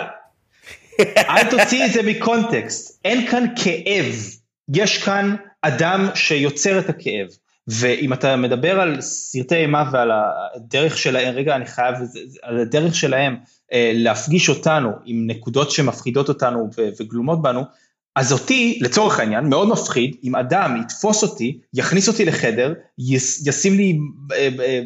אל 1.16 1.50
תוציא 1.50 1.84
את 1.84 1.92
זה 1.92 2.02
מקונטקסט, 2.02 3.00
אין 3.04 3.30
כאן 3.30 3.44
כאב, 3.64 4.14
יש 4.74 5.04
כאן 5.04 5.36
אדם 5.62 6.08
שיוצר 6.14 6.78
את 6.78 6.88
הכאב. 6.88 7.28
ואם 7.68 8.12
אתה 8.12 8.36
מדבר 8.36 8.80
על 8.80 9.00
סרטי 9.00 9.54
אימה 9.54 9.90
ועל 9.92 10.10
הדרך 10.54 10.98
שלהם, 10.98 11.34
רגע 11.34 11.56
אני 11.56 11.66
חייב, 11.66 11.94
על 12.42 12.58
הדרך 12.60 12.94
שלהם 12.94 13.36
אה, 13.72 13.92
להפגיש 13.94 14.48
אותנו 14.48 14.90
עם 15.04 15.26
נקודות 15.26 15.70
שמפחידות 15.70 16.28
אותנו 16.28 16.70
וגלומות 17.00 17.42
בנו, 17.42 17.62
אז 18.16 18.32
אותי, 18.32 18.78
לצורך 18.82 19.20
העניין, 19.20 19.48
מאוד 19.48 19.68
מפחיד 19.68 20.16
אם 20.24 20.36
אדם 20.36 20.80
יתפוס 20.80 21.22
אותי, 21.22 21.58
יכניס 21.74 22.08
אותי 22.08 22.24
לחדר, 22.24 22.74
ישים 23.46 23.76
לי 23.76 23.98
אה, 24.32 24.48
אה, 24.60 24.82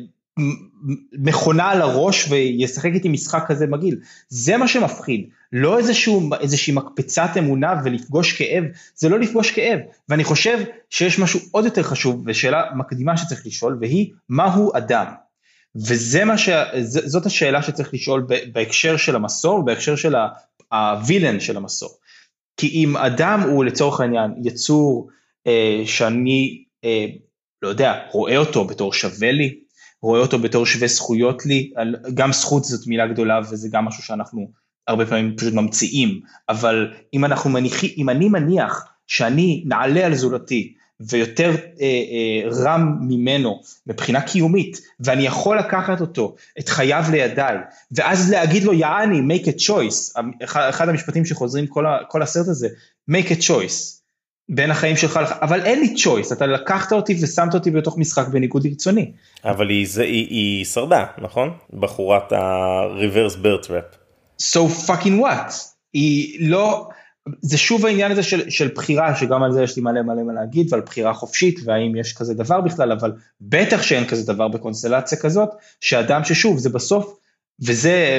מכונה 1.13 1.71
על 1.71 1.83
הראש 1.83 2.27
וישחק 2.31 2.91
איתי 2.95 3.09
משחק 3.09 3.45
כזה 3.47 3.67
מגעיל. 3.67 3.99
זה 4.29 4.57
מה 4.57 4.69
שמפחיד, 4.69 5.29
לא 5.53 5.79
איזשהו, 5.79 6.31
איזושהי 6.41 6.75
מקפצת 6.75 7.31
אמונה 7.39 7.81
ולפגוש 7.85 8.33
כאב, 8.33 8.65
זה 8.95 9.09
לא 9.09 9.19
לפגוש 9.19 9.51
כאב. 9.51 9.79
ואני 10.09 10.25
חושב 10.25 10.59
שיש 10.91 11.19
משהו 11.19 11.41
עוד 11.51 11.65
יותר 11.65 11.83
חשוב 11.83 12.23
ושאלה 12.27 12.63
מקדימה 12.77 13.17
שצריך 13.17 13.47
לשאול 13.47 13.79
והיא 13.81 14.13
מהו 14.29 14.77
אדם. 14.77 15.07
וזה 15.77 16.25
מה 16.25 16.39
ש... 16.39 16.49
זאת 16.83 17.27
השאלה 17.27 17.63
שצריך 17.63 17.95
לשאול 17.95 18.27
בהקשר 18.53 18.97
של 18.97 19.17
המסור, 19.17 19.65
בהקשר 19.65 19.97
של 19.97 20.15
הווילן 20.73 21.41
של 21.41 21.57
המסור. 21.57 21.91
כי 22.57 22.69
אם 22.69 22.97
אדם 22.97 23.41
הוא 23.41 23.65
לצורך 23.65 24.01
העניין 24.01 24.35
יצור 24.45 25.09
אה, 25.47 25.83
שאני 25.87 26.65
אה, 26.85 27.07
לא 27.63 27.69
יודע, 27.69 28.07
רואה 28.11 28.37
אותו 28.37 28.65
בתור 28.65 28.93
שווה 28.93 29.33
לי, 29.33 29.62
רואה 30.03 30.21
אותו 30.21 30.39
בתור 30.39 30.67
שווה 30.67 30.89
זכויות 30.89 31.47
לי, 31.47 31.73
גם 32.15 32.33
זכות 32.33 32.65
זאת 32.65 32.87
מילה 32.87 33.07
גדולה 33.07 33.41
וזה 33.51 33.69
גם 33.73 33.85
משהו 33.85 34.03
שאנחנו 34.03 34.51
הרבה 34.89 35.07
פעמים 35.07 35.37
פשוט 35.37 35.55
ממציאים, 35.55 36.21
אבל 36.49 36.93
אם 37.15 37.25
אנחנו 37.25 37.51
מניחים, 37.51 37.91
אם 37.97 38.11
אני 38.11 38.29
מניח 38.29 38.85
שאני 39.07 39.65
נעלה 39.67 40.07
על 40.07 40.15
זולתי 40.15 40.75
ויותר 41.01 41.51
אה, 41.51 41.87
אה, 41.87 42.51
רם 42.65 42.99
ממנו 43.01 43.61
מבחינה 43.87 44.21
קיומית, 44.21 44.81
ואני 45.01 45.27
יכול 45.27 45.59
לקחת 45.59 46.01
אותו, 46.01 46.35
את 46.59 46.69
חייו 46.69 47.05
לידיי, 47.11 47.57
ואז 47.93 48.31
להגיד 48.31 48.65
לו 48.65 48.73
יעני, 48.73 49.35
make 49.35 49.45
a 49.45 49.69
choice, 49.69 50.21
אחד 50.45 50.89
המשפטים 50.89 51.25
שחוזרים 51.25 51.67
כל, 51.67 51.87
ה, 51.87 51.99
כל 52.09 52.23
הסרט 52.23 52.49
הזה, 52.49 52.69
make 53.11 53.29
a 53.29 53.43
choice, 53.43 54.02
בין 54.55 54.71
החיים 54.71 54.97
שלך, 54.97 55.21
אבל 55.43 55.61
אין 55.63 55.81
לי 55.81 55.95
choice, 55.97 56.33
אתה 56.33 56.47
לקחת 56.47 56.93
אותי 56.93 57.19
ושמת 57.23 57.55
אותי 57.55 57.71
בתוך 57.71 57.99
משחק 57.99 58.29
בניגוד 58.29 58.67
רצוני. 58.67 59.13
אבל 59.45 59.69
היא, 59.69 59.87
זה, 59.89 60.03
היא, 60.03 60.27
היא 60.29 60.65
שרדה, 60.65 61.05
נכון? 61.19 61.51
בחורת 61.73 62.33
ה-reverse 62.33 63.37
birth 63.37 63.67
trap. 63.67 63.97
So 64.43 64.89
fucking 64.89 65.23
what? 65.23 65.53
היא 65.93 66.49
לא, 66.49 66.89
זה 67.41 67.59
שוב 67.59 67.87
העניין 67.87 68.13
הזה 68.13 68.23
של, 68.23 68.51
של 68.51 68.69
בחירה, 68.75 69.17
שגם 69.17 69.43
על 69.43 69.53
זה 69.53 69.63
יש 69.63 69.77
לי 69.77 69.83
מלא 69.83 70.03
מלא 70.03 70.23
מה 70.23 70.33
להגיד, 70.33 70.73
ועל 70.73 70.81
בחירה 70.81 71.15
חופשית, 71.15 71.61
והאם 71.65 71.97
יש 71.97 72.13
כזה 72.13 72.35
דבר 72.35 72.61
בכלל, 72.61 72.93
אבל 72.93 73.13
בטח 73.41 73.83
שאין 73.83 74.07
כזה 74.07 74.33
דבר 74.33 74.49
בקונסטלציה 74.49 75.19
כזאת, 75.19 75.49
שאדם 75.81 76.25
ששוב, 76.25 76.59
זה 76.59 76.71
בסוף, 76.71 77.19
וזה 77.61 78.19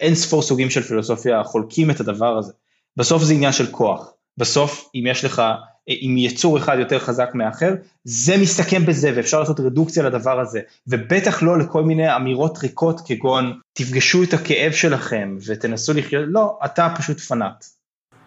אין 0.00 0.14
ספור 0.14 0.42
סוגים 0.42 0.70
של 0.70 0.82
פילוסופיה 0.82 1.44
חולקים 1.44 1.90
את 1.90 2.00
הדבר 2.00 2.38
הזה. 2.38 2.52
בסוף 2.96 3.22
זה 3.22 3.34
עניין 3.34 3.52
של 3.52 3.66
כוח. 3.66 4.12
בסוף, 4.38 4.90
אם 4.94 5.04
יש 5.06 5.24
לך, 5.24 5.42
אם 5.88 6.14
יצור 6.18 6.58
אחד 6.58 6.76
יותר 6.78 6.98
חזק 6.98 7.30
מאחר, 7.34 7.74
זה 8.04 8.36
מסתכם 8.36 8.86
בזה, 8.86 9.12
ואפשר 9.16 9.40
לעשות 9.40 9.60
רדוקציה 9.60 10.02
לדבר 10.02 10.40
הזה, 10.40 10.60
ובטח 10.86 11.42
לא 11.42 11.58
לכל 11.58 11.82
מיני 11.82 12.16
אמירות 12.16 12.58
ריקות 12.58 13.00
כגון, 13.06 13.58
תפגשו 13.72 14.22
את 14.22 14.34
הכאב 14.34 14.72
שלכם 14.72 15.36
ותנסו 15.46 15.92
לחיות, 15.92 16.24
לא, 16.28 16.58
אתה 16.64 16.88
פשוט 16.98 17.20
פנאט. 17.20 17.64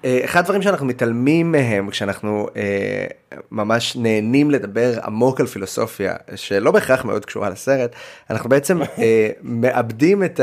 אה, 0.05 0.21
אחד 0.25 0.39
הדברים 0.39 0.61
שאנחנו 0.61 0.85
מתעלמים 0.85 1.51
מהם 1.51 1.89
כשאנחנו 1.89 2.47
אה, 2.55 3.07
ממש 3.51 3.95
נהנים 3.95 4.51
לדבר 4.51 4.99
עמוק 5.03 5.39
על 5.39 5.47
פילוסופיה 5.47 6.15
שלא 6.35 6.71
בהכרח 6.71 7.05
מאוד 7.05 7.25
קשורה 7.25 7.49
לסרט 7.49 7.95
אנחנו 8.29 8.49
בעצם 8.49 8.81
אה, 8.83 9.29
מאבדים 9.41 10.23
את 10.23 10.39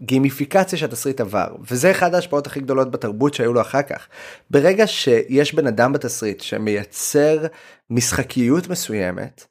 הגימיפיקציה 0.00 0.78
שהתסריט 0.78 1.20
עבר 1.20 1.54
וזה 1.70 1.90
אחד 1.90 2.14
ההשפעות 2.14 2.46
הכי 2.46 2.60
גדולות 2.60 2.90
בתרבות 2.90 3.34
שהיו 3.34 3.52
לו 3.52 3.60
אחר 3.60 3.82
כך. 3.82 4.08
ברגע 4.50 4.86
שיש 4.86 5.54
בן 5.54 5.66
אדם 5.66 5.92
בתסריט 5.92 6.40
שמייצר 6.40 7.46
משחקיות 7.90 8.68
מסוימת 8.68 9.46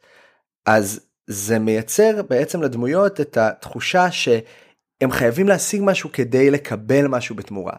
אז 0.66 1.00
זה 1.28 1.60
מייצר 1.60 2.22
בעצם 2.30 2.62
לדמויות 2.62 3.22
את 3.22 3.38
התחושה 3.38 4.12
שהם 4.12 5.12
חייבים 5.12 5.48
להשיג 5.48 5.82
משהו 5.86 6.10
כדי 6.14 6.52
לקבל 6.52 7.08
משהו 7.08 7.36
בתמורה. 7.36 7.74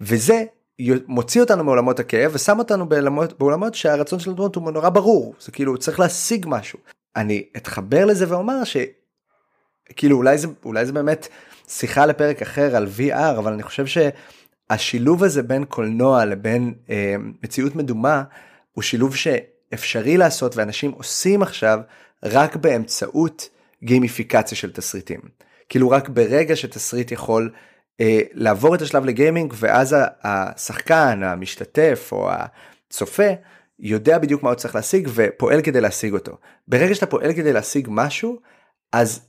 וזה 0.00 0.44
מוציא 1.06 1.40
אותנו 1.40 1.64
מעולמות 1.64 2.00
הכאב 2.00 2.30
ושם 2.34 2.58
אותנו 2.58 2.88
בעולמות, 2.88 3.38
בעולמות 3.38 3.74
שהרצון 3.74 4.18
של 4.18 4.30
הדמות 4.30 4.56
הוא 4.56 4.70
נורא 4.70 4.88
ברור 4.88 5.34
זה 5.40 5.52
כאילו 5.52 5.78
צריך 5.78 6.00
להשיג 6.00 6.46
משהו. 6.48 6.78
אני 7.16 7.44
אתחבר 7.56 8.04
לזה 8.04 8.26
ואומר 8.28 8.62
שכאילו 8.64 10.16
אולי 10.16 10.38
זה 10.38 10.48
אולי 10.64 10.86
זה 10.86 10.92
באמת 10.92 11.28
שיחה 11.68 12.06
לפרק 12.06 12.42
אחר 12.42 12.76
על 12.76 12.86
VR 12.98 13.38
אבל 13.38 13.52
אני 13.52 13.62
חושב 13.62 13.84
שהשילוב 13.86 15.24
הזה 15.24 15.42
בין 15.42 15.64
קולנוע 15.64 16.24
לבין 16.24 16.74
אה, 16.90 17.14
מציאות 17.42 17.76
מדומה 17.76 18.22
הוא 18.72 18.82
שילוב 18.82 19.16
שאפשרי 19.16 20.16
לעשות 20.16 20.56
ואנשים 20.56 20.90
עושים 20.90 21.42
עכשיו 21.42 21.80
רק 22.24 22.56
באמצעות 22.56 23.48
גימיפיקציה 23.84 24.56
של 24.56 24.72
תסריטים. 24.72 25.20
כאילו 25.68 25.90
רק 25.90 26.08
ברגע 26.08 26.56
שתסריט 26.56 27.12
יכול 27.12 27.50
לעבור 28.32 28.74
את 28.74 28.82
השלב 28.82 29.04
לגיימינג 29.04 29.54
ואז 29.56 29.96
השחקן 30.22 31.22
המשתתף 31.22 32.08
או 32.12 32.30
הצופה 32.30 33.28
יודע 33.78 34.18
בדיוק 34.18 34.42
מה 34.42 34.50
הוא 34.50 34.56
צריך 34.56 34.74
להשיג 34.74 35.08
ופועל 35.14 35.62
כדי 35.62 35.80
להשיג 35.80 36.12
אותו. 36.12 36.36
ברגע 36.68 36.94
שאתה 36.94 37.06
פועל 37.06 37.32
כדי 37.32 37.52
להשיג 37.52 37.88
משהו 37.90 38.38
אז 38.92 39.20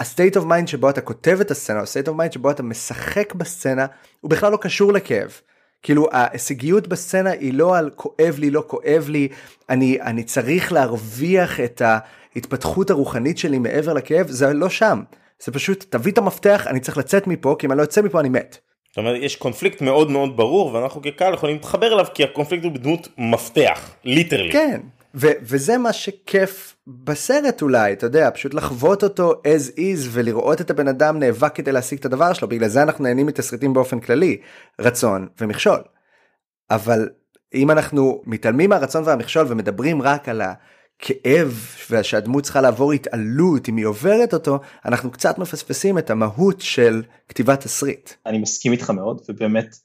ה-state 0.00 0.36
of 0.36 0.42
mind 0.42 0.66
שבו 0.66 0.90
אתה 0.90 1.00
כותב 1.00 1.38
את 1.40 1.50
הסצנה 1.50 1.80
או 1.80 1.84
state 1.84 2.08
of 2.08 2.10
mind 2.10 2.32
שבו 2.32 2.50
אתה 2.50 2.62
משחק 2.62 3.34
בסצנה 3.34 3.86
הוא 4.20 4.30
בכלל 4.30 4.52
לא 4.52 4.56
קשור 4.56 4.92
לכאב. 4.92 5.40
כאילו 5.82 6.08
ההישגיות 6.12 6.88
בסצנה 6.88 7.30
היא 7.30 7.54
לא 7.54 7.76
על 7.76 7.90
כואב 7.96 8.34
לי 8.38 8.50
לא 8.50 8.64
כואב 8.66 9.06
לי 9.08 9.28
אני 9.68 10.00
אני 10.00 10.24
צריך 10.24 10.72
להרוויח 10.72 11.60
את 11.60 11.82
ההתפתחות 11.84 12.90
הרוחנית 12.90 13.38
שלי 13.38 13.58
מעבר 13.58 13.92
לכאב 13.92 14.26
זה 14.30 14.52
לא 14.52 14.68
שם 14.68 15.02
זה 15.44 15.52
פשוט 15.52 15.84
תביא 15.88 16.12
את 16.12 16.18
המפתח 16.18 16.66
אני 16.66 16.80
צריך 16.80 16.98
לצאת 16.98 17.26
מפה 17.26 17.56
כי 17.58 17.66
אם 17.66 17.72
אני 17.72 17.78
לא 17.78 17.82
יוצא 17.82 18.02
מפה 18.02 18.20
אני 18.20 18.28
מת. 18.28 18.58
זאת 18.88 18.98
אומרת 18.98 19.22
יש 19.22 19.36
קונפליקט 19.36 19.80
מאוד 19.80 20.10
מאוד 20.10 20.36
ברור 20.36 20.74
ואנחנו 20.74 21.02
כקהל 21.02 21.34
יכולים 21.34 21.56
להתחבר 21.56 21.92
אליו 21.92 22.06
כי 22.14 22.24
הקונפליקט 22.24 22.64
הוא 22.64 22.72
בדמות 22.72 23.08
מפתח 23.18 23.90
literally. 24.04 24.52
כן 24.52 24.80
ו- 25.14 25.32
וזה 25.42 25.78
מה 25.78 25.92
שכיף 25.92 26.76
בסרט 26.86 27.62
אולי 27.62 27.92
אתה 27.92 28.06
יודע 28.06 28.30
פשוט 28.30 28.54
לחוות 28.54 29.04
אותו 29.04 29.32
as 29.32 29.78
is 29.78 30.08
ולראות 30.10 30.60
את 30.60 30.70
הבן 30.70 30.88
אדם 30.88 31.18
נאבק 31.18 31.54
כדי 31.54 31.72
להשיג 31.72 31.98
את 31.98 32.04
הדבר 32.04 32.32
שלו 32.32 32.48
בגלל 32.48 32.68
זה 32.68 32.82
אנחנו 32.82 33.04
נהנים 33.04 33.26
מתסריטים 33.26 33.72
באופן 33.72 34.00
כללי 34.00 34.36
רצון 34.80 35.28
ומכשול. 35.40 35.82
אבל 36.70 37.08
אם 37.54 37.70
אנחנו 37.70 38.22
מתעלמים 38.26 38.70
מהרצון 38.70 39.02
והמכשול 39.06 39.46
ומדברים 39.48 40.02
רק 40.02 40.28
על 40.28 40.40
ה... 40.40 40.52
כאב 41.04 41.66
ושהדמות 41.90 42.44
צריכה 42.44 42.60
לעבור 42.60 42.92
התעלות 42.92 43.68
אם 43.68 43.76
היא 43.76 43.86
עוברת 43.86 44.34
אותו 44.34 44.60
אנחנו 44.84 45.10
קצת 45.10 45.38
מפספסים 45.38 45.98
את 45.98 46.10
המהות 46.10 46.60
של 46.60 47.02
כתיבת 47.28 47.60
תסריט. 47.60 48.10
אני 48.26 48.38
מסכים 48.38 48.72
איתך 48.72 48.90
מאוד 48.90 49.20
ובאמת 49.28 49.76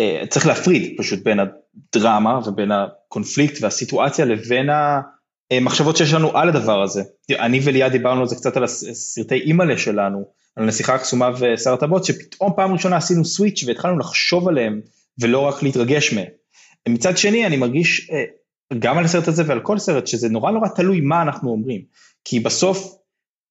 אה, 0.00 0.22
צריך 0.28 0.46
להפריד 0.46 0.94
פשוט 0.98 1.22
בין 1.24 1.38
הדרמה 1.40 2.40
ובין 2.46 2.70
הקונפליקט 2.72 3.62
והסיטואציה 3.62 4.24
לבין 4.24 4.68
המחשבות 5.50 5.96
שיש 5.96 6.12
לנו 6.12 6.36
על 6.36 6.48
הדבר 6.48 6.82
הזה. 6.82 7.02
אני 7.30 7.60
וליעד 7.64 7.92
דיברנו 7.92 8.20
על 8.20 8.26
זה 8.26 8.36
קצת 8.36 8.56
על 8.56 8.64
הסרטי 8.64 9.34
אימא'לה 9.34 9.78
שלנו 9.78 10.24
על 10.56 10.64
נסיכה 10.64 10.94
הקסומה 10.94 11.30
ושר 11.38 11.74
הטבות 11.74 12.04
שפתאום 12.04 12.52
פעם 12.56 12.72
ראשונה 12.72 12.96
עשינו 12.96 13.24
סוויץ' 13.24 13.64
והתחלנו 13.66 13.98
לחשוב 13.98 14.48
עליהם 14.48 14.80
ולא 15.20 15.38
רק 15.38 15.62
להתרגש 15.62 16.12
מהם. 16.12 16.26
מצד 16.88 17.18
שני 17.18 17.46
אני 17.46 17.56
מרגיש 17.56 18.10
אה, 18.10 18.24
גם 18.78 18.98
על 18.98 19.04
הסרט 19.04 19.28
הזה 19.28 19.42
ועל 19.46 19.60
כל 19.60 19.78
סרט, 19.78 20.06
שזה 20.06 20.28
נורא 20.28 20.50
נורא 20.50 20.68
תלוי 20.68 21.00
מה 21.00 21.22
אנחנו 21.22 21.50
אומרים. 21.50 21.82
כי 22.24 22.40
בסוף, 22.40 22.98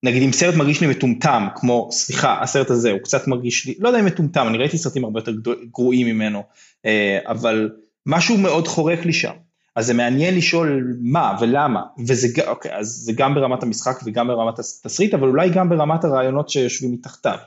נגיד 0.03 0.23
אם 0.23 0.31
סרט 0.31 0.55
מרגיש 0.55 0.81
לי 0.81 0.87
מטומטם, 0.87 1.47
כמו, 1.55 1.89
סליחה, 1.91 2.41
הסרט 2.41 2.69
הזה, 2.69 2.91
הוא 2.91 2.99
קצת 2.99 3.27
מרגיש 3.27 3.65
לי, 3.65 3.75
לא 3.79 3.87
יודע 3.87 3.99
אם 3.99 4.05
מטומטם, 4.05 4.47
אני 4.47 4.57
ראיתי 4.57 4.77
סרטים 4.77 5.03
הרבה 5.03 5.19
יותר 5.19 5.33
גרועים 5.71 6.07
ממנו, 6.07 6.43
אה, 6.85 7.19
אבל 7.27 7.69
משהו 8.05 8.37
מאוד 8.37 8.67
חורק 8.67 9.05
לי 9.05 9.13
שם. 9.13 9.33
אז 9.75 9.85
זה 9.85 9.93
מעניין 9.93 10.35
לשאול 10.35 10.97
מה 11.01 11.37
ולמה, 11.41 11.81
וזה 12.07 12.27
אוקיי, 12.47 12.75
אז 12.75 12.87
זה 12.87 13.13
גם 13.15 13.35
ברמת 13.35 13.63
המשחק 13.63 13.99
וגם 14.05 14.27
ברמת 14.27 14.59
התסריט, 14.59 15.13
אבל 15.13 15.27
אולי 15.27 15.49
גם 15.49 15.69
ברמת 15.69 16.03
הרעיונות 16.03 16.49
שיושבים 16.49 16.91
מתחתיו. 16.91 17.37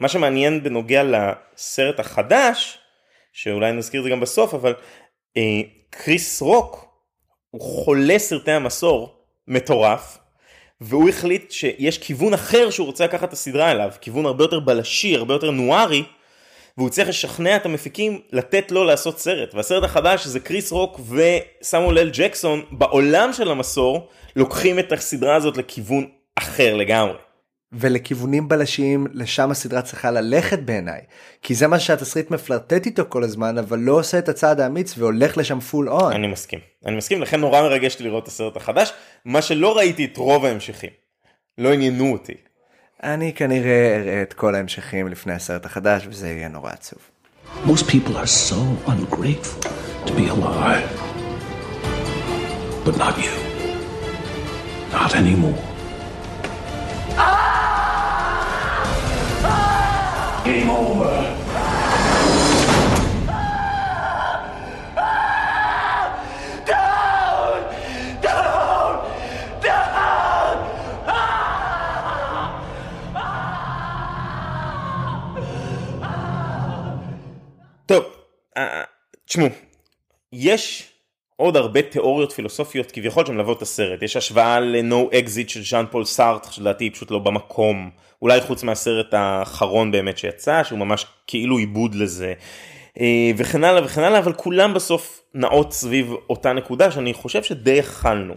מה 0.00 0.08
שמעניין 0.08 0.62
בנוגע 0.62 1.02
לסרט 1.04 2.00
החדש, 2.00 2.78
שאולי 3.32 3.72
נזכיר 3.72 4.00
את 4.00 4.04
זה 4.04 4.10
גם 4.10 4.20
בסוף, 4.20 4.54
אבל 4.54 4.74
אה, 5.36 5.60
קריס 5.90 6.42
רוק 6.42 6.86
הוא 7.50 7.60
חולה 7.60 8.18
סרטי 8.18 8.50
המסור 8.50 9.14
מטורף 9.48 10.18
והוא 10.80 11.08
החליט 11.08 11.50
שיש 11.50 11.98
כיוון 11.98 12.34
אחר 12.34 12.70
שהוא 12.70 12.86
רוצה 12.86 13.04
לקחת 13.04 13.28
את 13.28 13.32
הסדרה 13.32 13.70
אליו 13.70 13.90
כיוון 14.00 14.26
הרבה 14.26 14.44
יותר 14.44 14.60
בלשי 14.60 15.16
הרבה 15.16 15.34
יותר 15.34 15.50
נוארי 15.50 16.04
והוא 16.76 16.90
צריך 16.90 17.08
לשכנע 17.08 17.56
את 17.56 17.66
המפיקים 17.66 18.20
לתת 18.32 18.72
לו 18.72 18.84
לעשות 18.84 19.18
סרט 19.18 19.54
והסרט 19.54 19.84
החדש 19.84 20.26
זה 20.26 20.40
קריס 20.40 20.72
רוק 20.72 21.00
וסמואל 21.00 21.98
אל 21.98 22.10
ג'קסון 22.12 22.62
בעולם 22.70 23.32
של 23.32 23.50
המסור 23.50 24.08
לוקחים 24.36 24.78
את 24.78 24.92
הסדרה 24.92 25.36
הזאת 25.36 25.56
לכיוון 25.56 26.06
אחר 26.36 26.76
לגמרי. 26.76 27.29
ולכיוונים 27.72 28.48
בלשיים 28.48 29.06
לשם 29.12 29.50
הסדרה 29.50 29.82
צריכה 29.82 30.10
ללכת 30.10 30.58
בעיניי 30.58 31.00
כי 31.42 31.54
זה 31.54 31.66
מה 31.66 31.78
שהתסריט 31.78 32.30
מפלרטט 32.30 32.86
איתו 32.86 33.02
כל 33.08 33.24
הזמן 33.24 33.58
אבל 33.58 33.78
לא 33.78 33.92
עושה 33.92 34.18
את 34.18 34.28
הצעד 34.28 34.60
האמיץ 34.60 34.94
והולך 34.98 35.38
לשם 35.38 35.60
פול 35.60 35.88
און. 35.88 36.12
אני 36.12 36.26
מסכים 36.26 36.58
אני 36.86 36.96
מסכים 36.96 37.22
לכן 37.22 37.40
נורא 37.40 37.62
מרגש 37.62 37.98
לי 37.98 38.04
לראות 38.04 38.22
את 38.22 38.28
הסרט 38.28 38.56
החדש 38.56 38.92
מה 39.24 39.42
שלא 39.42 39.76
ראיתי 39.76 40.04
את 40.04 40.16
רוב 40.16 40.44
ההמשכים. 40.44 40.90
לא 41.58 41.72
עניינו 41.72 42.12
אותי. 42.12 42.34
אני 43.02 43.32
כנראה 43.32 43.96
אראה 43.96 44.22
את 44.22 44.32
כל 44.32 44.54
ההמשכים 44.54 45.08
לפני 45.08 45.32
הסרט 45.32 45.66
החדש 45.66 46.06
וזה 46.06 46.28
יהיה 46.28 46.48
נורא 46.48 46.70
עצוב. 46.70 46.98
Most 47.66 47.84
people 47.86 48.16
are 48.16 48.50
so 48.50 48.60
ungrateful 48.86 49.62
to 50.06 50.12
be 50.12 50.26
alive. 50.28 50.90
But 52.84 52.96
not 52.96 53.18
you. 53.18 53.34
Not 54.92 55.14
anymore. 55.14 55.69
Game 60.44 60.70
over. 60.70 61.40
טוב, 77.86 78.04
אה, 78.56 78.82
תשמעו, 79.24 79.48
יש 80.32 80.89
עוד 81.40 81.56
הרבה 81.56 81.82
תיאוריות 81.82 82.32
פילוסופיות 82.32 82.90
כביכול 82.92 83.26
שמלוות 83.26 83.56
את 83.56 83.62
הסרט. 83.62 84.02
יש 84.02 84.16
השוואה 84.16 84.60
ל-No 84.60 85.12
Exit 85.12 85.48
של 85.48 85.62
ז'אן 85.62 85.84
פול 85.90 86.04
סארט, 86.04 86.46
שלדעתי 86.50 86.84
היא 86.84 86.92
פשוט 86.92 87.10
לא 87.10 87.18
במקום. 87.18 87.90
אולי 88.22 88.40
חוץ 88.40 88.62
מהסרט 88.62 89.14
האחרון 89.14 89.90
באמת 89.90 90.18
שיצא, 90.18 90.62
שהוא 90.64 90.78
ממש 90.78 91.06
כאילו 91.26 91.58
עיבוד 91.58 91.94
לזה. 91.94 92.32
אה, 93.00 93.30
וכן 93.36 93.64
הלאה 93.64 93.84
וכן 93.84 94.02
הלאה, 94.02 94.18
אבל 94.18 94.32
כולם 94.32 94.74
בסוף 94.74 95.22
נעות 95.34 95.72
סביב 95.72 96.12
אותה 96.30 96.52
נקודה 96.52 96.90
שאני 96.90 97.14
חושב 97.14 97.42
שדי 97.42 97.80
אכלנו. 97.80 98.34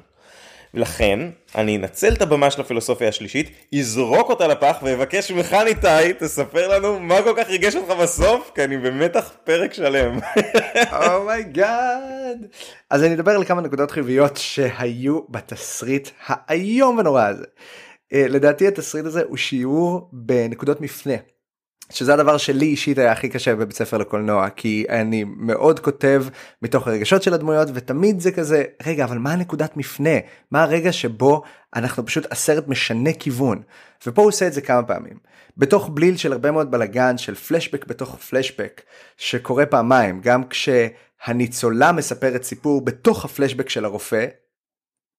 לכן 0.74 1.20
אני 1.56 1.78
אנצל 1.78 2.14
את 2.14 2.22
הבמה 2.22 2.52
של 2.52 2.62
הפילוסופיה 2.62 3.08
השלישית, 3.08 3.52
אזרוק 3.80 4.30
אותה 4.30 4.48
לפח 4.48 4.78
ואבקש 4.84 5.32
ממך 5.32 5.54
ניתאי, 5.54 6.14
תספר 6.20 6.68
לנו 6.68 7.00
מה 7.00 7.22
כל 7.22 7.34
כך 7.38 7.50
ריגש 7.50 7.76
אותך 7.76 7.92
בסוף, 7.92 8.52
כי 8.56 8.64
אני 8.64 8.78
במתח 8.78 9.32
פרק 9.44 9.74
שלם. 9.74 10.20
Oh 11.16 11.46
my 11.46 11.77
God. 11.77 12.38
Oh 12.42 12.56
אז 12.90 13.04
אני 13.04 13.14
אדבר 13.14 13.32
על 13.32 13.46
כמה 13.46 13.62
נקודות 13.62 13.92
חיוביות 13.92 14.38
שהיו 14.38 15.20
בתסריט 15.30 16.10
האיום 16.26 16.98
ונורא 16.98 17.24
הזה. 17.28 17.46
אה, 17.46 18.16
לדעתי 18.16 18.68
התסריט 18.68 19.06
הזה 19.06 19.24
הוא 19.24 19.38
שיעור 19.38 20.10
בנקודות 20.12 20.82
מפנה. 20.82 21.16
שזה 21.92 22.14
הדבר 22.14 22.38
שלי 22.38 22.66
אישית 22.66 22.98
היה 22.98 23.12
הכי 23.12 23.30
קשה 23.30 23.56
בבית 23.56 23.76
ספר 23.76 23.98
לקולנוע 23.98 24.50
כי 24.50 24.86
אני 24.90 25.24
מאוד 25.24 25.80
כותב 25.80 26.26
מתוך 26.62 26.88
הרגשות 26.88 27.24
של 27.24 27.34
הדמויות 27.34 27.68
ותמיד 27.74 28.20
זה 28.20 28.32
כזה 28.32 28.64
רגע 28.86 29.04
אבל 29.04 29.18
מה 29.18 29.34
הנקודת 29.34 29.78
מפנה 29.78 30.20
מה 30.52 30.64
הרגע 30.64 30.92
שבו 30.92 31.44
אנחנו 31.76 32.06
פשוט 32.06 32.32
הסרט 32.32 32.68
משנה 32.68 33.14
כיוון 33.14 33.62
ופה 34.08 34.22
הוא 34.22 34.30
עושה 34.30 34.48
את 34.48 34.54
זה 34.54 34.62
כמה 34.62 34.84
פעמים 34.84 35.18
בתוך 35.58 35.90
בליל 35.94 36.18
של 36.18 36.32
הרבה 36.32 36.52
מאוד 36.52 36.72
בלאגן 36.72 37.18
של 37.18 37.36
פלשבק 37.36 37.86
בתוך 37.86 38.16
פלשבק 38.16 38.82
שקורה 39.18 39.66
פעמיים 39.66 40.22
גם 40.22 40.42
כשהניצולה 40.50 41.92
מספרת 41.92 42.44
סיפור 42.44 42.86
בתוך 42.86 43.26
הפלשבק 43.26 43.70
של 43.70 43.86
הרופא. 43.86 44.26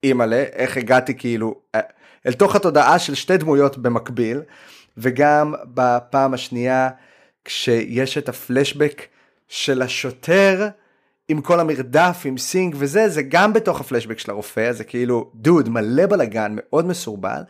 אימא'לה 0.05 0.45
איך 0.53 0.77
הגעתי 0.77 1.19
כאילו 1.19 1.61
אה, 1.75 1.81
אל 2.27 2.33
תוך 2.33 2.57
התודעה 2.57 2.99
של 2.99 3.15
שתי 3.15 3.37
דמויות 3.37 3.79
במקביל. 3.79 4.41
וגם 4.97 5.55
בפעם 5.65 6.35
השנייה 6.35 6.91
כשיש 7.45 8.19
את 8.19 8.29
הפלשבק 8.29 9.03
של 9.49 9.83
השוטר 9.83 10.69
עם 11.29 11.41
כל 11.41 11.61
המרדף 11.61 12.23
עם 12.25 12.39
סינג 12.39 12.75
וזה 12.79 13.09
זה 13.09 13.23
גם 13.23 13.53
בתוך 13.53 13.81
הפלשבק 13.81 14.19
של 14.19 14.31
הרופא 14.31 14.73
זה 14.73 14.85
כאילו 14.85 15.31
דוד 15.35 15.69
מלא 15.69 16.07
בלאגן 16.07 16.53
מאוד 16.57 16.87
מסורבל 16.87 17.43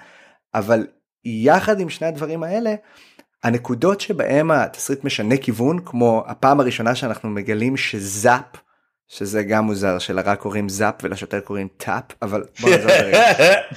אבל 0.55 0.87
יחד 1.25 1.81
עם 1.81 1.91
שני 1.91 2.07
הדברים 2.07 2.43
האלה 2.43 2.75
הנקודות 3.45 4.01
שבהם 4.01 4.51
התסריט 4.51 5.05
משנה 5.05 5.37
כיוון 5.37 5.79
כמו 5.85 6.25
הפעם 6.27 6.61
הראשונה 6.61 6.95
שאנחנו 6.95 7.31
מגלים 7.31 7.77
שזאפ 7.77 8.64
שזה 9.09 9.43
גם 9.43 9.65
מוזר 9.65 9.99
שלרע 9.99 10.37
קוראים 10.37 10.69
זאפ 10.69 10.95
ולשוטר 11.03 11.41
קוראים 11.41 11.69
טאפ 11.77 12.05
אבל 12.23 12.45
בוא 12.61 12.71
נעצור 12.71 12.91
לרגע. 12.91 13.23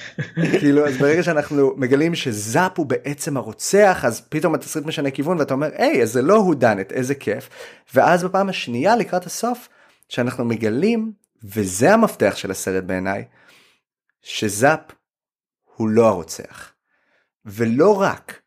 כאילו 0.60 0.88
אז 0.88 0.98
ברגע 0.98 1.24
שאנחנו 1.24 1.74
מגלים 1.78 2.16
שזאפ 2.16 2.72
הוא 2.78 2.86
בעצם 2.86 3.38
הרוצח 3.38 4.06
אז 4.06 4.22
פתאום 4.30 4.56
התסריט 4.56 4.86
משנה 4.86 5.12
כיוון 5.12 5.40
ואתה 5.40 5.54
אומר 5.54 5.70
היי 5.76 6.04
אז 6.04 6.12
זה 6.12 6.22
לא 6.22 6.36
הוא 6.36 6.56
דנת 6.56 6.92
איזה 6.92 7.16
כיף 7.16 7.50
ואז 7.94 8.24
בפעם 8.24 8.50
השנייה 8.50 8.96
לקראת 8.96 9.26
הסוף 9.26 9.70
שאנחנו 10.10 10.46
מגלים 10.46 11.12
וזה 11.44 11.94
המפתח 11.94 12.34
של 12.36 12.52
הסרט 12.52 12.84
בעיניי 12.84 13.24
שזאפ 14.22 14.80
הוא 15.76 15.90
לא 15.90 16.08
הרוצח. 16.08 16.72
ולא 17.46 18.02
רק 18.02 18.42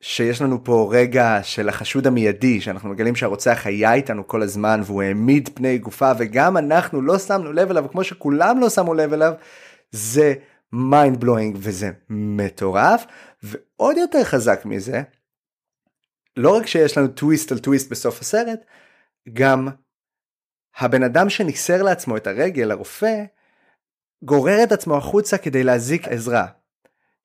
שיש 0.00 0.42
לנו 0.42 0.64
פה 0.64 0.90
רגע 0.92 1.38
של 1.42 1.68
החשוד 1.68 2.06
המיידי 2.06 2.60
שאנחנו 2.60 2.88
מגלים 2.88 3.16
שהרוצח 3.16 3.62
היה 3.64 3.94
איתנו 3.94 4.26
כל 4.26 4.42
הזמן 4.42 4.80
והוא 4.84 5.02
העמיד 5.02 5.48
פני 5.54 5.78
גופה 5.78 6.12
וגם 6.18 6.56
אנחנו 6.56 7.02
לא 7.02 7.18
שמנו 7.18 7.52
לב 7.52 7.70
אליו 7.70 7.84
כמו 7.90 8.04
שכולם 8.04 8.60
לא 8.60 8.70
שמו 8.70 8.94
לב 8.94 9.12
אליו 9.12 9.32
זה 9.90 10.34
mind 10.72 11.20
blowing 11.20 11.56
וזה 11.60 11.90
מטורף. 12.10 13.06
ועוד 13.42 13.96
יותר 13.96 14.24
חזק 14.24 14.64
מזה 14.64 15.02
לא 16.36 16.56
רק 16.56 16.66
שיש 16.66 16.98
לנו 16.98 17.08
טוויסט 17.08 17.52
על 17.52 17.58
טוויסט 17.58 17.90
בסוף 17.90 18.20
הסרט 18.20 18.60
גם 19.32 19.68
הבן 20.78 21.02
אדם 21.02 21.30
שניסר 21.30 21.82
לעצמו 21.82 22.16
את 22.16 22.26
הרגל 22.26 22.70
הרופא 22.70 23.24
גורר 24.22 24.62
את 24.62 24.72
עצמו 24.72 24.96
החוצה 24.96 25.38
כדי 25.38 25.64
להזעיק 25.64 26.08
עזרה 26.08 26.46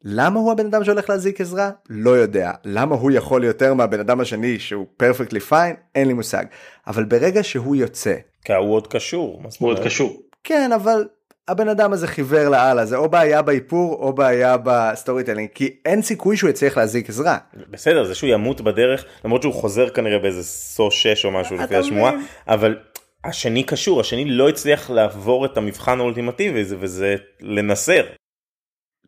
למה 0.07 0.39
הוא 0.39 0.51
הבן 0.51 0.65
אדם 0.65 0.83
שהולך 0.83 1.09
להזעיק 1.09 1.41
עזרה? 1.41 1.71
לא 1.89 2.09
יודע. 2.09 2.51
למה 2.65 2.95
הוא 2.95 3.11
יכול 3.11 3.43
יותר 3.43 3.73
מהבן 3.73 3.99
אדם 3.99 4.19
השני 4.19 4.59
שהוא 4.59 4.85
perfectly 4.97 5.39
fine? 5.39 5.75
אין 5.95 6.07
לי 6.07 6.13
מושג. 6.13 6.45
אבל 6.87 7.03
ברגע 7.03 7.43
שהוא 7.43 7.75
יוצא... 7.75 8.15
כי 8.43 8.53
הוא 8.53 8.73
עוד 8.73 8.87
קשור. 8.87 9.41
הוא 9.59 9.69
עוד 9.69 9.79
קשור. 9.83 10.21
כן, 10.43 10.71
אבל 10.71 11.07
הבן 11.47 11.69
אדם 11.69 11.93
הזה 11.93 12.07
חיוור 12.07 12.49
לאללה, 12.49 12.85
זה 12.85 12.95
או 12.95 13.09
בעיה 13.09 13.41
באיפור 13.41 13.93
או 13.93 14.13
בעיה 14.13 14.57
ב 14.63 15.23
storytelling, 15.23 15.49
כי 15.55 15.75
אין 15.85 16.01
סיכוי 16.01 16.37
שהוא 16.37 16.49
יצליח 16.49 16.77
להזעיק 16.77 17.09
עזרה. 17.09 17.37
בסדר, 17.69 18.03
זה 18.03 18.15
שהוא 18.15 18.29
ימות 18.29 18.61
בדרך, 18.61 19.05
למרות 19.25 19.41
שהוא 19.41 19.53
חוזר 19.53 19.89
כנראה 19.89 20.19
באיזה 20.19 20.43
Saw 20.43 20.91
6 20.91 21.25
או 21.25 21.31
משהו 21.31 21.55
לפי 21.55 21.75
השמועה, 21.75 22.13
אבל 22.47 22.77
השני 23.23 23.63
קשור, 23.63 23.99
השני 24.01 24.25
לא 24.25 24.49
הצליח 24.49 24.89
לעבור 24.89 25.45
את 25.45 25.57
המבחן 25.57 25.99
האולטימטיבי 25.99 26.63
וזה 26.79 27.15
לנסר. 27.41 28.03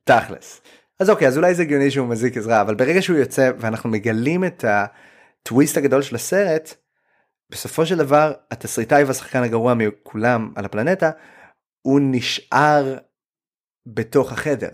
תכלס. 0.04 0.62
אז 1.00 1.10
אוקיי 1.10 1.28
אז 1.28 1.38
אולי 1.38 1.56
זה 1.56 1.62
הגיוני 1.62 1.92
שהוא 1.92 2.08
מזעיק 2.08 2.38
עזרה 2.38 2.62
אבל 2.62 2.76
ברגע 2.76 3.02
שהוא 3.02 3.18
יוצא 3.18 3.52
ואנחנו 3.60 3.90
מגלים 3.90 4.44
את 4.44 4.66
הטוויסט 4.68 5.78
הגדול 5.78 6.02
של 6.02 6.16
הסרט 6.16 6.74
בסופו 7.50 7.86
של 7.86 7.98
דבר 7.98 8.34
התסריטאי 8.52 9.04
והשחקן 9.04 9.44
הגרוע 9.44 9.74
מכולם 9.74 10.54
על 10.56 10.66
הפלנטה 10.66 11.12
הוא 11.82 12.00
נשאר 12.04 12.98
בתוך 13.86 14.32
החדר. 14.32 14.70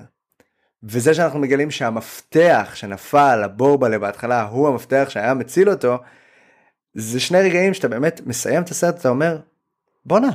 וזה 0.84 1.14
שאנחנו 1.14 1.40
מגלים 1.40 1.72
שהמפתח 1.72 2.72
שנפל 2.74 3.36
לבורבלה 3.36 4.00
בהתחלה 4.00 4.44
הוא 4.44 4.68
המפתח 4.68 5.06
שהיה 5.10 5.34
מציל 5.34 5.70
אותו 5.70 5.98
זה 6.94 7.20
שני 7.20 7.42
רגעים 7.42 7.74
שאתה 7.74 7.88
באמת 7.88 8.22
מסיים 8.26 8.64
את 8.64 8.70
הסרט 8.70 9.00
אתה 9.00 9.10
אומר 9.10 9.40
בואנה 10.06 10.30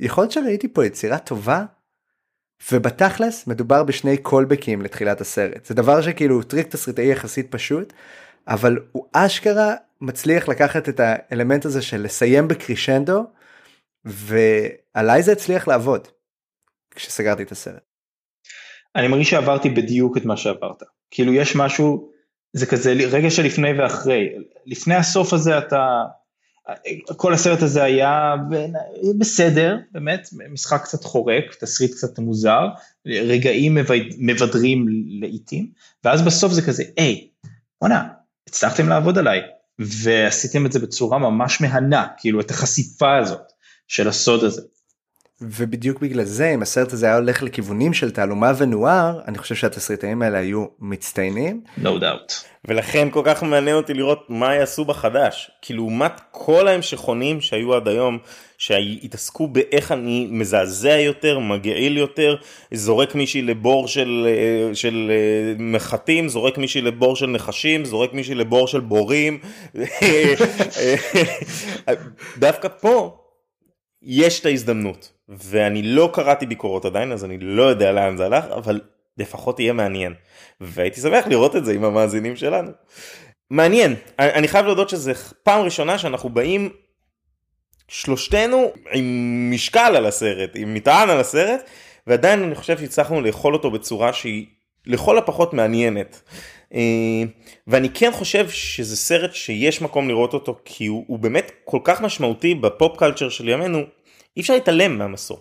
יכול 0.00 0.24
להיות 0.24 0.32
שראיתי 0.32 0.68
פה 0.68 0.86
יצירה 0.86 1.18
טובה 1.18 1.64
ובתכלס 2.72 3.46
מדובר 3.46 3.84
בשני 3.84 4.16
callback 4.16 4.69
ים 4.69 4.82
לתחילת 4.82 5.20
הסרט. 5.20 5.64
זה 5.64 5.74
דבר 5.74 6.02
שכאילו 6.02 6.42
טריק 6.42 6.66
תסריטאי 6.66 7.12
יחסית 7.12 7.50
פשוט 7.50 7.92
אבל 8.48 8.78
הוא 8.92 9.06
אשכרה 9.12 9.74
מצליח 10.00 10.48
לקחת 10.48 10.88
את 10.88 11.00
האלמנט 11.00 11.64
הזה 11.64 11.82
של 11.82 12.02
לסיים 12.02 12.48
בקרישנדו 12.48 13.24
ועליי 14.04 15.22
זה 15.22 15.32
הצליח 15.32 15.68
לעבוד 15.68 16.08
כשסגרתי 16.94 17.42
את 17.42 17.52
הסרט. 17.52 17.82
אני 18.96 19.08
מרגיש 19.08 19.30
שעברתי 19.30 19.70
בדיוק 19.70 20.16
את 20.16 20.24
מה 20.24 20.36
שעברת. 20.36 20.82
כאילו 21.10 21.32
יש 21.32 21.56
משהו 21.56 22.12
זה 22.52 22.66
כזה 22.66 22.92
רגע 22.92 23.30
שלפני 23.30 23.80
ואחרי. 23.80 24.28
לפני 24.66 24.94
הסוף 24.94 25.32
הזה 25.32 25.58
אתה 25.58 26.02
כל 27.16 27.34
הסרט 27.34 27.62
הזה 27.62 27.82
היה 27.82 28.34
בסדר, 29.18 29.76
באמת, 29.92 30.28
משחק 30.52 30.82
קצת 30.84 31.04
חורק, 31.04 31.54
תסריט 31.60 31.92
קצת 31.92 32.18
מוזר, 32.18 32.68
רגעים 33.06 33.78
מבדרים 34.18 34.86
לעיתים, 35.20 35.70
ואז 36.04 36.22
בסוף 36.22 36.52
זה 36.52 36.62
כזה, 36.62 36.84
היי, 36.96 37.28
בואנה, 37.80 38.08
הצלחתם 38.48 38.88
לעבוד 38.88 39.18
עליי, 39.18 39.40
ועשיתם 39.78 40.66
את 40.66 40.72
זה 40.72 40.78
בצורה 40.78 41.18
ממש 41.18 41.60
מהנה, 41.60 42.06
כאילו 42.16 42.40
את 42.40 42.50
החשיפה 42.50 43.16
הזאת 43.18 43.52
של 43.88 44.08
הסוד 44.08 44.44
הזה. 44.44 44.62
ובדיוק 45.42 46.00
בגלל 46.00 46.24
זה 46.24 46.54
אם 46.54 46.62
הסרט 46.62 46.92
הזה 46.92 47.06
היה 47.06 47.16
הולך 47.16 47.42
לכיוונים 47.42 47.94
של 47.94 48.10
תעלומה 48.10 48.52
ונואר 48.58 49.20
אני 49.28 49.38
חושב 49.38 49.54
שהתסריטאים 49.54 50.22
האלה 50.22 50.38
היו 50.38 50.66
מצטיינים. 50.80 51.60
No 51.78 51.86
doubt. 51.86 52.32
ולכן 52.64 53.08
כל 53.10 53.22
כך 53.24 53.42
מעניין 53.42 53.76
אותי 53.76 53.94
לראות 53.94 54.26
מה 54.28 54.54
יעשו 54.54 54.84
בחדש 54.84 55.50
כי 55.62 55.74
לעומת 55.74 56.20
כל 56.30 56.68
ההמשכונים 56.68 57.40
שהיו 57.40 57.74
עד 57.74 57.88
היום 57.88 58.18
שהתעסקו 58.58 59.48
באיך 59.48 59.92
אני 59.92 60.28
מזעזע 60.30 60.98
יותר 60.98 61.38
מגעיל 61.38 61.96
יותר 61.96 62.36
זורק 62.72 63.14
מישהי 63.14 63.42
לבור 63.42 63.88
של 63.88 64.28
אה, 64.28 64.74
של 64.74 65.10
אה, 65.10 65.54
מחטים 65.58 66.28
זורק 66.28 66.58
מישהי 66.58 66.80
לבור 66.80 67.16
של 67.16 67.26
נחשים 67.26 67.84
זורק 67.84 68.12
מישהי 68.12 68.34
לבור 68.34 68.68
של 68.68 68.80
בורים 68.80 69.38
דווקא 72.38 72.68
פה 72.80 73.18
יש 74.02 74.40
את 74.40 74.46
ההזדמנות 74.46 75.12
ואני 75.32 75.82
לא 75.82 76.10
קראתי 76.12 76.46
ביקורות 76.46 76.84
עדיין 76.84 77.12
אז 77.12 77.24
אני 77.24 77.38
לא 77.40 77.62
יודע 77.62 77.92
לאן 77.92 78.16
זה 78.16 78.26
הלך 78.26 78.44
אבל 78.44 78.80
לפחות 79.18 79.60
יהיה 79.60 79.72
מעניין 79.72 80.14
והייתי 80.60 81.00
שמח 81.00 81.26
לראות 81.26 81.56
את 81.56 81.64
זה 81.64 81.72
עם 81.72 81.84
המאזינים 81.84 82.36
שלנו. 82.36 82.70
מעניין 83.50 83.94
אני 84.18 84.48
חייב 84.48 84.66
להודות 84.66 84.88
שזה 84.88 85.12
פעם 85.42 85.60
ראשונה 85.60 85.98
שאנחנו 85.98 86.28
באים 86.28 86.70
שלושתנו 87.88 88.72
עם 88.92 89.50
משקל 89.54 89.96
על 89.96 90.06
הסרט 90.06 90.50
עם 90.54 90.74
מטען 90.74 91.10
על 91.10 91.20
הסרט 91.20 91.60
ועדיין 92.06 92.42
אני 92.42 92.54
חושב 92.54 92.78
שהצלחנו 92.78 93.20
לאכול 93.20 93.54
אותו 93.54 93.70
בצורה 93.70 94.12
שהיא 94.12 94.46
לכל 94.86 95.18
הפחות 95.18 95.54
מעניינת. 95.54 96.22
אה, 96.74 96.80
ואני 97.66 97.88
כן 97.88 98.10
חושב 98.12 98.48
שזה 98.48 98.96
סרט 98.96 99.34
שיש 99.34 99.82
מקום 99.82 100.08
לראות 100.08 100.34
אותו 100.34 100.58
כי 100.64 100.86
הוא, 100.86 101.04
הוא 101.06 101.18
באמת 101.18 101.52
כל 101.64 101.78
כך 101.84 102.00
משמעותי 102.00 102.54
בפופ 102.54 102.96
קלצ'ר 102.96 103.28
של 103.28 103.48
ימינו 103.48 103.82
אי 104.36 104.42
אפשר 104.42 104.54
להתעלם 104.54 104.98
מהמסור. 104.98 105.40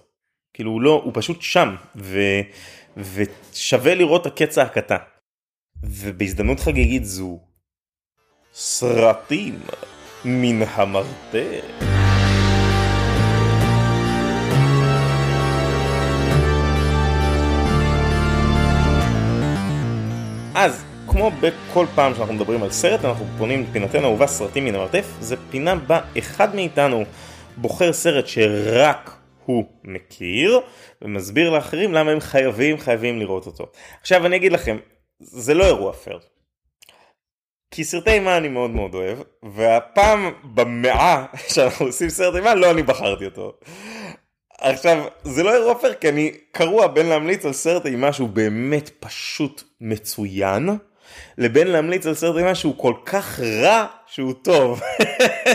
כאילו 0.53 0.71
הוא 0.71 0.81
לא, 0.81 1.01
הוא 1.03 1.11
פשוט 1.15 1.41
שם, 1.41 1.75
ו, 1.95 2.19
ושווה 2.97 3.95
לראות 3.95 4.25
הקץ 4.25 4.57
ההקטה. 4.57 4.97
ובהזדמנות 5.83 6.59
חגיגית 6.59 7.05
זו, 7.05 7.39
סרטים 8.53 9.59
מן 10.25 10.61
המרתף. 10.61 11.65
אז 20.55 20.83
כמו 21.07 21.31
בכל 21.31 21.85
פעם 21.95 22.15
שאנחנו 22.15 22.33
מדברים 22.33 22.63
על 22.63 22.71
סרט 22.71 23.05
אנחנו 23.05 23.25
פונים 23.37 23.63
לפינתנו 23.63 24.07
אהובה 24.07 24.27
סרטים 24.27 24.65
מן 24.65 24.75
המרתף 24.75 25.05
זה 25.19 25.35
פינה 25.49 25.75
בה 25.75 26.01
אחד 26.17 26.55
מאיתנו 26.55 27.05
בוחר 27.57 27.93
סרט 27.93 28.27
שרק 28.27 29.11
הוא 29.45 29.65
מכיר, 29.83 30.59
ומסביר 31.01 31.49
לאחרים 31.49 31.93
למה 31.93 32.11
הם 32.11 32.19
חייבים 32.19 32.77
חייבים 32.77 33.19
לראות 33.19 33.45
אותו. 33.45 33.67
עכשיו 34.01 34.25
אני 34.25 34.35
אגיד 34.35 34.51
לכם, 34.51 34.77
זה 35.19 35.53
לא 35.53 35.65
אירוע 35.65 35.93
פייר. 35.93 36.19
כי 37.71 37.83
סרטי 37.83 38.11
אימה 38.11 38.37
אני 38.37 38.47
מאוד 38.47 38.69
מאוד 38.69 38.95
אוהב, 38.95 39.17
והפעם 39.43 40.31
במאה 40.43 41.25
שאנחנו 41.47 41.85
עושים 41.85 42.09
סרט 42.09 42.35
אימה 42.35 42.55
לא 42.55 42.71
אני 42.71 42.83
בחרתי 42.83 43.25
אותו. 43.25 43.53
עכשיו, 44.61 45.05
זה 45.23 45.43
לא 45.43 45.53
אירוע 45.53 45.75
פייר 45.75 45.93
כי 45.93 46.09
אני 46.09 46.31
קרוע 46.51 46.87
בין 46.87 47.05
להמליץ 47.05 47.45
על 47.45 47.53
סרט 47.53 47.85
אימה 47.85 48.13
שהוא 48.13 48.29
באמת 48.29 48.89
פשוט 48.99 49.63
מצוין, 49.81 50.69
לבין 51.37 51.67
להמליץ 51.67 52.07
על 52.07 52.13
סרט 52.13 52.37
אימה 52.37 52.55
שהוא 52.55 52.77
כל 52.77 52.93
כך 53.05 53.39
רע 53.39 53.85
שהוא 54.07 54.33
טוב. 54.33 54.81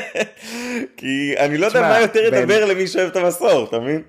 כי 0.96 1.34
אני 1.38 1.58
לא 1.58 1.66
יודע 1.66 1.80
מה 1.80 2.00
יותר 2.00 2.20
ידבר 2.20 2.64
למי 2.64 2.86
שאוהב 2.86 3.08
את 3.08 3.16
המסור, 3.16 3.64
אתה 3.68 3.78
מבין? 3.78 4.02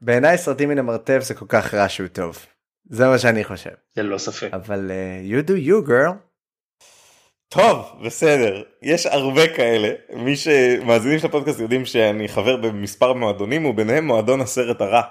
בעיניי 0.00 0.38
סרטים 0.38 0.68
מן 0.68 0.78
המרתף 0.78 1.18
זה 1.22 1.34
כל 1.34 1.46
כך 1.48 1.74
רע 1.74 1.88
שהוא 1.88 2.08
טוב. 2.08 2.46
זה 2.90 3.06
מה 3.06 3.18
שאני 3.18 3.44
חושב. 3.44 3.70
ללא 3.96 4.18
ספק. 4.18 4.48
אבל 4.52 4.90
אה, 4.90 5.20
you 5.30 5.48
do 5.48 5.68
you 5.68 5.88
girl. 5.88 6.28
טוב, 7.50 7.86
בסדר, 8.04 8.62
יש 8.82 9.06
הרבה 9.06 9.48
כאלה, 9.48 9.88
מי 10.12 10.36
שמאזינים 10.36 11.18
של 11.18 11.26
הפודקאסט 11.26 11.60
יודעים 11.60 11.84
שאני 11.84 12.28
חבר 12.28 12.56
במספר 12.56 13.12
מועדונים 13.12 13.64
וביניהם 13.64 14.06
מועדון 14.06 14.40
הסרט 14.40 14.80
הרע. 14.80 15.02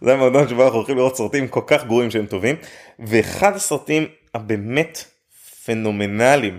זה 0.00 0.12
המועדון 0.12 0.48
שבו 0.48 0.64
אנחנו 0.64 0.78
הולכים 0.78 0.96
לראות 0.96 1.16
סרטים 1.16 1.48
כל 1.48 1.60
כך 1.66 1.84
גרועים 1.84 2.10
שהם 2.10 2.26
טובים, 2.26 2.56
ואחד 2.98 3.56
הסרטים 3.56 4.06
הבאמת 4.36 5.04
פנומנליים, 5.64 6.58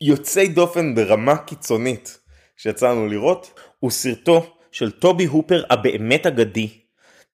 היוצאי 0.00 0.48
דופן 0.48 0.94
ברמה 0.94 1.36
קיצונית 1.36 2.18
שיצאנו 2.56 3.06
לראות, 3.08 3.60
הוא 3.78 3.90
סרטו 3.90 4.56
של 4.72 4.90
טובי 4.90 5.24
הופר 5.24 5.64
הבאמת 5.70 6.26
אגדי, 6.26 6.80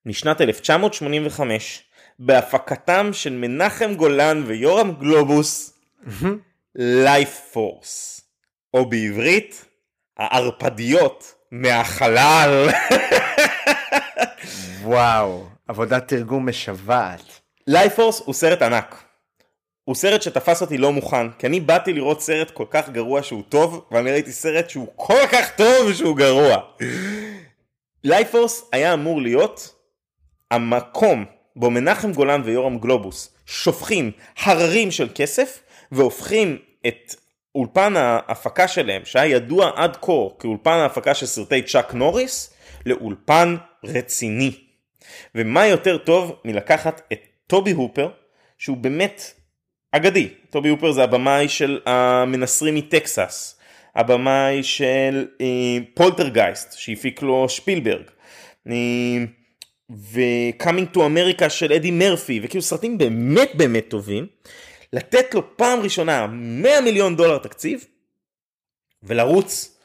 משנת 0.05 0.41
1985, 0.41 1.83
בהפקתם 2.19 3.09
של 3.13 3.33
מנחם 3.33 3.93
גולן 3.95 4.43
ויורם 4.47 4.91
גלובוס, 4.99 5.79
לייף 6.75 7.49
פורס, 7.53 8.21
או 8.73 8.89
בעברית, 8.89 9.65
הערפדיות 10.17 11.33
מהחלל. 11.51 12.69
וואו 14.81 15.47
עבודת 15.67 16.07
תרגום 16.07 16.49
משוועת. 16.49 17.40
לייף 17.67 17.95
פורס 17.95 18.21
הוא 18.25 18.33
סרט 18.33 18.61
ענק. 18.61 19.03
הוא 19.83 19.95
סרט 19.95 20.21
שתפס 20.21 20.61
אותי 20.61 20.77
לא 20.77 20.91
מוכן, 20.91 21.31
כי 21.31 21.47
אני 21.47 21.59
באתי 21.59 21.93
לראות 21.93 22.21
סרט 22.21 22.51
כל 22.51 22.65
כך 22.69 22.89
גרוע 22.89 23.23
שהוא 23.23 23.43
טוב, 23.49 23.85
ואני 23.91 24.11
ראיתי 24.11 24.31
סרט 24.31 24.69
שהוא 24.69 24.87
כל 24.95 25.27
כך 25.31 25.55
טוב 25.55 25.93
שהוא 25.93 26.17
גרוע. 26.17 26.57
לייף 28.03 28.31
פורס 28.31 28.69
היה 28.71 28.93
אמור 28.93 29.21
להיות 29.21 29.75
המקום 30.51 31.25
בו 31.55 31.69
מנחם 31.69 32.11
גולן 32.11 32.41
ויורם 32.45 32.77
גלובוס 32.79 33.33
שופכים 33.45 34.11
הררים 34.37 34.91
של 34.91 35.09
כסף 35.15 35.59
והופכים 35.91 36.57
את 36.87 37.15
אולפן 37.55 37.93
ההפקה 37.97 38.67
שלהם 38.67 39.01
שהיה 39.05 39.35
ידוע 39.35 39.71
עד 39.75 39.97
כה 40.01 40.11
כאולפן 40.39 40.71
ההפקה 40.71 41.13
של 41.13 41.25
סרטי 41.25 41.61
צ'אק 41.61 41.93
נוריס 41.93 42.53
לאולפן 42.85 43.55
רציני. 43.83 44.51
ומה 45.35 45.67
יותר 45.67 45.97
טוב 45.97 46.35
מלקחת 46.45 47.01
את 47.13 47.19
טובי 47.51 47.71
הופר 47.71 48.09
שהוא 48.57 48.77
באמת 48.77 49.21
אגדי. 49.91 50.29
טובי 50.49 50.69
הופר 50.69 50.91
זה 50.91 51.03
הבמאי 51.03 51.49
של 51.49 51.79
המנסרים 51.85 52.75
מטקסס, 52.75 53.59
הבמאי 53.95 54.63
של 54.63 55.27
אה, 55.41 55.77
פולטרגייסט 55.93 56.77
שהפיק 56.77 57.21
לו 57.21 57.49
שפילברג. 57.49 58.03
אה, 58.67 58.73
ו-Coming 59.89 60.95
to 60.95 60.97
America 60.97 61.49
של 61.49 61.73
אדי 61.73 61.91
מרפי, 61.91 62.39
וכאילו 62.43 62.61
סרטים 62.61 62.97
באמת 62.97 63.55
באמת 63.55 63.85
טובים, 63.87 64.27
לתת 64.93 65.33
לו 65.33 65.57
פעם 65.57 65.79
ראשונה 65.79 66.27
100 66.27 66.81
מיליון 66.81 67.15
דולר 67.15 67.37
תקציב, 67.37 67.85
ולרוץ. 69.03 69.77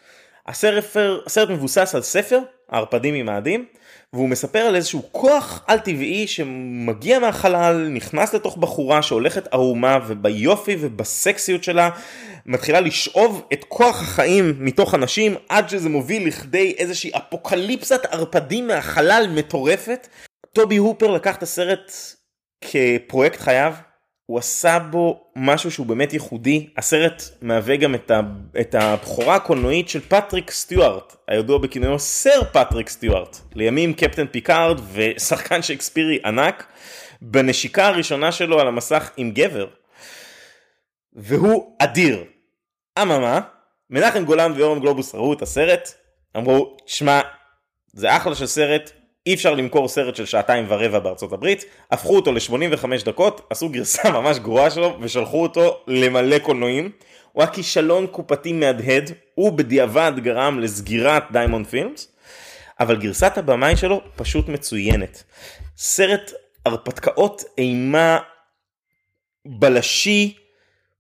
הסרט, 0.47 0.85
הסרט 1.27 1.49
מבוסס 1.51 1.95
על 1.95 2.03
ספר, 2.03 2.41
הערפדים 2.69 3.15
ממאדים, 3.15 3.67
והוא 4.15 4.29
מספר 4.29 4.59
על 4.59 4.77
איזשהו 4.77 5.03
כוח 5.13 5.65
על 5.67 5.79
טבעי 5.79 6.27
שמגיע 6.27 7.19
מהחלל, 7.19 7.89
נכנס 7.89 8.35
לתוך 8.35 8.57
בחורה 8.57 9.03
שהולכת 9.03 9.49
ערומה, 9.53 9.99
וביופי 10.07 10.77
ובסקסיות 10.81 11.65
שלה 11.65 11.91
מתחילה 12.47 12.81
לשאוב 12.81 13.47
את 13.53 13.65
כוח 13.69 14.03
החיים 14.03 14.55
מתוך 14.59 14.95
אנשים, 14.95 15.35
עד 15.49 15.69
שזה 15.69 15.89
מוביל 15.89 16.27
לכדי 16.27 16.75
איזושהי 16.79 17.11
אפוקליפסת 17.17 18.05
ערפדים 18.11 18.67
מהחלל 18.67 19.27
מטורפת. 19.35 20.09
טובי 20.53 20.77
הופר 20.77 21.11
לקח 21.11 21.37
את 21.37 21.43
הסרט 21.43 21.93
כפרויקט 22.61 23.41
חייו, 23.41 23.75
הוא 24.27 24.39
עשה 24.39 24.79
בו 24.79 25.31
משהו 25.37 25.71
שהוא 25.71 25.87
באמת 25.87 26.13
ייחודי. 26.13 26.69
הסרט 26.77 27.23
מהווה 27.43 27.77
גם 27.77 27.95
את, 27.95 28.11
ה, 28.11 28.21
את 28.61 28.75
הבכורה 28.75 29.35
הקולנועית 29.35 29.89
של 29.89 30.01
פטריק 30.01 30.51
סטיוארט, 30.51 31.17
הידוע 31.29 31.59
בכינויו 31.59 31.99
סר 31.99 32.45
פטריק 32.53 32.89
סטיוארט, 32.89 33.37
לימים 33.55 33.95
קפטן 33.95 34.27
פיקארד 34.27 34.81
ושחקן 34.93 35.63
שייקספירי 35.63 36.19
ענק, 36.25 36.67
בנשיקה 37.23 37.87
הראשונה 37.87 38.33
שלו 38.33 38.61
על 38.61 38.69
המסך 38.69 39.11
עם 39.17 39.31
גבר. 39.31 39.67
והוא 41.13 41.77
אדיר. 41.79 42.25
אממה, 43.03 43.41
מנחם 43.91 44.25
גולן 44.25 44.53
ויורם 44.53 44.81
גלובוס 44.81 45.15
ראו 45.15 45.33
את 45.33 45.43
הסרט, 45.43 45.95
אמרו, 46.37 46.77
שמע, 46.87 47.21
זה 47.93 48.17
אחלה 48.17 48.35
של 48.35 48.47
סרט, 48.47 48.93
אי 49.27 49.35
אפשר 49.35 49.55
למכור 49.55 49.89
סרט 49.89 50.17
של 50.17 50.27
שעתיים 50.27 50.65
ורבע 50.69 50.99
בארצות 50.99 51.33
הברית, 51.33 51.65
הפכו 51.91 52.17
אותו 52.17 52.33
ל-85 52.33 53.05
דקות, 53.05 53.47
עשו 53.51 53.69
גרסה 53.69 54.11
ממש 54.21 54.39
גרועה 54.39 54.71
שלו 54.71 54.97
ושלחו 55.01 55.43
אותו 55.43 55.81
למלא 55.87 56.39
קולנועים. 56.39 56.91
הוא 57.33 57.43
היה 57.43 57.53
כישלון 57.53 58.07
קופתי 58.07 58.53
מהדהד, 58.53 59.13
הוא 59.35 59.53
בדיעבד 59.53 60.13
גרם 60.17 60.61
לסגירת 60.61 61.25
דיימונד 61.33 61.67
פילמס, 61.67 62.13
אבל 62.81 62.97
גרסת 62.97 63.39
הבמאי 63.39 63.77
שלו 63.77 64.01
פשוט 64.17 64.49
מצוינת. 64.49 65.23
סרט 65.77 66.33
הרפתקאות 66.67 67.45
אימה 67.59 68.19
בלשי, 69.47 70.37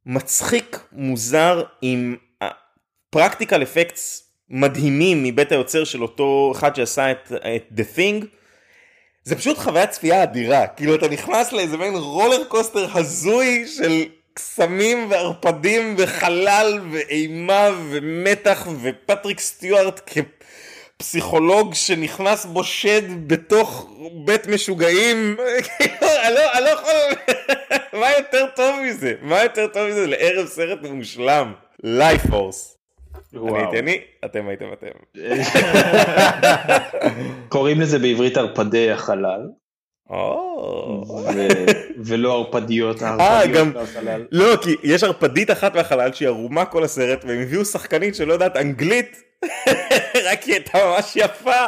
מצחיק, 0.06 0.78
מוזר, 0.92 1.62
עם 1.82 2.16
פרקטיקל 3.10 3.62
אפקטס 3.62 4.25
מדהימים 4.50 5.24
מבית 5.24 5.52
היוצר 5.52 5.84
של 5.84 6.02
אותו 6.02 6.52
אחד 6.56 6.76
שעשה 6.76 7.10
את, 7.10 7.32
את 7.32 7.78
The 7.78 7.98
Thing. 7.98 8.24
זה 9.24 9.36
פשוט 9.36 9.58
חוויית 9.58 9.90
צפייה 9.90 10.22
אדירה, 10.22 10.66
כאילו 10.66 10.94
אתה 10.94 11.08
נכנס 11.08 11.52
לאיזה 11.52 11.76
מין 11.76 11.94
רולר 11.94 12.44
קוסטר 12.48 12.86
הזוי 12.94 13.64
של 13.76 14.04
קסמים 14.34 15.10
וערפדים 15.10 15.94
וחלל 15.98 16.80
ואימה 16.90 17.70
ומתח 17.90 18.66
ופטריק 18.82 19.40
סטיוארט 19.40 20.10
כפסיכולוג 20.96 21.74
שנכנס 21.74 22.44
בו 22.44 22.64
שד 22.64 23.28
בתוך 23.28 23.90
בית 24.24 24.46
משוגעים, 24.46 25.36
כאילו 25.78 25.94
לא, 26.00 26.52
אני 26.52 26.64
לא 26.64 26.70
יכול, 26.70 26.92
מה 27.92 28.10
יותר 28.18 28.46
טוב 28.56 28.80
מזה? 28.82 29.12
מה 29.22 29.42
יותר 29.42 29.66
טוב 29.66 29.88
מזה 29.88 30.06
לערב 30.06 30.46
סרט 30.46 30.78
מושלם? 30.82 31.52
לייף 31.82 32.22
פורס. 32.30 32.75
אני 33.48 33.58
הייתי 33.58 33.78
אני, 33.78 34.00
אתם 34.24 34.48
הייתם 34.48 34.66
אתם. 34.72 35.20
קוראים 37.48 37.80
לזה 37.80 37.98
בעברית 37.98 38.36
ערפדי 38.36 38.90
החלל, 38.90 39.40
ולא 42.04 42.34
ערפדיות 42.34 43.02
אה, 43.02 43.08
הערפדיות 43.08 43.56
גם, 43.56 43.72
מהחלל. 43.72 44.26
לא, 44.32 44.56
כי 44.62 44.74
יש 44.82 45.04
ערפדית 45.04 45.50
אחת 45.50 45.76
מהחלל 45.76 46.12
שהיא 46.12 46.28
ערומה 46.28 46.64
כל 46.64 46.84
הסרט, 46.84 47.24
והם 47.24 47.42
הביאו 47.42 47.64
שחקנית 47.64 48.14
שלא 48.14 48.32
יודעת 48.32 48.56
אנגלית, 48.56 49.22
רק 50.30 50.40
כי 50.40 50.52
הייתה 50.52 50.78
ממש 50.84 51.16
יפה. 51.16 51.66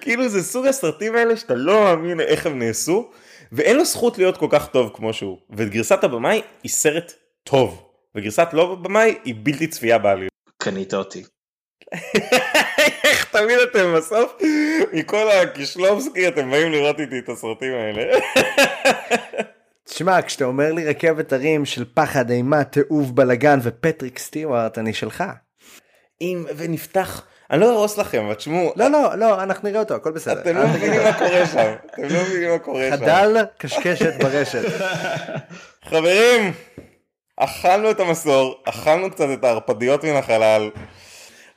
כאילו 0.00 0.28
זה 0.28 0.42
סוג 0.42 0.66
הסרטים 0.66 1.16
האלה 1.16 1.36
שאתה 1.36 1.54
לא 1.54 1.84
מאמין 1.84 2.20
איך 2.20 2.46
הם 2.46 2.58
נעשו, 2.58 3.10
ואין 3.52 3.76
לו 3.76 3.84
זכות 3.84 4.18
להיות 4.18 4.36
כל 4.36 4.48
כך 4.50 4.68
טוב 4.68 4.90
כמו 4.94 5.12
שהוא. 5.12 5.38
וגרסת 5.50 6.04
הבמאי 6.04 6.42
היא 6.62 6.70
סרט 6.70 7.12
טוב, 7.44 7.82
וגרסת 8.14 8.48
לא 8.52 8.74
במאי 8.74 9.14
היא 9.24 9.34
בלתי 9.42 9.66
צפייה 9.66 9.98
בעליל. 9.98 10.28
קנית 10.66 10.94
אותי. 10.94 11.22
איך 13.04 13.24
תמיד 13.30 13.58
אתם 13.70 13.94
בסוף, 13.96 14.36
מכל 14.92 15.30
הקישלובסקי 15.30 16.28
אתם 16.28 16.50
באים 16.50 16.72
לראות 16.72 17.00
איתי 17.00 17.18
את 17.18 17.28
הסרטים 17.28 17.72
האלה. 17.74 18.18
תשמע, 19.84 20.22
כשאתה 20.22 20.44
אומר 20.44 20.72
לי 20.72 20.84
רכבת 20.84 21.32
הרים 21.32 21.64
של 21.64 21.84
פחד, 21.94 22.30
אימה, 22.30 22.64
תיעוב, 22.64 23.16
בלאגן 23.16 23.58
ופטריק 23.62 24.18
סטיוארט, 24.18 24.78
אני 24.78 24.94
שלך. 24.94 25.24
אם 26.20 26.44
ונפתח 26.56 27.26
אני 27.50 27.60
לא 27.60 27.72
ארוס 27.72 27.98
לכם, 27.98 28.24
אבל 28.24 28.34
תשמעו, 28.34 28.72
לא, 28.76 28.88
לא, 28.88 29.14
לא, 29.18 29.42
אנחנו 29.42 29.68
נראה 29.68 29.80
אותו, 29.80 29.94
הכל 29.94 30.12
בסדר. 30.12 30.40
אתם 30.40 30.56
לא. 30.56 30.66
מבינים 30.68 31.02
מה 31.02 31.18
קורה 31.18 31.46
שם, 31.46 31.74
אתם 31.86 32.02
לא 32.02 32.22
מבינים 32.22 32.50
מה 32.50 32.58
קורה 32.58 32.88
שם. 32.88 32.92
הדל 32.92 33.44
קשקשת 33.58 34.22
ברשת. 34.22 34.62
חברים, 35.84 36.52
אכלנו 37.36 37.90
את 37.90 38.00
המסור, 38.00 38.62
אכלנו 38.64 39.10
קצת 39.10 39.26
את 39.32 39.44
הערפדיות 39.44 40.04
מן 40.04 40.16
החלל. 40.16 40.70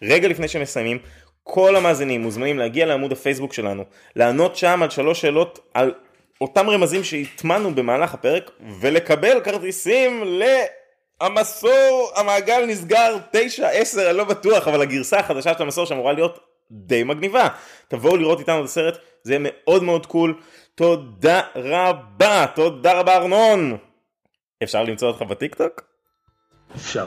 רגע 0.01 0.27
לפני 0.27 0.47
שמסיימים, 0.47 0.97
כל 1.43 1.75
המאזינים 1.75 2.21
מוזמנים 2.21 2.59
להגיע 2.59 2.85
לעמוד 2.85 3.11
הפייסבוק 3.11 3.53
שלנו, 3.53 3.83
לענות 4.15 4.55
שם 4.55 4.83
על 4.83 4.89
שלוש 4.89 5.21
שאלות 5.21 5.59
על 5.73 5.93
אותם 6.41 6.69
רמזים 6.69 7.03
שהטמענו 7.03 7.75
במהלך 7.75 8.13
הפרק, 8.13 8.51
ולקבל 8.79 9.39
כרטיסים 9.43 10.23
למסור, 11.21 12.11
המעגל 12.15 12.65
נסגר 12.67 13.17
9, 13.31 13.67
10, 13.67 14.09
אני 14.09 14.17
לא 14.17 14.23
בטוח, 14.23 14.67
אבל 14.67 14.81
הגרסה 14.81 15.19
החדשה 15.19 15.53
של 15.53 15.63
המסור 15.63 15.85
שאמורה 15.85 16.13
להיות 16.13 16.39
די 16.71 17.03
מגניבה. 17.03 17.47
תבואו 17.87 18.17
לראות 18.17 18.39
איתנו 18.39 18.59
את 18.59 18.65
הסרט, 18.65 18.97
זה 19.23 19.33
יהיה 19.33 19.39
מאוד 19.43 19.83
מאוד 19.83 20.05
cool. 20.05 20.39
תודה 20.75 21.41
רבה, 21.55 22.45
תודה 22.55 22.93
רבה 22.93 23.15
ארנון. 23.15 23.77
אפשר 24.63 24.83
למצוא 24.83 25.07
אותך 25.07 25.21
בטיקטוק? 25.21 25.81
אפשר. 26.75 27.05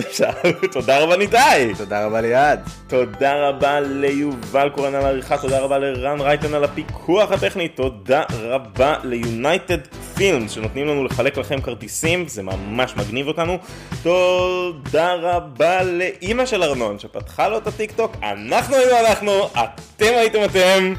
אפשר, 0.00 0.30
תודה 0.72 0.98
רבה 0.98 1.16
ניתאי. 1.16 1.72
תודה 1.78 2.06
רבה 2.06 2.20
ליעד. 2.20 2.60
תודה 2.88 3.48
רבה 3.48 3.80
ליובל 3.80 4.68
קורן 4.74 4.94
על 4.94 5.04
העריכה, 5.04 5.38
תודה 5.38 5.60
רבה 5.60 5.78
לרן 5.78 6.20
רייטן 6.20 6.54
על 6.54 6.64
הפיקוח 6.64 7.32
הטכני, 7.32 7.68
תודה 7.68 8.22
רבה 8.32 8.96
ליונייטד 9.04 9.78
פילמס 10.16 10.50
שנותנים 10.50 10.86
לנו 10.86 11.04
לחלק 11.04 11.38
לכם 11.38 11.60
כרטיסים, 11.60 12.28
זה 12.28 12.42
ממש 12.42 12.96
מגניב 12.96 13.26
אותנו. 13.26 13.58
תודה 14.02 15.14
רבה 15.14 15.82
לאימא 15.82 16.46
של 16.46 16.62
ארנון 16.62 16.98
שפתחה 16.98 17.48
לו 17.48 17.58
את 17.58 17.66
הטיק 17.66 17.92
טוק, 17.92 18.12
אנחנו 18.22 18.76
היינו 18.76 19.08
אנחנו, 19.08 19.32
אתם 19.46 20.12
הייתם 20.16 20.38
אתם. 20.44 20.94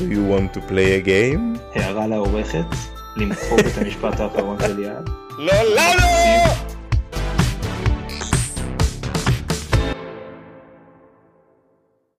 Do 0.00 0.06
you 0.06 0.24
want 0.24 0.54
to 0.54 0.60
play 0.60 0.94
a 0.94 1.00
game? 1.06 1.58
הערה 1.74 2.06
לעורכת, 2.06 2.64
למחוק 3.16 3.60
את 3.60 3.78
המשפט 3.78 4.20
האחרון 4.20 4.56
של 4.60 4.78
יעד. 4.78 5.10
לא 5.38 5.52
לנו! 5.76 6.69